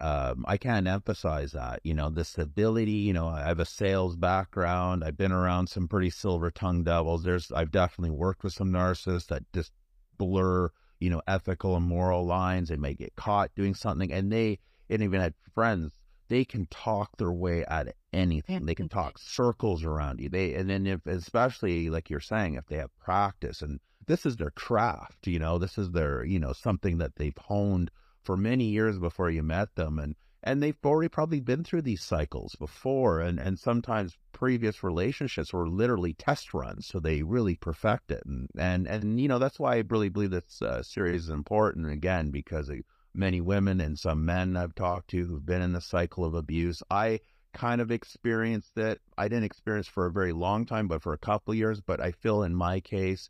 um 0.01 0.45
i 0.49 0.57
can't 0.57 0.87
emphasize 0.87 1.53
that 1.53 1.81
you 1.85 1.95
know 1.95 2.11
this 2.11 2.39
ability 2.39 2.93
you 2.93 3.13
know 3.13 3.29
i 3.29 3.41
have 3.41 3.61
a 3.61 3.65
sales 3.65 4.17
background 4.17 5.05
i've 5.05 5.17
been 5.17 5.33
around 5.33 5.69
some 5.69 5.89
pretty 5.89 6.11
silver 6.11 6.51
tongued 6.51 6.85
devils 6.85 7.23
there's 7.23 7.51
i've 7.53 7.71
definitely 7.71 8.15
worked 8.15 8.43
with 8.43 8.53
some 8.53 8.71
narcissists 8.71 9.27
that 9.27 9.43
just 9.53 9.73
blur 10.19 10.71
you 10.99 11.11
know 11.11 11.23
ethical 11.27 11.77
and 11.77 11.87
moral 11.87 12.25
lines 12.25 12.69
they 12.69 12.77
may 12.77 12.95
get 12.95 13.15
caught 13.17 13.51
doing 13.55 13.75
something 13.75 14.13
and 14.13 14.33
they 14.33 14.59
and 14.89 15.03
even 15.03 15.21
had 15.21 15.35
friends 15.55 15.93
they 16.31 16.45
can 16.45 16.65
talk 16.67 17.17
their 17.19 17.33
way 17.33 17.67
out 17.67 17.89
of 17.89 17.95
anything. 18.13 18.65
They 18.65 18.75
can 18.77 18.89
talk 18.89 19.19
circles 19.19 19.85
around 19.85 20.21
you. 20.21 20.29
They 20.29 20.55
and 20.55 20.71
then 20.71 20.87
if 20.87 21.05
especially 21.05 21.90
like 21.90 22.09
you're 22.09 22.21
saying, 22.21 22.55
if 22.55 22.67
they 22.67 22.77
have 22.77 22.96
practice 22.98 23.61
and 23.61 23.81
this 24.07 24.25
is 24.25 24.37
their 24.37 24.53
craft, 24.53 25.27
you 25.27 25.40
know, 25.40 25.59
this 25.59 25.77
is 25.77 25.90
their, 25.90 26.25
you 26.25 26.38
know, 26.38 26.53
something 26.53 26.98
that 26.98 27.17
they've 27.17 27.37
honed 27.37 27.90
for 28.31 28.37
many 28.37 28.66
years 28.66 28.96
before 28.96 29.28
you 29.28 29.42
met 29.42 29.74
them 29.74 29.98
and 29.98 30.14
and 30.44 30.62
they've 30.62 30.78
already 30.85 31.08
probably 31.08 31.40
been 31.40 31.64
through 31.64 31.83
these 31.83 32.00
cycles 32.00 32.54
before 32.60 33.18
and 33.18 33.40
and 33.40 33.58
sometimes 33.58 34.16
previous 34.31 34.85
relationships 34.85 35.52
were 35.52 35.68
literally 35.68 36.14
test 36.14 36.54
runs 36.54 36.87
so 36.87 37.00
they 37.00 37.24
really 37.24 37.56
perfect 37.56 38.12
it 38.12 38.22
and 38.24 38.48
and 38.56 38.87
and 38.87 39.20
you 39.20 39.26
know 39.26 39.40
that's 39.40 39.58
why 39.58 39.74
i 39.74 39.83
really 39.88 40.08
believe 40.08 40.31
this 40.31 40.62
uh, 40.62 40.81
series 40.81 41.24
is 41.24 41.28
important 41.28 41.90
again 41.90 42.31
because 42.31 42.70
many 43.14 43.40
women 43.40 43.81
and 43.81 43.98
some 43.98 44.24
men 44.24 44.56
i've 44.56 44.76
talked 44.76 45.10
to 45.10 45.26
who've 45.26 45.44
been 45.44 45.60
in 45.60 45.72
the 45.72 45.81
cycle 45.81 46.24
of 46.24 46.33
abuse 46.33 46.85
i 46.88 47.18
kind 47.52 47.81
of 47.81 47.90
experienced 47.90 48.78
it. 48.78 49.00
I 49.18 49.26
didn't 49.26 49.42
experience 49.42 49.88
for 49.88 50.06
a 50.06 50.12
very 50.12 50.33
long 50.33 50.66
time, 50.66 50.87
but 50.87 51.02
for 51.02 51.12
a 51.14 51.18
couple 51.18 51.52
years. 51.52 51.81
But 51.81 52.00
I 52.00 52.12
feel 52.12 52.44
in 52.44 52.54
my 52.54 52.78
case, 52.78 53.28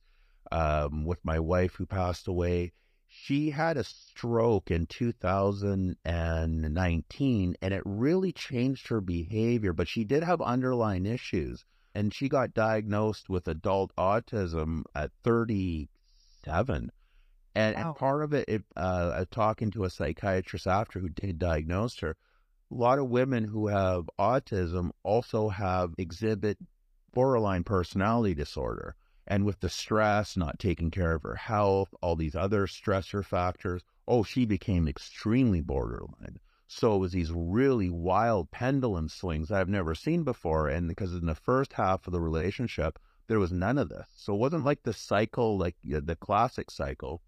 um, 0.53 1.07
with 1.07 1.25
my 1.25 1.41
wife 1.41 1.77
who 1.77 1.87
passed 1.87 2.29
away, 2.29 2.75
she 3.13 3.51
had 3.51 3.77
a 3.77 3.83
stroke 3.83 4.71
in 4.71 4.87
2019 4.87 7.57
and 7.61 7.75
it 7.75 7.83
really 7.85 8.33
changed 8.33 8.87
her 8.87 9.01
behavior, 9.01 9.73
but 9.73 9.89
she 9.89 10.05
did 10.05 10.23
have 10.23 10.41
underlying 10.41 11.07
issues. 11.07 11.65
And 11.93 12.15
she 12.15 12.29
got 12.29 12.55
diagnosed 12.55 13.29
with 13.29 13.49
adult 13.49 13.93
autism 13.97 14.85
at 14.95 15.11
37. 15.25 16.93
And, 17.57 17.75
wow. 17.75 17.83
and 17.83 17.97
part 17.97 18.23
of 18.23 18.33
it, 18.33 18.49
it 18.49 18.63
uh, 18.77 19.25
talking 19.33 19.73
to 19.73 19.83
a 19.83 19.91
psychiatrist 19.91 20.69
after 20.69 21.01
who 21.01 21.09
did 21.09 21.41
diagnose 21.41 21.99
her, 21.99 22.17
a 22.71 22.75
lot 22.75 23.01
of 23.01 23.11
women 23.11 23.43
who 23.43 23.67
have 23.67 24.09
autism 24.21 24.93
also 25.03 25.49
have 25.49 25.95
exhibit 25.99 26.59
borderline 27.13 27.65
personality 27.65 28.37
disorder. 28.37 28.95
And 29.31 29.45
with 29.45 29.61
the 29.61 29.69
stress, 29.69 30.37
not 30.37 30.59
taking 30.59 30.91
care 30.91 31.15
of 31.15 31.23
her 31.23 31.37
health, 31.37 31.95
all 32.03 32.17
these 32.17 32.35
other 32.35 32.67
stressor 32.67 33.25
factors, 33.25 33.85
oh, 34.09 34.25
she 34.25 34.45
became 34.45 34.89
extremely 34.89 35.61
borderline. 35.61 36.41
So 36.67 36.97
it 36.97 36.99
was 36.99 37.13
these 37.13 37.31
really 37.31 37.91
wild 37.91 38.51
pendulum 38.51 39.09
swings 39.09 39.53
I've 39.53 39.69
never 39.69 39.95
seen 39.95 40.25
before. 40.25 40.67
And 40.69 40.89
because 40.89 41.15
in 41.15 41.27
the 41.27 41.37
first 41.37 41.75
half 41.75 42.09
of 42.09 42.13
the 42.13 42.21
relationship, 42.21 42.99
there 43.29 43.39
was 43.39 43.53
none 43.53 43.79
of 43.79 43.89
this. 43.89 44.09
So 44.17 44.35
it 44.35 44.39
wasn't 44.39 44.65
like 44.65 44.83
the 44.83 44.93
cycle, 44.93 45.57
like 45.57 45.77
the 45.85 46.17
classic 46.17 46.69
cycle 46.69 47.23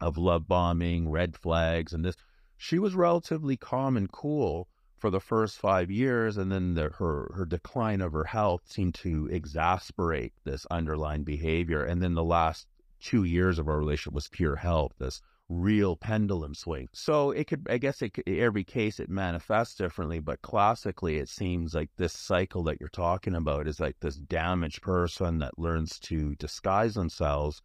of 0.00 0.16
love 0.16 0.46
bombing, 0.46 1.10
red 1.10 1.36
flags, 1.36 1.92
and 1.92 2.04
this. 2.04 2.16
She 2.56 2.78
was 2.78 2.94
relatively 2.94 3.56
calm 3.56 3.96
and 3.96 4.10
cool 4.12 4.68
for 5.02 5.10
the 5.10 5.18
first 5.18 5.58
five 5.58 5.90
years, 5.90 6.36
and 6.36 6.52
then 6.52 6.74
the, 6.74 6.88
her 6.90 7.32
her 7.34 7.44
decline 7.44 8.00
of 8.00 8.12
her 8.12 8.22
health 8.22 8.62
seemed 8.66 8.94
to 8.94 9.26
exasperate 9.32 10.32
this 10.44 10.64
underlying 10.70 11.24
behavior. 11.24 11.82
And 11.82 12.00
then 12.00 12.14
the 12.14 12.22
last 12.22 12.68
two 13.00 13.24
years 13.24 13.58
of 13.58 13.66
our 13.66 13.78
relationship 13.78 14.14
was 14.14 14.28
pure 14.28 14.54
health, 14.54 14.92
this 15.00 15.20
real 15.48 15.96
pendulum 15.96 16.54
swing. 16.54 16.88
So 16.92 17.32
it 17.32 17.48
could, 17.48 17.66
I 17.68 17.78
guess, 17.78 18.00
it 18.00 18.10
could, 18.10 18.28
every 18.28 18.62
case 18.62 19.00
it 19.00 19.10
manifests 19.10 19.74
differently, 19.74 20.20
but 20.20 20.40
classically 20.40 21.16
it 21.16 21.28
seems 21.28 21.74
like 21.74 21.90
this 21.96 22.12
cycle 22.12 22.62
that 22.62 22.78
you're 22.78 22.88
talking 22.88 23.34
about 23.34 23.66
is 23.66 23.80
like 23.80 23.96
this 23.98 24.14
damaged 24.14 24.82
person 24.82 25.40
that 25.40 25.58
learns 25.58 25.98
to 26.10 26.36
disguise 26.36 26.94
themselves, 26.94 27.60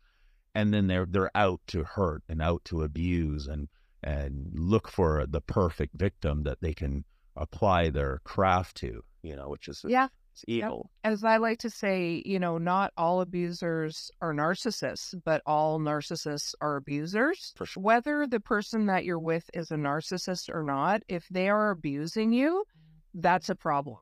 and 0.55 0.73
then 0.73 0.88
they're 0.88 1.05
they're 1.07 1.38
out 1.38 1.61
to 1.67 1.83
hurt 1.83 2.23
and 2.27 2.41
out 2.41 2.65
to 2.65 2.81
abuse 2.81 3.45
and 3.45 3.69
and 4.01 4.49
look 4.55 4.88
for 4.88 5.27
the 5.27 5.41
perfect 5.41 5.93
victim 5.95 6.41
that 6.41 6.61
they 6.61 6.73
can 6.73 7.05
apply 7.38 7.89
their 7.89 8.19
craft 8.23 8.77
to, 8.77 9.03
you 9.21 9.35
know, 9.35 9.49
which 9.49 9.67
is 9.67 9.83
yeah. 9.88 10.07
It's 10.33 10.45
evil. 10.47 10.91
Yep. 11.03 11.13
As 11.13 11.23
I 11.23 11.38
like 11.38 11.57
to 11.59 11.69
say, 11.69 12.21
you 12.23 12.38
know, 12.38 12.59
not 12.59 12.93
all 12.95 13.21
abusers 13.21 14.11
are 14.21 14.33
narcissists, 14.33 15.15
but 15.25 15.41
all 15.47 15.79
narcissists 15.79 16.53
are 16.61 16.75
abusers. 16.75 17.53
For 17.55 17.65
sure. 17.65 17.81
Whether 17.81 18.27
the 18.27 18.39
person 18.39 18.85
that 18.85 19.03
you're 19.03 19.17
with 19.17 19.49
is 19.55 19.71
a 19.71 19.75
narcissist 19.75 20.53
or 20.53 20.61
not, 20.61 21.01
if 21.07 21.27
they 21.29 21.49
are 21.49 21.71
abusing 21.71 22.33
you, 22.33 22.65
that's 23.15 23.49
a 23.49 23.55
problem. 23.55 23.97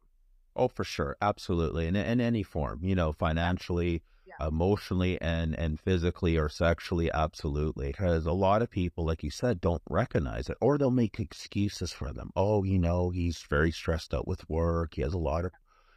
Oh, 0.58 0.68
for 0.68 0.84
sure. 0.84 1.16
Absolutely. 1.22 1.88
In, 1.88 1.96
in 1.96 2.20
any 2.20 2.44
form, 2.44 2.80
you 2.84 2.96
know, 2.96 3.14
financially, 3.14 4.04
emotionally 4.40 5.20
and 5.22 5.58
and 5.58 5.80
physically 5.80 6.38
or 6.38 6.50
sexually 6.50 7.12
absolutely 7.12 7.88
because 7.88 8.26
a 8.26 8.32
lot 8.32 8.62
of 8.62 8.70
people 8.70 9.06
like 9.06 9.24
you 9.24 9.30
said 9.30 9.62
don't 9.62 9.82
recognize 9.90 10.50
it 10.50 10.58
or 10.62 10.78
they'll 10.78 10.92
make 10.92 11.20
excuses 11.20 11.92
for 11.92 12.12
them. 12.12 12.32
Oh 12.36 12.64
you 12.64 12.80
know 12.80 13.10
he's 13.10 13.44
very 13.50 13.72
stressed 13.72 14.14
out 14.14 14.28
with 14.28 14.50
work 14.50 14.96
he 14.96 15.02
has 15.02 15.14
a 15.14 15.18
lot 15.18 15.46
of 15.46 15.52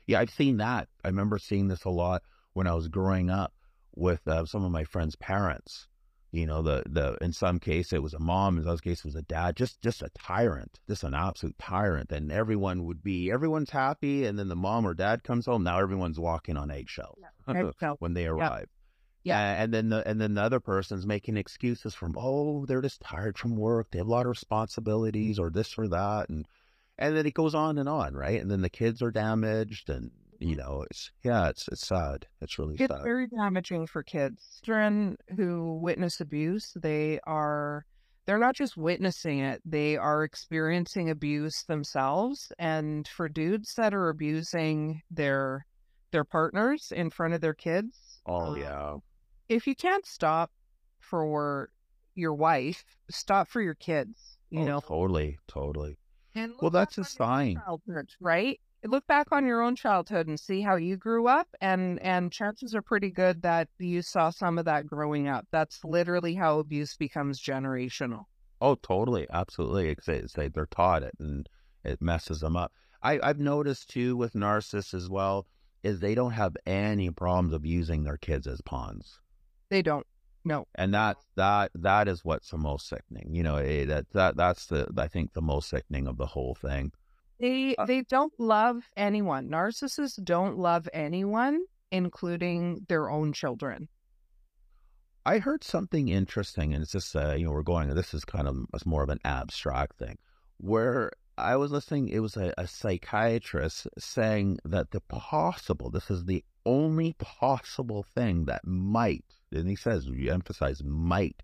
yeah 0.06 0.20
i've 0.20 0.30
seen 0.30 0.56
that. 0.58 0.88
I 1.04 1.08
remember 1.08 1.38
seeing 1.38 1.68
this 1.68 1.84
a 1.84 1.90
lot 1.90 2.22
when 2.52 2.66
i 2.66 2.74
was 2.74 2.88
growing 2.88 3.30
up 3.30 3.52
with 3.94 4.26
uh, 4.28 4.44
some 4.46 4.64
of 4.64 4.70
my 4.70 4.84
friends 4.84 5.16
parents 5.16 5.88
you 6.30 6.46
know 6.46 6.62
the 6.62 6.82
the 6.86 7.16
in 7.22 7.32
some 7.32 7.58
case 7.58 7.92
it 7.92 8.02
was 8.02 8.14
a 8.14 8.18
mom 8.18 8.58
in 8.58 8.68
other 8.68 8.78
case 8.78 8.98
it 9.00 9.04
was 9.04 9.14
a 9.14 9.22
dad 9.22 9.56
just 9.56 9.80
just 9.80 10.02
a 10.02 10.10
tyrant 10.10 10.78
just 10.86 11.02
an 11.02 11.14
absolute 11.14 11.58
tyrant 11.58 12.12
and 12.12 12.30
everyone 12.30 12.84
would 12.84 13.02
be 13.02 13.30
everyone's 13.30 13.70
happy 13.70 14.26
and 14.26 14.38
then 14.38 14.48
the 14.48 14.56
mom 14.56 14.86
or 14.86 14.94
dad 14.94 15.24
comes 15.24 15.46
home 15.46 15.64
now 15.64 15.78
everyone's 15.78 16.20
walking 16.20 16.56
on 16.56 16.70
eggshells 16.70 17.18
yeah. 17.48 17.92
when 17.98 18.12
they 18.12 18.26
arrive 18.26 18.68
yeah. 19.22 19.54
yeah. 19.54 19.62
and 19.62 19.72
then 19.72 19.88
the 19.88 20.06
and 20.06 20.20
then 20.20 20.34
the 20.34 20.42
other 20.42 20.60
person's 20.60 21.06
making 21.06 21.36
excuses 21.36 21.94
from 21.94 22.14
oh 22.18 22.66
they're 22.66 22.82
just 22.82 23.00
tired 23.00 23.38
from 23.38 23.56
work 23.56 23.90
they 23.90 23.98
have 23.98 24.06
a 24.06 24.10
lot 24.10 24.26
of 24.26 24.30
responsibilities 24.30 25.38
or 25.38 25.50
this 25.50 25.78
or 25.78 25.88
that 25.88 26.28
and 26.28 26.46
and 26.98 27.16
then 27.16 27.26
it 27.26 27.34
goes 27.34 27.54
on 27.54 27.78
and 27.78 27.88
on 27.88 28.14
right 28.14 28.40
and 28.40 28.50
then 28.50 28.60
the 28.60 28.68
kids 28.68 29.00
are 29.00 29.10
damaged 29.10 29.88
and 29.88 30.10
you 30.38 30.56
know, 30.56 30.84
it's 30.90 31.10
yeah, 31.24 31.48
it's 31.48 31.68
it's 31.68 31.86
sad. 31.86 32.26
It's 32.40 32.58
really 32.58 32.76
it's 32.78 32.92
sad. 32.92 33.02
very 33.02 33.26
damaging 33.26 33.86
for 33.86 34.02
kids. 34.02 34.60
Children 34.64 35.16
who 35.36 35.78
witness 35.82 36.20
abuse, 36.20 36.72
they 36.76 37.18
are 37.26 37.84
they're 38.26 38.38
not 38.38 38.54
just 38.54 38.76
witnessing 38.76 39.40
it, 39.40 39.62
they 39.64 39.96
are 39.96 40.22
experiencing 40.22 41.10
abuse 41.10 41.64
themselves. 41.64 42.52
And 42.58 43.08
for 43.08 43.28
dudes 43.28 43.74
that 43.74 43.94
are 43.94 44.10
abusing 44.10 45.02
their 45.10 45.66
their 46.10 46.24
partners 46.24 46.92
in 46.94 47.10
front 47.10 47.34
of 47.34 47.40
their 47.40 47.54
kids. 47.54 48.20
Oh 48.26 48.52
um, 48.52 48.56
yeah. 48.56 48.96
If 49.48 49.66
you 49.66 49.74
can't 49.74 50.06
stop 50.06 50.50
for 51.00 51.70
your 52.14 52.34
wife, 52.34 52.84
stop 53.10 53.48
for 53.48 53.62
your 53.62 53.74
kids. 53.74 54.38
You 54.50 54.60
oh, 54.60 54.64
know, 54.64 54.80
totally, 54.80 55.38
totally. 55.48 55.98
And 56.34 56.52
well, 56.60 56.70
that's 56.70 56.98
a 56.98 57.04
sign, 57.04 57.60
right? 58.20 58.60
Look 58.84 59.06
back 59.06 59.26
on 59.32 59.46
your 59.46 59.62
own 59.62 59.74
childhood 59.74 60.26
and 60.28 60.38
see 60.38 60.60
how 60.60 60.76
you 60.76 60.96
grew 60.96 61.26
up 61.26 61.48
and 61.60 62.00
and 62.00 62.32
chances 62.32 62.74
are 62.74 62.82
pretty 62.82 63.10
good 63.10 63.42
that 63.42 63.68
you 63.78 64.02
saw 64.02 64.30
some 64.30 64.58
of 64.58 64.64
that 64.64 64.86
growing 64.86 65.28
up. 65.28 65.46
That's 65.50 65.84
literally 65.84 66.34
how 66.34 66.58
abuse 66.58 66.96
becomes 66.96 67.40
generational. 67.40 68.24
Oh 68.60 68.76
totally 68.76 69.26
absolutely 69.30 69.90
it's, 69.90 70.08
it's, 70.08 70.34
they're 70.34 70.68
taught 70.70 71.02
it 71.02 71.14
and 71.18 71.48
it 71.84 72.00
messes 72.00 72.40
them 72.40 72.56
up. 72.56 72.72
I, 73.02 73.20
i've 73.22 73.38
noticed 73.38 73.90
too 73.90 74.16
with 74.16 74.32
narcissists 74.32 74.94
as 74.94 75.08
well 75.08 75.46
is 75.82 76.00
they 76.00 76.14
don't 76.14 76.32
have 76.32 76.56
any 76.66 77.10
problems 77.10 77.52
of 77.52 77.64
using 77.64 78.02
their 78.02 78.16
kids 78.16 78.46
as 78.46 78.60
pawns. 78.60 79.20
They 79.70 79.82
don't 79.82 80.06
no. 80.44 80.66
And 80.76 80.94
that 80.94 81.16
that 81.36 81.72
that 81.74 82.08
is 82.08 82.24
what's 82.24 82.50
the 82.50 82.58
most 82.58 82.88
sickening 82.88 83.34
you 83.34 83.42
know 83.42 83.56
eh, 83.56 83.84
that 83.84 84.10
that 84.12 84.36
that's 84.36 84.66
the 84.66 84.88
i 84.96 85.08
think 85.08 85.32
the 85.32 85.42
most 85.42 85.68
sickening 85.68 86.06
of 86.06 86.16
the 86.16 86.26
whole 86.26 86.54
thing 86.54 86.92
they 87.38 87.76
uh, 87.76 87.86
they 87.86 88.02
don't 88.02 88.32
love 88.38 88.88
anyone. 88.96 89.48
Narcissists 89.48 90.22
don't 90.22 90.58
love 90.58 90.88
anyone, 90.92 91.60
including 91.90 92.84
their 92.88 93.10
own 93.10 93.32
children. 93.32 93.88
I 95.24 95.38
heard 95.38 95.62
something 95.62 96.08
interesting, 96.08 96.72
and 96.72 96.82
it's 96.82 96.92
just 96.92 97.14
uh, 97.14 97.34
you 97.34 97.44
know 97.44 97.52
we're 97.52 97.62
going. 97.62 97.94
This 97.94 98.14
is 98.14 98.24
kind 98.24 98.48
of 98.48 98.56
it's 98.74 98.86
more 98.86 99.02
of 99.02 99.10
an 99.10 99.20
abstract 99.24 99.98
thing, 99.98 100.18
where 100.58 101.12
I 101.36 101.56
was 101.56 101.70
listening. 101.70 102.08
It 102.08 102.20
was 102.20 102.36
a, 102.36 102.52
a 102.58 102.66
psychiatrist 102.66 103.86
saying 103.98 104.58
that 104.64 104.90
the 104.90 105.00
possible. 105.00 105.90
This 105.90 106.10
is 106.10 106.24
the 106.24 106.44
only 106.66 107.14
possible 107.18 108.02
thing 108.02 108.46
that 108.46 108.66
might, 108.66 109.24
and 109.52 109.68
he 109.68 109.76
says 109.76 110.06
you 110.06 110.32
emphasize 110.32 110.82
might 110.82 111.42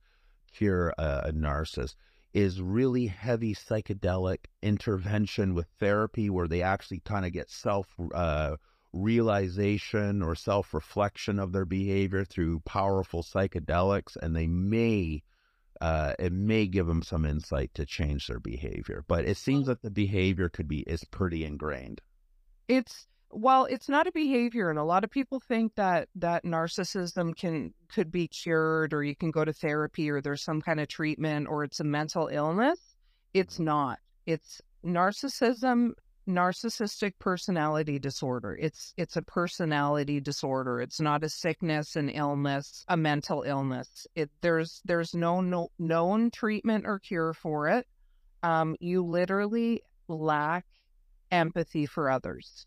cure 0.53 0.92
a, 0.99 1.24
a 1.26 1.32
narcissist 1.32 1.95
is 2.35 2.61
really 2.61 3.07
heavy 3.07 3.55
psychedelic 3.55 4.47
intervention 4.61 5.55
with 5.55 5.68
therapy 5.78 6.28
where 6.28 6.49
they 6.49 6.62
actually 6.62 7.01
kind 7.01 7.24
of 7.24 7.32
get 7.32 7.49
self 7.49 7.87
uh, 8.12 8.57
realization 8.93 10.20
or 10.20 10.35
self 10.35 10.74
reflection 10.74 11.39
of 11.39 11.53
their 11.53 11.64
behavior 11.64 12.24
through 12.24 12.61
powerful 12.61 13.22
psychedelics, 13.22 14.16
and 14.20 14.35
they 14.37 14.47
may. 14.47 15.22
Uh, 15.80 16.14
it 16.20 16.32
may 16.32 16.66
give 16.66 16.87
them 16.87 17.03
some 17.03 17.26
insight 17.26 17.70
to 17.74 17.85
change 17.85 18.28
their 18.28 18.39
behavior, 18.39 19.05
but 19.09 19.24
it 19.24 19.37
seems 19.37 19.66
that 19.66 19.82
the 19.82 19.91
behavior 19.91 20.49
could 20.49 20.68
be 20.68 20.80
is 20.82 21.05
pretty 21.05 21.45
ingrained. 21.45 22.01
It's 22.68 23.09
well, 23.35 23.64
it's 23.64 23.89
not 23.89 24.07
a 24.07 24.12
behavior, 24.12 24.70
and 24.70 24.78
a 24.78 24.85
lot 24.85 25.05
of 25.05 25.11
people 25.11 25.41
think 25.41 25.74
that 25.74 26.09
that 26.14 26.45
narcissism 26.45 27.37
can 27.37 27.74
could 27.89 28.11
be 28.11 28.28
cured, 28.28 28.95
or 28.95 29.03
you 29.03 29.16
can 29.16 29.30
go 29.30 29.45
to 29.45 29.53
therapy, 29.53 30.09
or 30.11 30.20
there's 30.20 30.43
some 30.43 30.62
kind 30.62 30.80
of 30.80 30.89
treatment, 30.89 31.49
or 31.49 31.64
it's 31.64 31.80
a 31.80 31.85
mental 31.85 32.28
illness. 32.28 32.78
It's 33.32 33.55
mm-hmm. 33.55 33.64
not. 33.64 33.99
It's 34.26 34.62
narcissism, 34.85 35.93
narcissistic 36.28 37.12
personality 37.18 37.99
disorder. 37.99 38.57
It's 38.61 38.95
it's 38.97 39.16
a 39.16 39.22
personality 39.22 40.20
disorder. 40.20 40.80
It's 40.80 41.01
not 41.01 41.24
a 41.24 41.28
sickness, 41.28 41.97
an 41.97 42.11
illness, 42.11 42.85
a 42.89 42.97
mental 42.97 43.43
illness. 43.43 44.07
It 44.14 44.30
there's 44.41 44.80
there's 44.85 45.14
no, 45.14 45.41
no 45.41 45.70
known 45.78 46.30
treatment 46.30 46.85
or 46.87 46.99
cure 47.01 47.35
for 47.35 47.68
it. 47.68 47.87
Um, 48.43 48.76
you 48.80 49.05
literally 49.05 49.82
lack 50.09 50.66
empathy 51.30 51.87
for 51.87 52.11
others. 52.11 52.66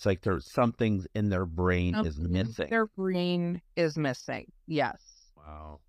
It's 0.00 0.06
like 0.06 0.22
there's 0.22 0.50
something 0.50 1.04
in 1.14 1.28
their 1.28 1.44
brain 1.44 1.94
is 1.94 2.18
missing. 2.18 2.70
Their 2.70 2.86
brain 2.86 3.60
is 3.76 3.98
missing. 3.98 4.50
Yes. 4.66 4.98
Wow. 5.36 5.80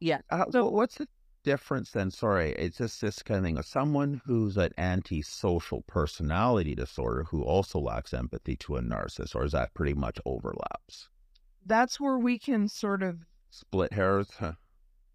Yeah. 0.00 0.22
Uh, 0.28 0.46
so 0.50 0.68
what's 0.68 0.96
the 0.96 1.06
difference 1.44 1.92
then? 1.92 2.10
Sorry, 2.10 2.50
it's 2.54 2.78
just 2.78 3.00
this 3.00 3.22
kind 3.22 3.38
of 3.38 3.44
thing. 3.44 3.62
Someone 3.62 4.22
who's 4.26 4.56
an 4.56 4.72
antisocial 4.76 5.82
personality 5.82 6.74
disorder 6.74 7.22
who 7.30 7.44
also 7.44 7.78
lacks 7.78 8.12
empathy 8.12 8.56
to 8.56 8.74
a 8.74 8.80
narcissist, 8.80 9.36
or 9.36 9.44
is 9.44 9.52
that 9.52 9.72
pretty 9.74 9.94
much 9.94 10.18
overlaps? 10.26 11.08
That's 11.64 12.00
where 12.00 12.18
we 12.18 12.40
can 12.40 12.66
sort 12.66 13.04
of 13.04 13.20
split 13.50 13.92
hairs. 13.92 14.30
Huh. 14.36 14.54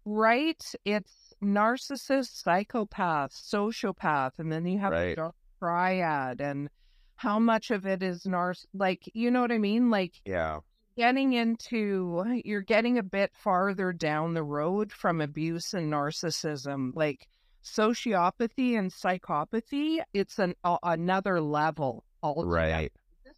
Right? 0.06 0.64
It's 0.86 1.34
narcissist, 1.44 2.42
psychopath, 2.42 3.32
sociopath, 3.34 4.38
and 4.38 4.50
then 4.50 4.64
you 4.64 4.78
have 4.78 4.92
right. 4.92 5.14
the 5.14 5.30
triad, 5.58 6.40
and 6.40 6.70
how 7.16 7.38
much 7.38 7.70
of 7.70 7.86
it 7.86 8.02
is 8.02 8.24
narc? 8.24 8.64
Like, 8.74 9.10
you 9.14 9.30
know 9.30 9.40
what 9.40 9.52
I 9.52 9.58
mean? 9.58 9.90
Like, 9.90 10.14
yeah, 10.24 10.60
getting 10.96 11.34
into 11.34 12.24
you're 12.44 12.62
getting 12.62 12.98
a 12.98 13.02
bit 13.02 13.30
farther 13.34 13.92
down 13.92 14.34
the 14.34 14.42
road 14.42 14.90
from 14.90 15.20
abuse 15.20 15.74
and 15.74 15.92
narcissism 15.92 16.90
like 16.94 17.28
sociopathy 17.62 18.78
and 18.78 18.90
psychopathy 18.90 20.00
it's 20.14 20.38
an 20.38 20.54
another 20.82 21.40
level 21.40 22.04
altogether. 22.22 22.54
right 22.54 22.92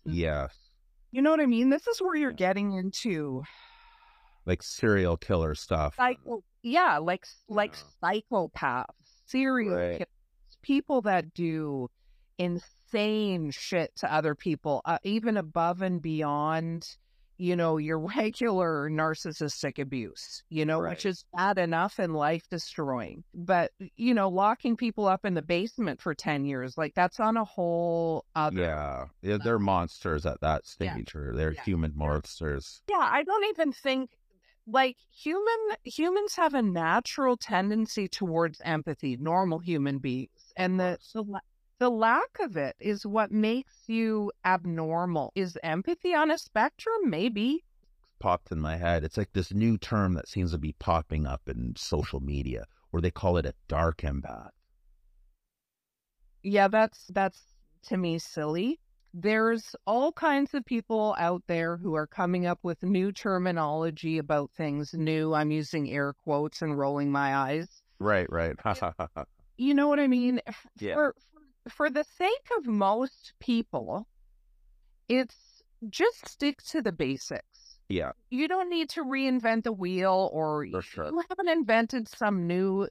yes 0.04 0.54
you 1.10 1.20
know 1.20 1.30
what 1.30 1.40
i 1.40 1.46
mean 1.46 1.70
this 1.70 1.86
is 1.86 2.00
where 2.00 2.14
you're 2.14 2.30
getting 2.30 2.72
into 2.72 3.42
like 4.46 4.62
serial 4.62 5.16
killer 5.16 5.54
stuff 5.54 5.96
psycho 5.96 6.42
yeah 6.62 6.98
like 6.98 7.26
like 7.48 7.74
yeah. 8.02 8.10
psychopaths 8.30 8.84
serial 9.26 9.74
right. 9.74 9.92
killers 9.98 10.58
people 10.62 11.00
that 11.00 11.32
do 11.34 11.88
insane 12.38 12.77
shit 13.50 13.94
to 13.96 14.12
other 14.12 14.34
people 14.34 14.80
uh, 14.84 14.98
even 15.02 15.36
above 15.36 15.82
and 15.82 16.00
beyond 16.02 16.96
you 17.38 17.54
know, 17.54 17.76
your 17.76 17.98
regular 18.16 18.90
narcissistic 18.90 19.78
abuse, 19.78 20.42
you 20.50 20.66
know, 20.66 20.80
right. 20.80 20.90
which 20.90 21.06
is 21.06 21.24
bad 21.34 21.56
enough 21.56 21.98
and 21.98 22.14
life 22.14 22.48
destroying. 22.50 23.24
But, 23.32 23.72
you 23.96 24.12
know, 24.12 24.28
locking 24.28 24.76
people 24.76 25.06
up 25.06 25.24
in 25.24 25.34
the 25.34 25.42
basement 25.42 26.02
for 26.02 26.14
10 26.14 26.44
years, 26.44 26.76
like 26.76 26.94
that's 26.94 27.20
on 27.20 27.36
a 27.36 27.44
whole 27.44 28.24
other. 28.34 28.60
Yeah. 28.60 29.04
yeah 29.22 29.38
they're 29.42 29.58
monsters 29.58 30.26
at 30.26 30.40
that 30.40 30.66
stage, 30.66 31.12
yeah. 31.14 31.20
or 31.20 31.32
they're 31.34 31.52
yeah. 31.52 31.62
human 31.62 31.92
monsters. 31.94 32.82
Yeah. 32.90 32.96
I 32.98 33.22
don't 33.22 33.44
even 33.50 33.72
think 33.72 34.10
like 34.70 34.96
human 35.10 35.76
humans 35.84 36.34
have 36.34 36.52
a 36.52 36.60
natural 36.60 37.38
tendency 37.38 38.06
towards 38.06 38.60
empathy 38.62 39.16
normal 39.16 39.58
human 39.58 39.96
beings 39.96 40.52
and 40.56 40.78
the, 40.78 40.98
the 41.14 41.24
the 41.78 41.90
lack 41.90 42.38
of 42.40 42.56
it 42.56 42.76
is 42.80 43.06
what 43.06 43.30
makes 43.30 43.88
you 43.88 44.32
abnormal. 44.44 45.32
Is 45.34 45.58
empathy 45.62 46.14
on 46.14 46.30
a 46.30 46.38
spectrum? 46.38 46.96
Maybe. 47.04 47.64
Popped 48.18 48.50
in 48.50 48.60
my 48.60 48.76
head. 48.76 49.04
It's 49.04 49.16
like 49.16 49.32
this 49.32 49.54
new 49.54 49.78
term 49.78 50.14
that 50.14 50.28
seems 50.28 50.50
to 50.50 50.58
be 50.58 50.74
popping 50.78 51.26
up 51.26 51.42
in 51.46 51.74
social 51.76 52.20
media 52.20 52.64
where 52.90 53.00
they 53.00 53.10
call 53.10 53.36
it 53.36 53.46
a 53.46 53.54
dark 53.68 53.98
empath. 53.98 54.50
Yeah, 56.42 56.68
that's 56.68 57.06
that's 57.10 57.40
to 57.84 57.96
me 57.96 58.18
silly. 58.18 58.80
There's 59.14 59.74
all 59.86 60.12
kinds 60.12 60.54
of 60.54 60.64
people 60.64 61.14
out 61.18 61.42
there 61.46 61.76
who 61.76 61.94
are 61.94 62.06
coming 62.06 62.46
up 62.46 62.58
with 62.62 62.82
new 62.82 63.10
terminology 63.12 64.18
about 64.18 64.50
things 64.52 64.94
new. 64.94 65.32
I'm 65.32 65.50
using 65.50 65.90
air 65.90 66.12
quotes 66.12 66.60
and 66.62 66.78
rolling 66.78 67.10
my 67.10 67.34
eyes. 67.34 67.82
Right, 67.98 68.30
right. 68.30 68.54
you 69.56 69.74
know 69.74 69.88
what 69.88 69.98
I 69.98 70.06
mean? 70.06 70.40
Yeah. 70.78 70.94
For, 70.94 71.14
for 71.68 71.90
the 71.90 72.04
sake 72.04 72.48
of 72.58 72.66
most 72.66 73.32
people, 73.40 74.06
it's 75.08 75.62
just 75.88 76.28
stick 76.28 76.62
to 76.64 76.82
the 76.82 76.92
basics. 76.92 77.78
Yeah. 77.88 78.12
You 78.30 78.48
don't 78.48 78.68
need 78.68 78.90
to 78.90 79.04
reinvent 79.04 79.64
the 79.64 79.72
wheel 79.72 80.30
or 80.32 80.66
sure. 80.82 81.06
you 81.06 81.22
haven't 81.28 81.48
invented 81.48 82.08
some 82.08 82.46
new 82.46 82.88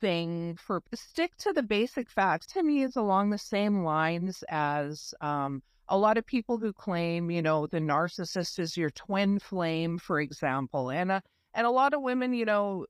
thing 0.00 0.56
for 0.56 0.82
stick 0.94 1.36
to 1.36 1.52
the 1.52 1.62
basic 1.62 2.08
facts 2.10 2.46
to 2.46 2.62
me 2.62 2.82
is 2.82 2.96
along 2.96 3.28
the 3.28 3.38
same 3.38 3.84
lines 3.84 4.42
as 4.48 5.12
um, 5.20 5.62
a 5.90 5.98
lot 5.98 6.16
of 6.16 6.24
people 6.24 6.56
who 6.56 6.72
claim 6.72 7.30
you 7.30 7.42
know 7.42 7.66
the 7.66 7.78
narcissist 7.78 8.58
is 8.58 8.78
your 8.78 8.88
twin 8.90 9.38
flame 9.38 9.98
for 9.98 10.18
example 10.18 10.90
and 10.90 11.12
uh, 11.12 11.20
and 11.52 11.66
a 11.66 11.70
lot 11.70 11.92
of 11.92 12.00
women 12.00 12.32
you 12.32 12.46
know 12.46 12.86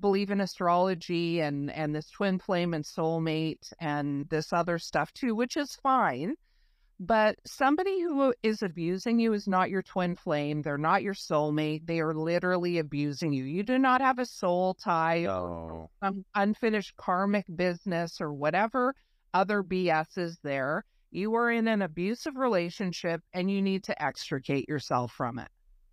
believe 0.00 0.30
in 0.30 0.40
astrology 0.40 1.40
and 1.40 1.70
and 1.70 1.94
this 1.94 2.10
twin 2.10 2.38
flame 2.38 2.74
and 2.74 2.84
soulmate 2.84 3.72
and 3.80 4.28
this 4.28 4.52
other 4.52 4.78
stuff 4.78 5.12
too, 5.12 5.34
which 5.34 5.56
is 5.56 5.74
fine. 5.76 6.34
But 6.98 7.36
somebody 7.44 8.00
who 8.00 8.32
is 8.42 8.62
abusing 8.62 9.18
you 9.18 9.34
is 9.34 9.46
not 9.46 9.68
your 9.68 9.82
twin 9.82 10.16
flame. 10.16 10.62
They're 10.62 10.78
not 10.78 11.02
your 11.02 11.12
soulmate. 11.12 11.86
They 11.86 12.00
are 12.00 12.14
literally 12.14 12.78
abusing 12.78 13.34
you. 13.34 13.44
You 13.44 13.62
do 13.62 13.78
not 13.78 14.00
have 14.00 14.18
a 14.18 14.24
soul 14.24 14.74
tie 14.74 15.24
no. 15.24 15.30
Oh. 15.30 15.90
some 16.02 16.24
unfinished 16.34 16.96
karmic 16.96 17.44
business 17.54 18.20
or 18.20 18.32
whatever 18.32 18.94
other 19.34 19.62
BS 19.62 20.16
is 20.16 20.38
there. 20.42 20.84
You 21.10 21.34
are 21.34 21.50
in 21.50 21.68
an 21.68 21.82
abusive 21.82 22.36
relationship 22.36 23.22
and 23.34 23.50
you 23.50 23.60
need 23.60 23.84
to 23.84 24.02
extricate 24.02 24.68
yourself 24.68 25.12
from 25.12 25.38
it. 25.38 25.48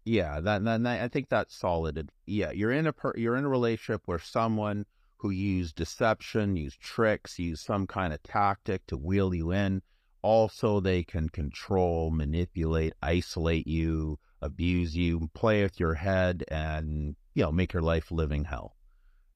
Yeah, 0.05 0.41
that, 0.41 0.63
that, 0.65 0.85
I 0.85 1.07
think 1.07 1.29
that's 1.29 1.55
solid. 1.55 2.09
Yeah, 2.25 2.51
you're 2.51 2.71
in 2.71 2.87
a 2.87 2.93
per, 2.93 3.13
you're 3.15 3.37
in 3.37 3.45
a 3.45 3.49
relationship 3.49 4.01
where 4.05 4.19
someone 4.19 4.85
who 5.17 5.29
used 5.29 5.75
deception, 5.75 6.57
used 6.57 6.81
tricks, 6.81 7.39
used 7.39 7.65
some 7.65 7.87
kind 7.87 8.11
of 8.13 8.21
tactic 8.23 8.85
to 8.87 8.97
wheel 8.97 9.33
you 9.33 9.51
in. 9.51 9.81
Also, 10.21 10.79
they 10.79 11.03
can 11.03 11.29
control, 11.29 12.11
manipulate, 12.11 12.93
isolate 13.01 13.67
you, 13.67 14.19
abuse 14.41 14.95
you, 14.95 15.29
play 15.33 15.63
with 15.63 15.79
your 15.79 15.93
head, 15.93 16.43
and 16.49 17.15
you 17.33 17.43
know 17.43 17.51
make 17.51 17.71
your 17.71 17.81
life 17.81 18.11
living 18.11 18.45
hell. 18.45 18.75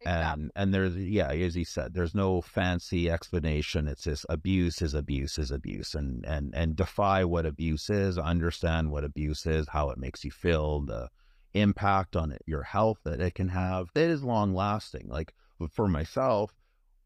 And 0.06 0.52
and 0.56 0.74
there's 0.74 0.95
yeah, 0.95 1.30
as 1.32 1.56
he 1.56 1.64
said, 1.64 1.93
there's 1.93 2.16
no 2.16 2.41
fancy 2.41 3.10
explanation. 3.10 3.88
It's 3.88 4.04
just 4.04 4.26
abuse 4.30 4.82
is 4.82 4.93
abuse 4.93 5.38
is 5.38 5.52
abuse, 5.52 5.95
and 5.95 6.26
and 6.26 6.54
and 6.56 6.76
defy 6.76 7.26
what 7.26 7.45
abuse 7.45 7.89
is, 7.89 8.18
understand 8.18 8.91
what 8.91 9.04
abuse 9.04 9.45
is, 9.45 9.68
how 9.70 9.89
it 9.89 9.98
makes 9.98 10.24
you 10.24 10.32
feel, 10.32 10.82
the 10.82 11.10
impact 11.54 12.16
on 12.16 12.32
it, 12.32 12.41
your 12.45 12.64
health 12.64 13.00
that 13.04 13.20
it 13.20 13.34
can 13.36 13.50
have. 13.50 13.89
It 13.95 14.10
is 14.10 14.24
long 14.24 14.54
lasting. 14.54 15.08
Like 15.10 15.34
for 15.72 15.88
myself, 15.88 16.54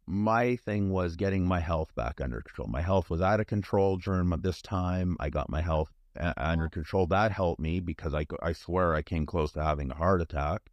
my 0.05 0.57
thing 0.57 0.91
was 0.91 1.15
getting 1.15 1.45
my 1.45 1.59
health 1.59 1.95
back 1.95 2.19
under 2.19 2.41
control. 2.41 2.67
My 2.67 2.81
health 2.81 3.09
was 3.09 3.21
out 3.21 3.39
of 3.39 3.47
control 3.47 3.97
during 3.97 4.29
this 4.41 4.61
time. 4.61 5.15
I 5.19 5.29
got 5.29 5.49
my 5.49 5.61
health 5.61 5.91
uh, 6.19 6.33
under 6.35 6.67
control. 6.67 7.07
That 7.07 7.31
helped 7.31 7.61
me 7.61 7.79
because 7.79 8.13
I 8.13 8.25
I 8.41 8.51
swear 8.51 8.93
I 8.93 9.01
came 9.01 9.25
close 9.25 9.53
to 9.53 9.63
having 9.63 9.91
a 9.91 9.95
heart 9.95 10.21
attack 10.21 10.69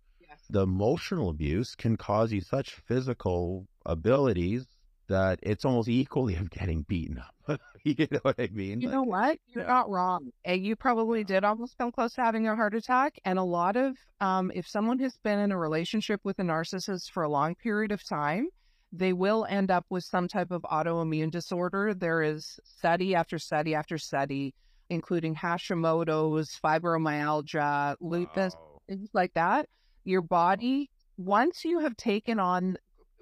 the 0.50 0.62
emotional 0.62 1.28
abuse 1.28 1.74
can 1.74 1.96
cause 1.96 2.32
you 2.32 2.40
such 2.40 2.74
physical 2.74 3.66
abilities 3.84 4.66
that 5.08 5.38
it's 5.42 5.64
almost 5.64 5.88
equally 5.88 6.36
of 6.36 6.50
getting 6.50 6.82
beaten 6.82 7.18
up. 7.18 7.60
you 7.82 8.06
know 8.10 8.20
what 8.22 8.36
I 8.38 8.48
mean? 8.52 8.80
You 8.80 8.88
like, 8.88 8.94
know 8.94 9.02
what? 9.02 9.38
You're 9.48 9.64
yeah. 9.64 9.70
not 9.70 9.90
wrong. 9.90 10.30
And 10.44 10.64
you 10.64 10.76
probably 10.76 11.24
did 11.24 11.44
almost 11.44 11.76
come 11.78 11.90
close 11.90 12.14
to 12.14 12.20
having 12.20 12.46
a 12.46 12.54
heart 12.54 12.74
attack. 12.74 13.18
And 13.24 13.38
a 13.38 13.42
lot 13.42 13.76
of, 13.76 13.96
um, 14.20 14.52
if 14.54 14.68
someone 14.68 14.98
has 15.00 15.16
been 15.22 15.38
in 15.38 15.50
a 15.50 15.58
relationship 15.58 16.20
with 16.24 16.38
a 16.38 16.42
narcissist 16.42 17.10
for 17.10 17.22
a 17.22 17.28
long 17.28 17.54
period 17.54 17.90
of 17.90 18.06
time, 18.06 18.48
they 18.92 19.12
will 19.14 19.46
end 19.48 19.70
up 19.70 19.86
with 19.90 20.04
some 20.04 20.28
type 20.28 20.50
of 20.50 20.62
autoimmune 20.62 21.30
disorder. 21.30 21.94
There 21.94 22.22
is 22.22 22.60
study 22.64 23.14
after 23.14 23.38
study 23.38 23.74
after 23.74 23.96
study, 23.96 24.54
including 24.90 25.34
Hashimoto's, 25.34 26.58
fibromyalgia, 26.62 27.96
lupus, 28.00 28.54
wow. 28.54 28.80
things 28.88 29.08
like 29.14 29.32
that 29.34 29.68
your 30.08 30.22
body, 30.22 30.90
once 31.16 31.64
you 31.64 31.80
have 31.80 31.96
taken 31.96 32.40
on, 32.40 32.76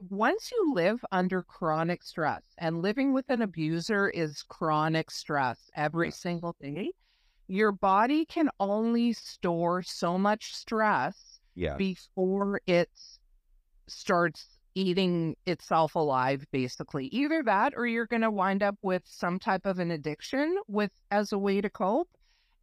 once 0.08 0.50
you 0.52 0.72
live 0.74 1.04
under 1.10 1.42
chronic 1.42 2.02
stress, 2.02 2.42
and 2.58 2.82
living 2.82 3.12
with 3.12 3.28
an 3.28 3.42
abuser 3.42 4.08
is 4.10 4.42
chronic 4.42 5.10
stress 5.10 5.70
every 5.74 6.10
single 6.10 6.54
day, 6.60 6.92
your 7.48 7.72
body 7.72 8.24
can 8.24 8.48
only 8.60 9.12
store 9.12 9.82
so 9.82 10.16
much 10.16 10.54
stress 10.54 11.40
before 11.76 12.60
it 12.66 12.90
starts 13.88 14.58
eating 14.74 15.34
itself 15.46 15.94
alive 15.94 16.44
basically. 16.52 17.06
Either 17.06 17.42
that 17.42 17.72
or 17.76 17.86
you're 17.86 18.06
going 18.06 18.22
to 18.22 18.30
wind 18.30 18.62
up 18.62 18.76
with 18.82 19.02
some 19.06 19.38
type 19.38 19.64
of 19.64 19.78
an 19.78 19.90
addiction 19.90 20.56
with 20.68 20.90
as 21.10 21.32
a 21.32 21.38
way 21.38 21.60
to 21.62 21.70
cope 21.70 22.10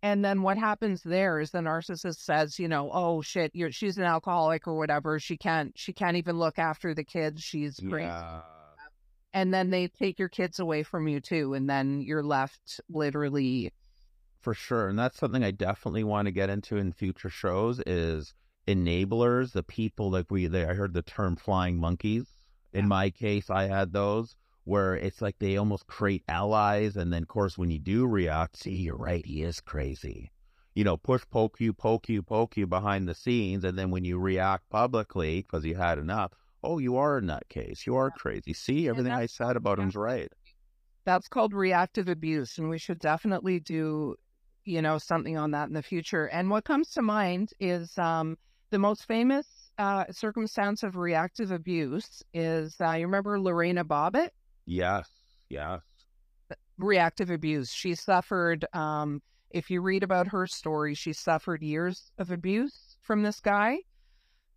and 0.03 0.23
then 0.23 0.41
what 0.41 0.57
happens 0.57 1.01
there 1.01 1.39
is 1.39 1.51
the 1.51 1.59
narcissist 1.59 2.17
says, 2.17 2.59
you 2.59 2.67
know, 2.67 2.91
oh 2.93 3.21
shit, 3.21 3.51
you're 3.55 3.71
she's 3.71 3.97
an 3.97 4.03
alcoholic 4.03 4.67
or 4.67 4.75
whatever. 4.75 5.17
She 5.17 5.37
can't 5.37 5.71
she 5.75 5.93
can't 5.93 6.17
even 6.17 6.37
look 6.37 6.59
after 6.59 6.93
the 6.93 7.05
kids. 7.05 7.41
She's 7.41 7.79
crazy. 7.79 8.07
Yeah. 8.07 8.41
And 9.33 9.51
then 9.53 9.69
they 9.69 9.87
take 9.87 10.19
your 10.19 10.29
kids 10.29 10.59
away 10.59 10.83
from 10.83 11.07
you 11.07 11.21
too, 11.21 11.53
and 11.53 11.67
then 11.67 12.01
you're 12.01 12.21
left 12.21 12.81
literally. 12.89 13.71
For 14.41 14.53
sure, 14.53 14.89
and 14.89 14.99
that's 14.99 15.17
something 15.17 15.43
I 15.43 15.51
definitely 15.51 16.03
want 16.03 16.25
to 16.25 16.33
get 16.33 16.49
into 16.49 16.75
in 16.75 16.91
future 16.91 17.29
shows 17.29 17.81
is 17.87 18.33
enablers, 18.67 19.53
the 19.53 19.63
people 19.63 20.11
like 20.11 20.29
we. 20.29 20.47
They, 20.47 20.65
I 20.65 20.73
heard 20.73 20.93
the 20.93 21.01
term 21.01 21.37
flying 21.37 21.77
monkeys. 21.77 22.27
In 22.73 22.81
yeah. 22.81 22.87
my 22.87 23.09
case, 23.09 23.49
I 23.49 23.67
had 23.67 23.93
those 23.93 24.35
where 24.65 24.95
it's 24.95 25.21
like 25.21 25.37
they 25.39 25.57
almost 25.57 25.87
create 25.87 26.23
allies. 26.27 26.95
And 26.95 27.11
then, 27.11 27.23
of 27.23 27.27
course, 27.27 27.57
when 27.57 27.69
you 27.69 27.79
do 27.79 28.05
react, 28.05 28.57
see, 28.57 28.71
you're 28.71 28.95
right, 28.95 29.25
he 29.25 29.43
is 29.43 29.59
crazy. 29.59 30.31
You 30.75 30.83
know, 30.83 30.97
push, 30.97 31.23
poke 31.29 31.59
you, 31.59 31.73
poke 31.73 32.09
you, 32.09 32.23
poke 32.23 32.57
you 32.57 32.65
behind 32.65 33.07
the 33.07 33.13
scenes. 33.13 33.63
And 33.63 33.77
then 33.77 33.91
when 33.91 34.05
you 34.05 34.17
react 34.17 34.69
publicly 34.69 35.41
because 35.41 35.65
you 35.65 35.75
had 35.75 35.99
enough, 35.99 36.31
oh, 36.63 36.79
you 36.79 36.97
are 36.97 37.17
in 37.17 37.27
that 37.27 37.47
case. 37.49 37.85
You 37.85 37.95
are 37.95 38.09
crazy. 38.09 38.53
See, 38.53 38.87
everything 38.87 39.11
I 39.11 39.25
said 39.25 39.55
about 39.55 39.79
him's 39.79 39.95
right. 39.95 40.31
That's 41.05 41.27
called 41.27 41.53
reactive 41.53 42.07
abuse, 42.07 42.57
and 42.57 42.69
we 42.69 42.77
should 42.77 42.99
definitely 42.99 43.59
do, 43.59 44.15
you 44.63 44.81
know, 44.81 44.97
something 44.97 45.37
on 45.37 45.51
that 45.51 45.67
in 45.67 45.73
the 45.73 45.83
future. 45.83 46.27
And 46.27 46.49
what 46.49 46.63
comes 46.63 46.91
to 46.91 47.01
mind 47.01 47.51
is 47.59 47.97
um, 47.97 48.37
the 48.71 48.79
most 48.79 49.05
famous 49.05 49.71
uh, 49.77 50.05
circumstance 50.11 50.81
of 50.81 50.95
reactive 50.95 51.51
abuse 51.51 52.23
is 52.33 52.79
uh, 52.79 52.91
you 52.91 53.05
remember 53.05 53.39
Lorena 53.39 53.83
Bobbitt? 53.83 54.29
Yes, 54.65 55.09
yes. 55.49 55.81
Reactive 56.77 57.29
abuse. 57.29 57.71
She 57.71 57.95
suffered. 57.95 58.65
Um, 58.73 59.21
if 59.51 59.69
you 59.69 59.81
read 59.81 60.03
about 60.03 60.27
her 60.29 60.47
story, 60.47 60.95
she 60.95 61.13
suffered 61.13 61.61
years 61.61 62.11
of 62.17 62.31
abuse 62.31 62.97
from 63.01 63.21
this 63.21 63.39
guy. 63.39 63.77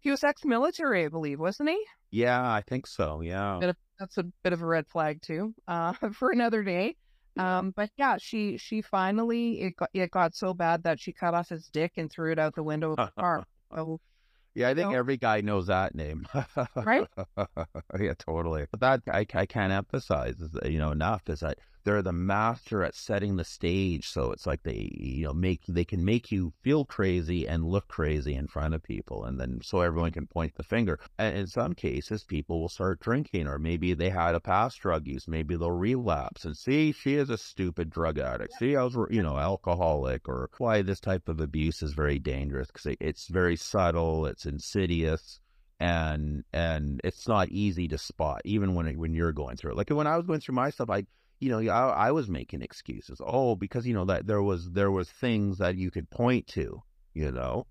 He 0.00 0.10
was 0.10 0.24
ex-military, 0.24 1.04
I 1.04 1.08
believe, 1.08 1.38
wasn't 1.38 1.70
he? 1.70 1.84
Yeah, 2.10 2.40
I 2.40 2.62
think 2.62 2.86
so. 2.86 3.20
Yeah. 3.20 3.72
That's 3.98 4.18
a 4.18 4.24
bit 4.42 4.52
of 4.52 4.62
a 4.62 4.66
red 4.66 4.86
flag 4.88 5.20
too, 5.22 5.54
uh, 5.68 5.92
for 6.12 6.30
another 6.30 6.62
day. 6.62 6.96
Um, 7.38 7.72
but 7.76 7.90
yeah, 7.98 8.16
she 8.18 8.56
she 8.56 8.80
finally 8.80 9.60
it 9.60 9.76
got 9.76 9.90
it 9.92 10.10
got 10.10 10.34
so 10.34 10.54
bad 10.54 10.84
that 10.84 10.98
she 10.98 11.12
cut 11.12 11.34
off 11.34 11.50
his 11.50 11.68
dick 11.68 11.92
and 11.96 12.10
threw 12.10 12.32
it 12.32 12.38
out 12.38 12.54
the 12.54 12.62
window 12.62 12.92
of 12.92 12.96
the 12.96 13.12
car. 13.20 13.44
So 13.74 14.00
Yeah, 14.56 14.70
I 14.70 14.74
think 14.74 14.94
every 14.94 15.18
guy 15.18 15.42
knows 15.42 15.66
that 15.66 15.94
name. 15.94 16.26
Right? 16.74 17.06
yeah, 18.00 18.14
totally. 18.18 18.64
But 18.70 18.80
that 18.80 19.02
I, 19.06 19.26
I 19.34 19.44
can't 19.44 19.70
emphasize, 19.70 20.36
you 20.64 20.78
know, 20.78 20.92
enough 20.92 21.28
is 21.28 21.40
that 21.40 21.58
they're 21.86 22.02
the 22.02 22.12
master 22.12 22.82
at 22.82 22.96
setting 22.96 23.36
the 23.36 23.44
stage. 23.44 24.08
So 24.08 24.32
it's 24.32 24.44
like 24.44 24.64
they, 24.64 24.90
you 24.92 25.26
know, 25.26 25.32
make 25.32 25.62
they 25.68 25.84
can 25.84 26.04
make 26.04 26.32
you 26.32 26.52
feel 26.60 26.84
crazy 26.84 27.46
and 27.46 27.64
look 27.64 27.86
crazy 27.86 28.34
in 28.34 28.48
front 28.48 28.74
of 28.74 28.82
people, 28.82 29.24
and 29.24 29.38
then 29.38 29.60
so 29.62 29.80
everyone 29.80 30.10
can 30.10 30.26
point 30.26 30.56
the 30.56 30.64
finger. 30.64 30.98
And 31.16 31.36
in 31.36 31.46
some 31.46 31.74
cases, 31.74 32.24
people 32.24 32.60
will 32.60 32.68
start 32.68 32.98
drinking, 32.98 33.46
or 33.46 33.60
maybe 33.60 33.94
they 33.94 34.10
had 34.10 34.34
a 34.34 34.40
past 34.40 34.80
drug 34.80 35.06
use. 35.06 35.28
Maybe 35.28 35.54
they'll 35.54 35.70
relapse 35.70 36.44
and 36.44 36.56
see 36.56 36.90
she 36.90 37.14
is 37.14 37.30
a 37.30 37.38
stupid 37.38 37.88
drug 37.88 38.18
addict. 38.18 38.54
See, 38.54 38.74
I 38.74 38.82
was, 38.82 38.96
you 39.10 39.22
know, 39.22 39.38
alcoholic, 39.38 40.28
or 40.28 40.50
why 40.58 40.82
this 40.82 40.98
type 40.98 41.28
of 41.28 41.40
abuse 41.40 41.84
is 41.84 41.92
very 41.92 42.18
dangerous 42.18 42.66
because 42.66 42.96
it's 43.00 43.28
very 43.28 43.54
subtle, 43.54 44.26
it's 44.26 44.44
insidious 44.44 45.38
and 45.78 46.42
and 46.52 47.00
it's 47.04 47.28
not 47.28 47.50
easy 47.50 47.86
to 47.86 47.98
spot 47.98 48.40
even 48.44 48.74
when 48.74 48.86
it, 48.86 48.98
when 48.98 49.14
you're 49.14 49.32
going 49.32 49.56
through 49.56 49.72
it. 49.72 49.76
Like 49.76 49.90
when 49.90 50.06
I 50.06 50.16
was 50.16 50.26
going 50.26 50.40
through 50.40 50.54
my 50.54 50.70
stuff, 50.70 50.90
I 50.90 51.06
you 51.40 51.50
know 51.50 51.58
I, 51.58 52.08
I 52.08 52.12
was 52.12 52.28
making 52.28 52.62
excuses. 52.62 53.20
Oh, 53.24 53.56
because 53.56 53.86
you 53.86 53.94
know 53.94 54.04
that 54.06 54.26
there 54.26 54.42
was 54.42 54.70
there 54.72 54.90
was 54.90 55.08
things 55.10 55.58
that 55.58 55.76
you 55.76 55.90
could 55.90 56.08
point 56.10 56.46
to. 56.48 56.82
You 57.14 57.32
know. 57.32 57.66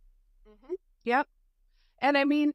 Mm-hmm. 0.48 0.74
Yep. 1.04 1.28
And 2.02 2.18
I 2.18 2.24
mean, 2.26 2.54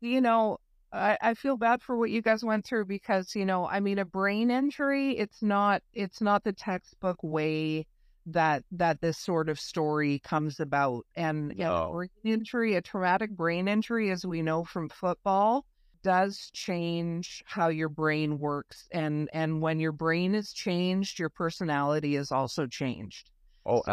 you 0.00 0.20
know, 0.20 0.58
I, 0.92 1.18
I 1.20 1.34
feel 1.34 1.56
bad 1.56 1.82
for 1.82 1.96
what 1.96 2.10
you 2.10 2.22
guys 2.22 2.44
went 2.44 2.64
through 2.66 2.86
because, 2.86 3.34
you 3.34 3.44
know, 3.44 3.66
I 3.66 3.80
mean 3.80 3.98
a 3.98 4.04
brain 4.04 4.50
injury, 4.50 5.16
it's 5.18 5.42
not 5.42 5.82
it's 5.92 6.20
not 6.20 6.44
the 6.44 6.52
textbook 6.52 7.18
way 7.22 7.86
that 8.26 8.64
that 8.72 9.00
this 9.00 9.18
sort 9.18 9.48
of 9.48 9.58
story 9.60 10.20
comes 10.20 10.60
about. 10.60 11.06
And 11.16 11.52
yeah, 11.56 11.68
No. 11.68 11.90
brain 11.92 12.10
injury, 12.24 12.74
a 12.76 12.82
traumatic 12.82 13.30
brain 13.30 13.68
injury, 13.68 14.10
as 14.10 14.24
we 14.26 14.42
know 14.42 14.64
from 14.64 14.88
football, 14.88 15.64
does 16.02 16.50
change 16.54 17.42
how 17.46 17.68
your 17.68 17.88
brain 17.88 18.38
works. 18.38 18.88
And 18.92 19.28
and 19.32 19.60
when 19.62 19.80
your 19.80 19.92
brain 19.92 20.34
is 20.34 20.52
changed, 20.52 21.18
your 21.18 21.30
personality 21.30 22.16
is 22.16 22.32
also 22.32 22.66
changed 22.66 23.30
Oh, 23.64 23.84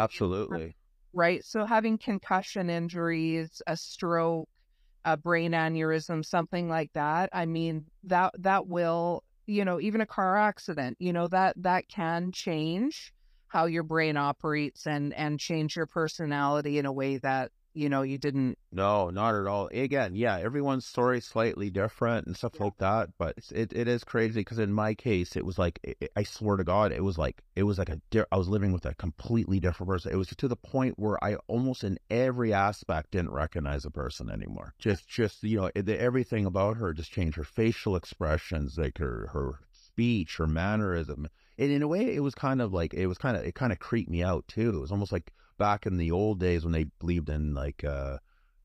So 0.48 0.58
absolutely. 0.58 0.76
right? 1.12 1.44
So 1.44 1.64
having 1.66 1.98
concussion 1.98 2.70
injuries, 2.70 3.62
a 3.66 3.76
stroke, 3.76 4.48
a 5.04 5.16
brain 5.16 5.52
aneurysm, 5.52 6.24
something 6.24 6.68
like 6.68 6.92
that. 6.94 7.30
I 7.32 7.46
mean, 7.46 7.86
that 8.04 8.34
that 8.40 8.66
will, 8.68 9.24
you 9.46 9.64
know, 9.64 9.80
even 9.80 10.00
a 10.02 10.06
car 10.06 10.36
accident, 10.36 10.96
you 11.00 11.12
know, 11.12 11.28
that 11.28 11.54
that 11.62 11.88
can 11.88 12.32
change 12.32 13.12
how 13.48 13.66
your 13.66 13.84
brain 13.84 14.16
operates 14.16 14.86
and 14.86 15.14
and 15.14 15.40
change 15.40 15.76
your 15.76 15.86
personality 15.86 16.78
in 16.78 16.86
a 16.86 16.92
way 16.92 17.18
that, 17.18 17.52
you 17.76 17.88
know, 17.88 18.02
you 18.02 18.18
didn't 18.18 18.58
No, 18.72 19.10
not 19.10 19.34
at 19.34 19.46
all. 19.46 19.68
Again, 19.72 20.14
yeah, 20.16 20.36
everyone's 20.38 20.84
story 20.86 21.20
slightly 21.20 21.70
different 21.70 22.26
and 22.26 22.36
stuff 22.36 22.54
Yeah. 22.54 22.64
like 22.64 22.76
that, 22.78 23.10
but 23.18 23.38
it 23.52 23.72
it 23.72 23.88
is 23.88 24.04
crazy 24.04 24.40
because 24.40 24.58
in 24.58 24.72
my 24.72 24.94
case, 24.94 25.36
it 25.36 25.44
was 25.46 25.58
like 25.58 25.78
I- 26.02 26.08
I 26.16 26.22
swear 26.24 26.56
to 26.56 26.64
God, 26.64 26.92
it 26.92 27.04
was 27.04 27.16
like 27.18 27.42
it 27.54 27.62
was 27.64 27.78
like 27.78 27.88
a 27.88 28.00
di- 28.10 28.24
I 28.32 28.36
was 28.36 28.48
living 28.48 28.72
with 28.72 28.84
a 28.86 28.94
completely 28.94 29.60
different 29.60 29.88
person. 29.90 30.12
It 30.12 30.16
was 30.16 30.28
to 30.28 30.48
the 30.48 30.56
point 30.56 30.98
where 30.98 31.22
I 31.24 31.36
almost 31.48 31.84
in 31.84 31.98
every 32.10 32.52
aspect 32.52 33.12
didn't 33.12 33.30
recognize 33.32 33.84
a 33.84 33.90
person 33.90 34.30
anymore. 34.30 34.74
Just 34.78 35.08
just 35.08 35.42
you 35.42 35.56
know, 35.58 35.70
it, 35.74 35.88
everything 35.88 36.44
about 36.46 36.76
her 36.78 36.92
just 36.92 37.12
changed. 37.12 37.36
Her 37.36 37.44
facial 37.44 37.96
expressions, 37.96 38.78
like 38.78 38.98
her 38.98 39.28
her 39.32 39.60
speech, 39.72 40.36
her 40.36 40.46
mannerism, 40.46 41.28
and 41.58 41.70
in 41.70 41.82
a 41.82 41.88
way, 41.88 42.14
it 42.14 42.20
was 42.20 42.34
kind 42.34 42.60
of 42.60 42.72
like 42.72 42.92
it 42.94 43.06
was 43.06 43.18
kind 43.18 43.36
of 43.36 43.44
it 43.44 43.54
kind 43.54 43.72
of 43.72 43.78
creeped 43.78 44.10
me 44.10 44.22
out 44.22 44.46
too. 44.48 44.70
It 44.76 44.80
was 44.80 44.92
almost 44.92 45.12
like 45.12 45.32
back 45.58 45.86
in 45.86 45.96
the 45.96 46.10
old 46.10 46.40
days 46.40 46.64
when 46.64 46.72
they 46.72 46.84
believed 46.98 47.28
in 47.28 47.54
like 47.54 47.84
uh 47.84 48.18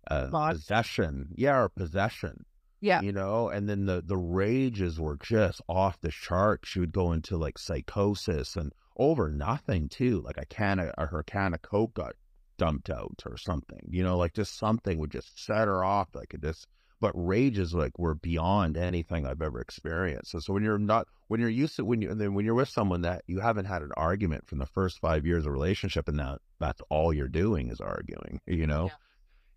uh, 0.10 0.52
possession. 0.52 1.30
Yeah, 1.36 1.58
or 1.58 1.70
possession. 1.70 2.46
Yeah. 2.80 3.02
You 3.02 3.12
know, 3.12 3.50
and 3.50 3.70
then 3.70 3.86
the 3.86 4.02
the 4.06 4.18
rages 4.18 5.00
were 5.00 5.18
just 5.18 5.62
off 5.70 6.02
the 6.02 6.10
chart. 6.10 6.62
She 6.64 6.80
would 6.80 6.92
go 6.92 7.12
into 7.12 7.38
like 7.38 7.58
psychosis 7.58 8.56
and 8.56 8.74
over 8.98 9.30
nothing 9.30 9.88
too. 9.90 10.22
Like 10.22 10.38
a 10.38 10.46
can 10.46 10.80
of 10.80 10.92
or 10.98 11.08
her 11.08 11.24
can 11.24 11.54
of 11.54 11.62
coke 11.62 11.94
got 11.94 12.16
dumped 12.58 12.90
out 12.90 13.24
or 13.26 13.38
something. 13.38 13.88
You 13.88 14.04
know, 14.04 14.18
like 14.18 14.34
just 14.34 14.58
something 14.58 14.98
would 14.98 15.12
just 15.12 15.44
set 15.44 15.68
her 15.68 15.84
off. 15.84 16.10
Like 16.14 16.34
it 16.34 16.42
just. 16.42 16.68
But 17.02 17.12
rages 17.16 17.74
like 17.74 17.98
were 18.00 18.16
beyond 18.16 18.78
anything 18.78 19.26
I've 19.26 19.42
ever 19.42 19.60
experienced. 19.60 20.32
So, 20.32 20.40
so 20.40 20.54
when 20.54 20.64
you're 20.64 20.78
not 20.78 21.08
when 21.28 21.42
you're 21.42 21.50
used 21.50 21.76
to 21.78 21.86
when 21.86 22.02
you 22.02 22.12
and 22.12 22.22
then 22.22 22.34
when 22.36 22.46
you're 22.46 22.56
with 22.56 22.70
someone 22.70 23.02
that 23.02 23.24
you 23.28 23.40
haven't 23.42 23.66
had 23.66 23.82
an 23.82 23.92
argument 23.98 24.48
from 24.48 24.60
the 24.60 24.66
first 24.68 25.00
five 25.00 25.26
years 25.26 25.46
of 25.46 25.52
relationship, 25.52 26.08
and 26.08 26.18
now 26.18 26.38
that's 26.60 26.82
all 26.90 27.12
you're 27.14 27.28
doing 27.28 27.70
is 27.70 27.82
arguing. 27.82 28.40
You 28.46 28.68
know 28.68 28.86
Yeah. 28.86 28.92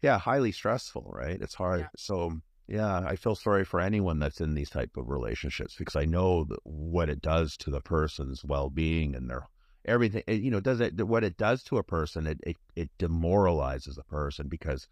yeah 0.03 0.18
highly 0.18 0.53
stressful 0.53 1.11
right 1.14 1.40
it's 1.40 1.55
hard 1.55 1.80
Yeah. 1.82 1.88
so 1.97 2.40
yeah 2.66 2.99
i 3.01 3.16
feel 3.16 3.34
sorry 3.34 3.64
for 3.64 3.80
anyone 3.80 4.18
that's 4.18 4.40
in 4.40 4.55
these 4.55 4.70
type 4.70 4.97
of 4.97 5.09
relationships 5.09 5.74
because 5.76 5.97
i 5.97 6.05
know 6.07 6.45
that 6.45 6.61
what 6.64 7.09
it 7.11 7.20
does 7.20 7.57
to 7.59 7.70
the 7.70 7.80
person's 7.80 8.45
well-being 8.45 9.14
and 9.14 9.28
their 9.30 9.47
everything 9.84 10.22
it, 10.26 10.40
you 10.40 10.51
know 10.51 10.61
does 10.61 10.80
it 10.80 11.07
what 11.07 11.24
it 11.24 11.36
does 11.36 11.62
to 11.64 11.76
a 11.76 11.82
person 11.82 12.26
it, 12.26 12.40
it 12.47 12.57
it 12.74 12.90
demoralizes 12.99 13.99
a 13.99 14.05
person 14.05 14.49
because 14.49 14.88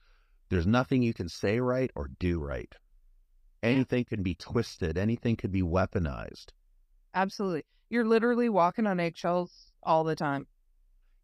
there's 0.53 0.69
nothing 0.69 1.03
you 1.03 1.15
can 1.15 1.29
say 1.29 1.59
right 1.61 1.91
or 1.97 2.09
do 2.21 2.41
right 2.41 2.77
anything 3.63 4.05
can 4.05 4.23
be 4.23 4.35
twisted 4.37 4.97
anything 4.99 5.37
could 5.37 5.53
be 5.53 5.63
weaponized 5.63 6.53
absolutely. 7.15 7.65
You're 7.91 8.05
literally 8.07 8.49
walking 8.49 8.87
on 8.87 9.01
eggshells 9.01 9.73
all 9.83 10.05
the 10.05 10.17
time. 10.17 10.47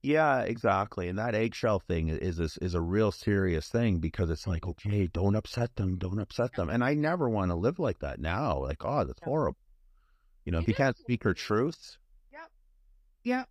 Yeah, 0.02 0.40
exactly. 0.42 1.08
And 1.08 1.18
that 1.18 1.34
eggshell 1.36 1.80
thing 1.80 2.08
is 2.08 2.40
is 2.40 2.56
is 2.58 2.74
a 2.74 2.80
real 2.80 3.12
serious 3.12 3.68
thing 3.68 4.00
because 4.00 4.30
it's 4.30 4.46
like, 4.46 4.66
okay, 4.66 5.06
don't 5.08 5.36
upset 5.36 5.74
them, 5.76 5.98
don't 5.98 6.18
upset 6.20 6.54
them. 6.54 6.68
And 6.70 6.82
I 6.84 6.94
never 6.94 7.28
want 7.28 7.50
to 7.50 7.56
live 7.56 7.78
like 7.78 7.98
that 8.00 8.20
now. 8.20 8.58
Like, 8.60 8.84
oh, 8.84 9.04
that's 9.04 9.20
Yeah. 9.20 9.28
horrible. 9.28 9.58
You 10.44 10.52
know, 10.52 10.60
if 10.60 10.68
you 10.68 10.74
can't 10.74 10.98
speak 10.98 11.24
her 11.24 11.34
truth. 11.34 11.98
Yep. 12.32 12.50
Yeah. 13.24 13.44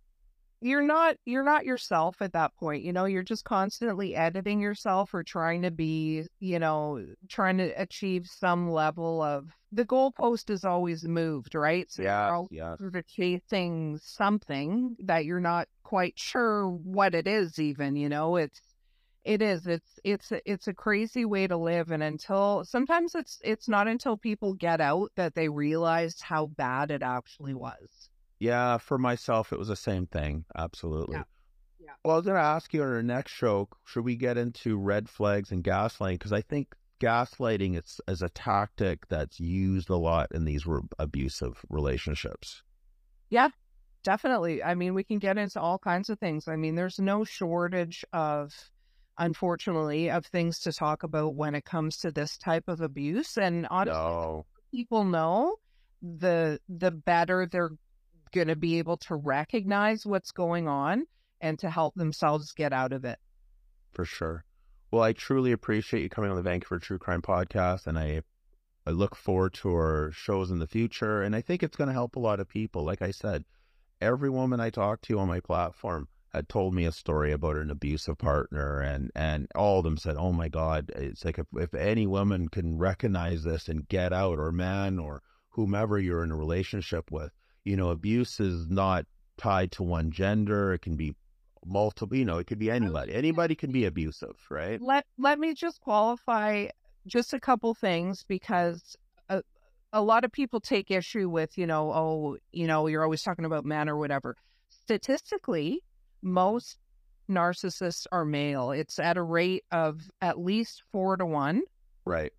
You're 0.60 0.82
not 0.82 1.16
you're 1.24 1.44
not 1.44 1.64
yourself 1.64 2.20
at 2.20 2.32
that 2.32 2.54
point. 2.56 2.82
You 2.82 2.92
know, 2.92 3.04
you're 3.04 3.22
just 3.22 3.44
constantly 3.44 4.14
editing 4.16 4.60
yourself 4.60 5.14
or 5.14 5.22
trying 5.22 5.62
to 5.62 5.70
be, 5.70 6.26
you 6.40 6.58
know, 6.58 7.04
trying 7.28 7.58
to 7.58 7.70
achieve 7.80 8.26
some 8.26 8.70
level 8.70 9.22
of 9.22 9.48
the 9.70 9.84
goalpost 9.84 10.50
is 10.50 10.64
always 10.64 11.04
moved, 11.06 11.54
right? 11.54 11.90
So 11.90 12.02
Yeah, 12.02 12.30
you're 12.30 12.48
yeah. 12.50 12.76
sort 12.76 12.96
of 12.96 13.06
chasing 13.06 13.98
something 14.02 14.96
that 15.04 15.24
you're 15.24 15.40
not 15.40 15.68
quite 15.84 16.18
sure 16.18 16.68
what 16.68 17.14
it 17.14 17.26
is 17.28 17.58
even, 17.60 17.94
you 17.96 18.08
know, 18.08 18.36
it's 18.36 18.60
it 19.24 19.42
is. 19.42 19.66
It's 19.66 19.98
it's 20.04 20.32
it's 20.44 20.68
a 20.68 20.74
crazy 20.74 21.24
way 21.24 21.46
to 21.46 21.56
live 21.56 21.90
and 21.92 22.02
until 22.02 22.64
sometimes 22.64 23.14
it's 23.14 23.38
it's 23.44 23.68
not 23.68 23.86
until 23.88 24.16
people 24.16 24.54
get 24.54 24.80
out 24.80 25.12
that 25.16 25.34
they 25.34 25.48
realize 25.48 26.20
how 26.20 26.46
bad 26.46 26.90
it 26.90 27.02
actually 27.02 27.54
was. 27.54 28.10
Yeah, 28.38 28.78
for 28.78 28.98
myself, 28.98 29.52
it 29.52 29.58
was 29.58 29.68
the 29.68 29.76
same 29.76 30.06
thing. 30.06 30.44
Absolutely. 30.56 31.16
Yeah. 31.16 31.24
Yeah. 31.80 31.92
Well, 32.04 32.14
I 32.14 32.18
was 32.18 32.26
going 32.26 32.36
to 32.36 32.42
ask 32.42 32.74
you 32.74 32.82
on 32.82 32.88
our 32.88 33.02
next 33.02 33.32
show, 33.32 33.68
should 33.86 34.04
we 34.04 34.16
get 34.16 34.36
into 34.36 34.76
red 34.76 35.08
flags 35.08 35.50
and 35.50 35.64
gaslighting? 35.64 36.14
Because 36.14 36.32
I 36.32 36.42
think 36.42 36.74
gaslighting 37.00 37.78
is, 37.78 38.00
is 38.08 38.22
a 38.22 38.28
tactic 38.28 39.08
that's 39.08 39.40
used 39.40 39.88
a 39.88 39.96
lot 39.96 40.28
in 40.32 40.44
these 40.44 40.66
re- 40.66 40.82
abusive 40.98 41.64
relationships. 41.68 42.62
Yeah, 43.30 43.48
definitely. 44.04 44.62
I 44.62 44.74
mean, 44.74 44.94
we 44.94 45.04
can 45.04 45.18
get 45.18 45.38
into 45.38 45.60
all 45.60 45.78
kinds 45.78 46.10
of 46.10 46.18
things. 46.18 46.48
I 46.48 46.56
mean, 46.56 46.74
there's 46.74 46.98
no 46.98 47.24
shortage 47.24 48.04
of, 48.12 48.52
unfortunately, 49.18 50.10
of 50.10 50.26
things 50.26 50.58
to 50.60 50.72
talk 50.72 51.02
about 51.02 51.34
when 51.34 51.54
it 51.54 51.64
comes 51.64 51.98
to 51.98 52.10
this 52.10 52.36
type 52.36 52.64
of 52.68 52.80
abuse. 52.80 53.36
And 53.36 53.66
honestly, 53.70 53.94
No. 53.98 54.46
people 54.72 55.04
know, 55.04 55.56
the 56.00 56.60
the 56.68 56.92
better 56.92 57.48
they're 57.50 57.72
going 58.32 58.48
to 58.48 58.56
be 58.56 58.78
able 58.78 58.96
to 58.98 59.16
recognize 59.16 60.06
what's 60.06 60.32
going 60.32 60.68
on 60.68 61.06
and 61.40 61.58
to 61.60 61.70
help 61.70 61.94
themselves 61.94 62.52
get 62.52 62.72
out 62.72 62.92
of 62.92 63.04
it. 63.04 63.18
For 63.92 64.04
sure. 64.04 64.44
Well, 64.90 65.02
I 65.02 65.12
truly 65.12 65.52
appreciate 65.52 66.02
you 66.02 66.08
coming 66.08 66.30
on 66.30 66.36
the 66.36 66.42
Vancouver 66.42 66.78
True 66.78 66.98
Crime 66.98 67.22
Podcast, 67.22 67.86
and 67.86 67.98
I 67.98 68.22
I 68.86 68.90
look 68.90 69.14
forward 69.14 69.52
to 69.54 69.68
our 69.68 70.10
shows 70.12 70.50
in 70.50 70.60
the 70.60 70.66
future, 70.66 71.22
and 71.22 71.36
I 71.36 71.42
think 71.42 71.62
it's 71.62 71.76
going 71.76 71.88
to 71.88 71.94
help 71.94 72.16
a 72.16 72.20
lot 72.20 72.40
of 72.40 72.48
people. 72.48 72.84
Like 72.84 73.02
I 73.02 73.10
said, 73.10 73.44
every 74.00 74.30
woman 74.30 74.60
I 74.60 74.70
talked 74.70 75.04
to 75.04 75.18
on 75.18 75.28
my 75.28 75.40
platform 75.40 76.08
had 76.32 76.48
told 76.48 76.74
me 76.74 76.86
a 76.86 76.92
story 76.92 77.32
about 77.32 77.56
an 77.56 77.70
abusive 77.70 78.16
partner, 78.16 78.80
and 78.80 79.10
and 79.14 79.48
all 79.54 79.78
of 79.78 79.84
them 79.84 79.98
said, 79.98 80.16
"Oh 80.16 80.32
my 80.32 80.48
God, 80.48 80.90
it's 80.96 81.24
like 81.24 81.38
if, 81.38 81.46
if 81.54 81.74
any 81.74 82.06
woman 82.06 82.48
can 82.48 82.78
recognize 82.78 83.42
this 83.44 83.68
and 83.68 83.88
get 83.88 84.12
out, 84.12 84.38
or 84.38 84.52
man, 84.52 84.98
or 84.98 85.22
whomever 85.50 85.98
you're 85.98 86.24
in 86.24 86.30
a 86.30 86.36
relationship 86.36 87.10
with, 87.10 87.32
you 87.64 87.76
know, 87.76 87.90
abuse 87.90 88.40
is 88.40 88.68
not 88.68 89.06
tied 89.36 89.72
to 89.72 89.82
one 89.82 90.10
gender. 90.10 90.72
It 90.72 90.82
can 90.82 90.96
be 90.96 91.14
multiple. 91.64 92.16
You 92.16 92.24
know, 92.24 92.38
it 92.38 92.46
could 92.46 92.58
be 92.58 92.70
anybody. 92.70 93.14
Anybody 93.14 93.54
can 93.54 93.72
be 93.72 93.84
abusive, 93.84 94.36
right? 94.50 94.80
Let 94.80 95.06
Let 95.18 95.38
me 95.38 95.54
just 95.54 95.80
qualify 95.80 96.68
just 97.06 97.32
a 97.32 97.40
couple 97.40 97.74
things 97.74 98.24
because 98.28 98.96
a, 99.28 99.42
a 99.92 100.02
lot 100.02 100.24
of 100.24 100.32
people 100.32 100.60
take 100.60 100.90
issue 100.90 101.28
with, 101.28 101.56
you 101.56 101.66
know, 101.66 101.92
oh, 101.92 102.36
you 102.52 102.66
know, 102.66 102.86
you're 102.86 103.02
always 103.02 103.22
talking 103.22 103.44
about 103.44 103.64
men 103.64 103.88
or 103.88 103.96
whatever. 103.96 104.36
Statistically, 104.68 105.82
most 106.22 106.78
narcissists 107.30 108.06
are 108.10 108.24
male. 108.24 108.70
It's 108.70 108.98
at 108.98 109.16
a 109.16 109.22
rate 109.22 109.64
of 109.70 110.10
at 110.20 110.38
least 110.38 110.82
four 110.92 111.16
to 111.16 111.26
one. 111.26 111.62
Right. 112.04 112.32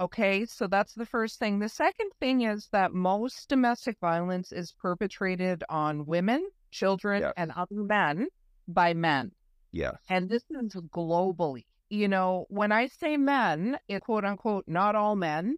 Okay, 0.00 0.44
so 0.44 0.66
that's 0.66 0.94
the 0.94 1.06
first 1.06 1.38
thing. 1.38 1.60
The 1.60 1.68
second 1.68 2.10
thing 2.18 2.42
is 2.42 2.68
that 2.72 2.92
most 2.92 3.48
domestic 3.48 3.96
violence 4.00 4.50
is 4.50 4.72
perpetrated 4.72 5.62
on 5.68 6.04
women, 6.06 6.48
children, 6.72 7.22
Yes. 7.22 7.32
and 7.36 7.52
other 7.52 7.76
men 7.84 8.26
by 8.66 8.92
men. 8.94 9.30
Yes. 9.70 9.96
And 10.08 10.28
this 10.28 10.42
is 10.50 10.74
globally. 10.92 11.64
You 11.90 12.08
know, 12.08 12.46
when 12.48 12.72
I 12.72 12.86
say 12.88 13.16
men, 13.16 13.78
it 13.88 14.00
quote 14.02 14.24
unquote, 14.24 14.64
not 14.66 14.96
all 14.96 15.14
men, 15.14 15.56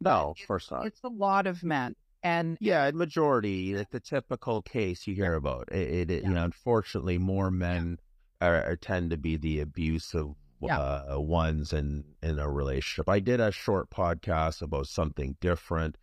No, 0.00 0.34
of 0.38 0.46
course 0.48 0.70
not. 0.70 0.86
it's 0.86 1.00
a 1.04 1.08
lot 1.08 1.46
of 1.46 1.62
men. 1.62 1.94
And 2.24 2.58
Yeah, 2.60 2.90
majority, 2.92 3.76
like 3.76 3.90
the 3.90 4.00
typical 4.00 4.62
case 4.62 5.06
you 5.06 5.14
hear 5.14 5.34
about. 5.34 5.70
It, 5.70 6.10
it, 6.10 6.24
you 6.24 6.30
know, 6.30 6.42
unfortunately, 6.44 7.18
more 7.18 7.52
men 7.52 7.98
are, 8.40 8.64
are 8.64 8.76
tend 8.76 9.10
to 9.10 9.16
be 9.16 9.36
the 9.36 9.60
abusive 9.60 10.34
Yeah. 10.60 10.78
uh, 10.78 11.20
ones 11.20 11.72
in 11.72 12.04
in 12.22 12.38
a 12.38 12.50
relationship. 12.50 13.08
I 13.08 13.20
did 13.20 13.40
a 13.40 13.50
short 13.52 13.90
podcast 13.90 14.62
about 14.62 14.86
something 14.88 15.36
different, 15.40 15.96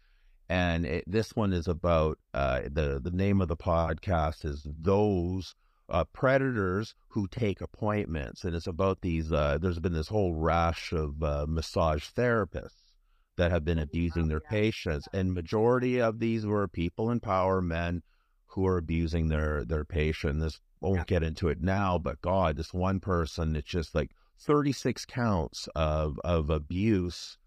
and 0.49 0.85
it, 0.85 1.03
this 1.07 1.35
one 1.35 1.53
is 1.53 1.67
about 1.67 2.19
uh, 2.33 2.61
the 2.71 2.99
the 3.03 3.11
name 3.11 3.41
of 3.41 3.47
the 3.47 3.57
podcast 3.57 4.45
is 4.45 4.65
those. 4.65 5.55
Uh, 5.89 6.05
predators 6.05 6.95
who 7.09 7.27
take 7.27 7.59
appointments, 7.59 8.45
and 8.45 8.55
it's 8.55 8.67
about 8.67 9.01
these. 9.01 9.33
Uh, 9.33 9.57
there's 9.61 9.79
been 9.79 9.93
this 9.93 10.07
whole 10.07 10.33
rash 10.33 10.93
of 10.93 11.21
uh, 11.21 11.45
massage 11.47 12.07
therapists 12.07 12.93
that 13.35 13.51
have 13.51 13.65
been 13.65 13.77
abusing 13.77 14.29
their 14.29 14.39
patients, 14.39 15.09
and 15.13 15.33
majority 15.33 15.99
of 16.01 16.19
these 16.19 16.45
were 16.45 16.67
people 16.69 17.11
in 17.11 17.19
power, 17.19 17.61
men 17.61 18.01
who 18.47 18.65
are 18.65 18.77
abusing 18.77 19.27
their 19.27 19.65
their 19.65 19.83
patient. 19.83 20.39
This 20.39 20.59
won't 20.79 20.99
Yeah. 20.99 21.03
get 21.05 21.21
into 21.23 21.49
it 21.49 21.61
now, 21.61 21.97
but 21.99 22.21
God, 22.21 22.55
this 22.55 22.73
one 22.73 22.99
person, 23.01 23.55
it's 23.55 23.67
just 23.67 23.93
like 23.93 24.11
36 24.43 25.05
counts 25.05 25.67
of 25.75 26.19
of 26.23 26.49
abuse, 26.49 27.37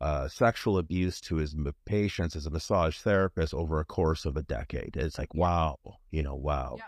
uh, 0.00 0.28
sexual 0.28 0.78
abuse 0.78 1.20
to 1.22 1.36
his 1.36 1.54
patients 1.84 2.36
as 2.36 2.46
a 2.46 2.50
massage 2.50 2.98
therapist 2.98 3.52
over 3.54 3.80
a 3.80 3.84
course 3.84 4.24
of 4.24 4.36
a 4.36 4.42
decade. 4.42 4.96
It's 4.96 5.18
like 5.18 5.34
wow, 5.34 5.76
you 6.10 6.22
know, 6.22 6.34
wow, 6.34 6.78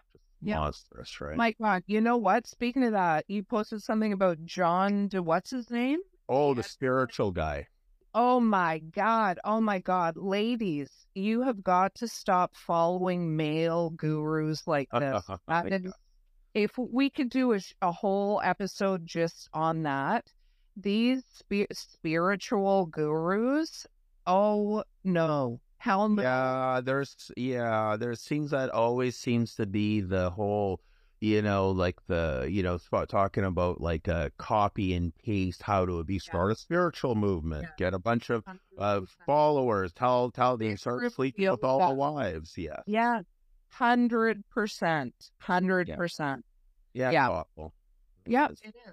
Yeah. 0.40 0.56
monstrous, 0.56 1.20
right? 1.20 1.36
my 1.36 1.52
God, 1.61 1.82
you 1.86 2.00
know 2.00 2.16
what? 2.16 2.46
Speaking 2.46 2.84
of 2.84 2.92
that, 2.92 3.24
you 3.28 3.42
posted 3.42 3.82
something 3.82 4.12
about 4.12 4.44
John 4.44 5.09
de 5.09 5.22
what's 5.22 5.50
his 5.50 5.70
name? 5.70 6.00
oh, 6.28 6.52
the 6.54 6.62
spiritual 6.62 7.30
guy. 7.32 7.66
Oh 8.14 8.40
my 8.40 8.78
God. 8.80 9.38
Oh 9.44 9.61
my 9.61 9.78
God. 9.78 10.16
Ladies, 10.16 10.90
you 11.14 11.42
have 11.42 11.62
got 11.62 11.94
to 11.96 12.09
stop 12.09 12.54
following 12.56 13.36
male 13.36 13.90
gurus 13.90 14.66
like 14.66 14.88
this. 14.90 15.22
That 15.48 15.72
is- 15.72 15.92
if 16.62 16.76
we 16.76 17.11
could 17.11 17.30
do 17.30 17.52
a, 17.54 17.61
a 17.82 17.92
whole 17.92 18.40
episode 18.44 19.06
just 19.06 19.48
on 19.52 19.82
that, 19.84 20.32
these 20.76 21.22
spi- 21.32 21.66
spiritual 21.72 22.86
gurus, 22.86 23.86
oh 24.26 24.84
no. 25.04 25.61
Hell 25.78 26.09
no. 26.09 26.22
Yeah, 26.22 26.80
there's 26.82 27.30
yeah, 27.36 27.96
there 27.98 28.14
seems 28.14 28.50
that 28.50 28.70
always 28.70 29.16
seems 29.16 29.54
to 29.56 29.66
be 29.66 30.00
the 30.00 30.28
whole, 30.30 30.80
you 31.20 31.40
know, 31.40 31.70
like 31.70 31.96
the 32.09 32.48
you 32.50 32.64
know 32.64 32.78
sp- 32.82 33.06
talking 33.09 33.44
about 33.44 33.80
like 33.80 34.09
uh, 34.09 34.30
copy 34.38 34.94
and 34.94 35.16
paste 35.18 35.62
how 35.62 35.86
to 35.86 36.02
be 36.02 36.18
start 36.18 36.50
a 36.50 36.56
spiritual 36.56 37.14
movement, 37.14 37.62
Yeah. 37.62 37.70
get 37.78 37.94
a 37.94 37.98
bunch 38.00 38.28
of 38.30 38.44
of 38.76 39.09
followers, 39.24 39.92
tell 39.92 40.30
tell 40.32 40.56
them 40.56 40.76
start 40.76 41.12
sleeping 41.12 41.48
with 41.50 41.62
all 41.62 41.78
that- 41.78 41.90
the 41.90 41.94
wives. 41.94 42.54
Yeah, 42.59 42.80
Yeah. 42.86 43.22
Hundred 43.70 44.42
percent. 44.48 45.14
Hundred 45.40 45.88
percent. 45.94 46.44
Yeah, 46.99 47.11
Yeah. 47.12 47.26
it's 47.26 47.30
awful. 47.32 47.74
Yeah, 48.26 48.49
It's- 48.51 48.84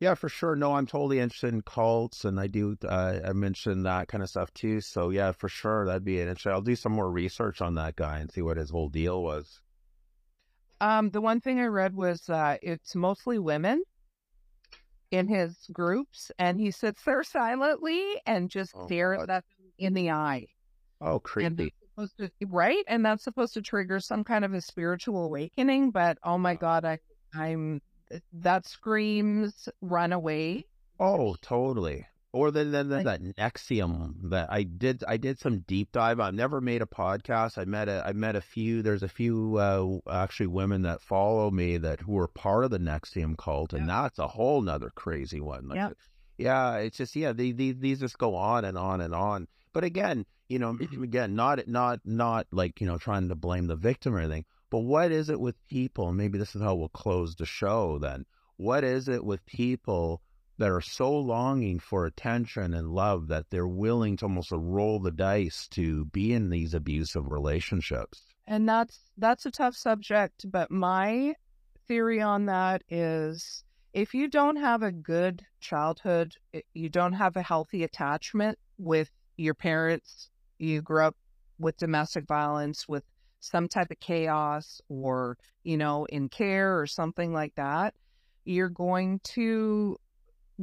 Yeah, 0.00 0.14
for 0.14 0.28
sure. 0.28 0.54
No, 0.56 0.74
I'm 0.74 0.86
totally 0.86 1.18
interested 1.18 1.52
in 1.52 1.62
cults, 1.62 2.24
and 2.24 2.38
I 2.40 2.46
do. 2.46 2.76
Uh, 2.84 3.18
I 3.24 3.32
mentioned 3.32 3.84
that 3.86 4.06
kind 4.08 4.22
of 4.22 4.30
stuff 4.30 4.52
too. 4.54 4.80
So 4.80 5.10
yeah, 5.10 5.32
for 5.32 5.48
sure, 5.48 5.84
that'd 5.86 6.04
be 6.04 6.20
interesting. 6.20 6.52
I'll 6.52 6.62
do 6.62 6.76
some 6.76 6.92
more 6.92 7.10
research 7.10 7.60
on 7.60 7.74
that 7.74 7.96
guy 7.96 8.18
and 8.20 8.30
see 8.30 8.40
what 8.42 8.56
his 8.56 8.70
whole 8.70 8.88
deal 8.88 9.22
was. 9.22 9.60
Um, 10.80 11.10
the 11.10 11.20
one 11.20 11.40
thing 11.40 11.58
I 11.58 11.66
read 11.66 11.94
was 11.96 12.28
uh, 12.30 12.56
it's 12.62 12.94
mostly 12.94 13.38
women 13.40 13.82
in 15.10 15.26
his 15.26 15.66
groups, 15.72 16.30
and 16.38 16.60
he 16.60 16.70
sits 16.70 17.02
there 17.02 17.22
silently 17.24 18.20
and 18.26 18.48
just 18.50 18.72
Oh, 18.76 18.86
stares 18.86 19.18
God. 19.18 19.30
at 19.30 19.44
them 19.58 19.72
in 19.78 19.94
the 19.94 20.10
eye. 20.12 20.46
Oh, 21.00 21.14
And 21.14 21.22
creepy. 21.24 21.74
that's 21.96 22.10
supposed 22.12 22.18
to, 22.40 22.46
right? 22.46 22.84
And 22.86 23.04
that's 23.04 23.24
supposed 23.24 23.54
to 23.54 23.62
trigger 23.62 23.98
some 24.00 24.22
kind 24.22 24.44
of 24.44 24.52
a 24.54 24.60
spiritual 24.60 25.24
awakening. 25.24 25.90
But 25.90 26.18
oh 26.22 26.38
my 26.38 26.52
Wow. 26.54 26.58
God, 26.60 26.84
I, 26.84 26.98
I'm 27.34 27.80
that 28.32 28.66
screams 28.66 29.68
run 29.80 30.12
away. 30.12 30.64
Oh, 30.98 31.36
totally. 31.42 32.06
Or 32.32 32.50
then 32.50 32.72
then, 32.72 32.90
Like- 32.90 33.04
that 33.04 33.22
NXIVM 33.22 34.30
that 34.30 34.52
I 34.52 34.62
did 34.62 35.02
I 35.08 35.16
did 35.16 35.38
some 35.38 35.60
deep 35.60 35.92
dive. 35.92 36.20
I've 36.20 36.34
never 36.34 36.60
made 36.60 36.82
a 36.82 36.86
podcast. 36.86 37.56
I 37.58 37.64
met 37.64 37.88
a 37.88 38.02
I 38.06 38.12
met 38.12 38.36
a 38.36 38.40
few. 38.40 38.82
There's 38.82 39.02
a 39.02 39.08
few 39.08 39.56
uh, 39.56 39.98
actually 40.10 40.48
women 40.48 40.82
that 40.82 41.00
follow 41.00 41.50
me 41.50 41.78
that 41.78 42.00
who 42.00 42.18
are 42.18 42.28
part 42.28 42.64
of 42.64 42.70
the 42.70 42.78
NXIVM 42.78 43.38
cult, 43.38 43.72
and 43.72 43.88
that's 43.88 44.18
a 44.18 44.28
whole 44.28 44.60
nother 44.60 44.90
crazy 44.94 45.40
one. 45.40 45.68
Like, 45.68 45.76
Yeah. 45.76 45.90
yeah. 46.36 46.76
It's 46.76 46.98
just 46.98 47.16
yeah. 47.16 47.32
These 47.32 47.56
these 47.56 47.76
these 47.78 48.00
just 48.00 48.18
go 48.18 48.34
on 48.34 48.64
and 48.66 48.76
on 48.76 49.00
and 49.00 49.14
on. 49.14 49.48
But 49.72 49.84
again, 49.84 50.26
you 50.48 50.58
know, 50.58 50.76
again, 51.02 51.34
not 51.34 51.66
not 51.66 52.00
not 52.04 52.46
like 52.52 52.80
you 52.80 52.86
know 52.86 52.98
trying 52.98 53.28
to 53.30 53.34
blame 53.36 53.68
the 53.68 53.76
victim 53.76 54.14
or 54.14 54.18
anything. 54.20 54.44
But 54.70 54.80
what 54.80 55.10
is 55.10 55.30
it 55.30 55.40
with 55.40 55.56
people? 55.68 56.12
Maybe 56.12 56.38
this 56.38 56.54
is 56.54 56.62
how 56.62 56.74
we'll 56.74 56.88
close 56.88 57.34
the 57.34 57.46
show. 57.46 57.98
Then 57.98 58.26
what 58.56 58.84
is 58.84 59.08
it 59.08 59.24
with 59.24 59.44
people? 59.46 60.22
that 60.58 60.70
are 60.70 60.80
so 60.80 61.16
longing 61.16 61.78
for 61.78 62.04
attention 62.04 62.74
and 62.74 62.90
love 62.90 63.28
that 63.28 63.48
they're 63.48 63.68
willing 63.68 64.16
to 64.16 64.24
almost 64.24 64.50
roll 64.50 64.98
the 64.98 65.12
dice 65.12 65.68
to 65.68 66.04
be 66.06 66.32
in 66.32 66.50
these 66.50 66.74
abusive 66.74 67.30
relationships. 67.30 68.22
And 68.46 68.68
that's 68.68 68.98
that's 69.16 69.46
a 69.46 69.50
tough 69.50 69.76
subject, 69.76 70.50
but 70.50 70.70
my 70.70 71.34
theory 71.86 72.20
on 72.20 72.46
that 72.46 72.82
is 72.88 73.62
if 73.92 74.14
you 74.14 74.28
don't 74.28 74.56
have 74.56 74.82
a 74.82 74.92
good 74.92 75.44
childhood, 75.60 76.34
you 76.74 76.88
don't 76.88 77.14
have 77.14 77.36
a 77.36 77.42
healthy 77.42 77.84
attachment 77.84 78.58
with 78.78 79.10
your 79.36 79.54
parents, 79.54 80.30
you 80.58 80.82
grew 80.82 81.04
up 81.04 81.16
with 81.58 81.76
domestic 81.76 82.26
violence, 82.26 82.88
with 82.88 83.04
some 83.40 83.68
type 83.68 83.90
of 83.90 84.00
chaos 84.00 84.80
or, 84.88 85.36
you 85.64 85.76
know, 85.76 86.06
in 86.06 86.28
care 86.28 86.78
or 86.78 86.86
something 86.86 87.32
like 87.32 87.54
that, 87.56 87.94
you're 88.44 88.68
going 88.70 89.20
to 89.34 89.96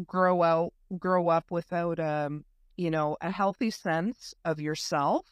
grow 0.06 0.44
out 0.44 0.74
grow 1.00 1.30
up 1.30 1.52
without 1.52 2.00
um, 2.00 2.44
you 2.78 2.92
know, 2.92 3.18
a 3.22 3.32
healthy 3.32 3.72
sense 3.72 4.34
of 4.46 4.60
yourself 4.60 5.26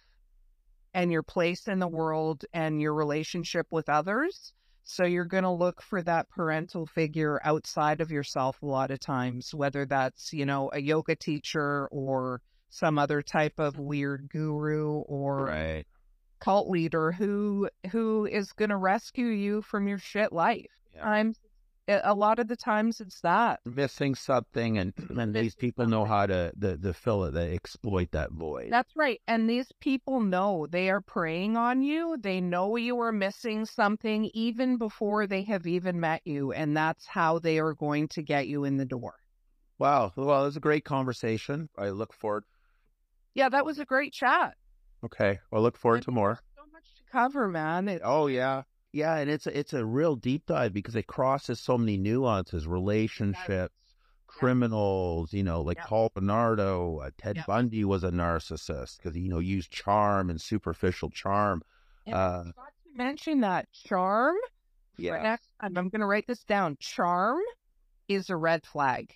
and 0.93 1.11
your 1.11 1.23
place 1.23 1.67
in 1.67 1.79
the 1.79 1.87
world 1.87 2.45
and 2.53 2.81
your 2.81 2.93
relationship 2.93 3.67
with 3.71 3.89
others. 3.89 4.53
So 4.83 5.05
you're 5.05 5.25
going 5.25 5.43
to 5.43 5.51
look 5.51 5.81
for 5.81 6.01
that 6.03 6.29
parental 6.29 6.85
figure 6.85 7.39
outside 7.43 8.01
of 8.01 8.11
yourself 8.11 8.61
a 8.61 8.65
lot 8.65 8.91
of 8.91 8.99
times, 8.99 9.53
whether 9.53 9.85
that's, 9.85 10.33
you 10.33 10.45
know, 10.45 10.69
a 10.73 10.79
yoga 10.81 11.15
teacher 11.15 11.87
or 11.91 12.41
some 12.69 12.97
other 12.99 13.21
type 13.21 13.59
of 13.59 13.79
weird 13.79 14.29
guru 14.29 14.99
or 15.07 15.45
Right. 15.45 15.85
Cult 16.43 16.69
leader 16.69 17.11
who 17.11 17.69
who 17.91 18.25
is 18.25 18.51
going 18.51 18.69
to 18.69 18.77
rescue 18.77 19.27
you 19.27 19.61
from 19.61 19.87
your 19.87 19.97
shit 19.97 20.33
life. 20.33 20.67
Yeah. 20.95 21.07
I'm 21.07 21.35
a 21.87 22.13
lot 22.13 22.39
of 22.39 22.47
the 22.47 22.55
times 22.55 23.01
it's 23.01 23.19
that. 23.21 23.59
Missing 23.65 24.15
something, 24.15 24.77
and, 24.77 24.93
and 25.17 25.33
these 25.35 25.55
people 25.55 25.85
know 25.85 26.05
how 26.05 26.25
to 26.25 26.53
the, 26.55 26.77
the 26.77 26.93
fill 26.93 27.25
it, 27.25 27.31
they 27.31 27.53
exploit 27.53 28.11
that 28.11 28.31
void. 28.31 28.69
That's 28.71 28.95
right. 28.95 29.19
And 29.27 29.49
these 29.49 29.69
people 29.81 30.21
know 30.21 30.65
they 30.69 30.89
are 30.89 31.01
preying 31.01 31.57
on 31.57 31.81
you. 31.83 32.17
They 32.19 32.39
know 32.39 32.77
you 32.77 32.99
are 33.01 33.11
missing 33.11 33.65
something 33.65 34.29
even 34.33 34.77
before 34.77 35.27
they 35.27 35.43
have 35.43 35.67
even 35.67 35.99
met 35.99 36.21
you. 36.23 36.53
And 36.53 36.75
that's 36.75 37.05
how 37.05 37.39
they 37.39 37.59
are 37.59 37.73
going 37.73 38.07
to 38.09 38.21
get 38.21 38.47
you 38.47 38.63
in 38.63 38.77
the 38.77 38.85
door. 38.85 39.15
wow. 39.77 40.13
Well, 40.15 40.43
it 40.43 40.45
was 40.45 40.57
a 40.57 40.61
great 40.61 40.85
conversation. 40.85 41.69
I 41.77 41.89
look 41.89 42.13
forward 42.13 42.45
Yeah, 43.35 43.49
that 43.49 43.65
was 43.65 43.79
a 43.79 43.85
great 43.85 44.13
chat. 44.13 44.55
Okay. 45.05 45.39
Well, 45.51 45.61
look 45.61 45.77
forward 45.77 45.97
And 45.97 46.05
to 46.05 46.11
more. 46.11 46.39
So 46.55 46.63
much 46.71 46.95
to 46.95 47.03
cover, 47.11 47.47
man. 47.47 47.87
It, 47.87 48.01
Oh 48.03 48.27
yeah. 48.27 48.63
Yeah, 48.91 49.15
and 49.15 49.29
it's 49.29 49.47
a, 49.47 49.57
it's 49.57 49.73
a 49.73 49.83
real 49.83 50.15
deep 50.15 50.45
dive 50.45 50.71
because 50.71 50.95
it 50.95 51.07
crosses 51.07 51.59
so 51.59 51.79
many 51.79 51.97
nuances, 51.97 52.67
relationships, 52.67 53.73
criminals, 54.27 55.33
you 55.33 55.43
know, 55.43 55.61
like 55.61 55.77
Yep. 55.77 55.87
Paul 55.87 56.11
Bernardo, 56.13 56.99
uh, 56.99 57.09
Ted. 57.17 57.43
Bundy 57.47 57.83
was 57.85 58.03
a 58.03 58.11
narcissist 58.11 58.97
because 58.97 59.17
you 59.17 59.29
know 59.29 59.39
used 59.39 59.71
charm 59.71 60.29
and 60.29 60.39
superficial 60.39 61.09
charm. 61.09 61.63
and 62.05 62.15
Uh, 62.15 62.43
to 62.43 62.51
mention 62.95 63.41
that 63.41 63.67
charm. 63.71 64.35
Yeah. 64.97 65.37
I'm 65.59 65.73
going 65.73 66.01
to 66.01 66.05
write 66.05 66.27
this 66.27 66.43
down. 66.43 66.77
Charm 66.79 67.41
is 68.07 68.29
a 68.29 68.37
red 68.37 68.65
flag. 68.65 69.13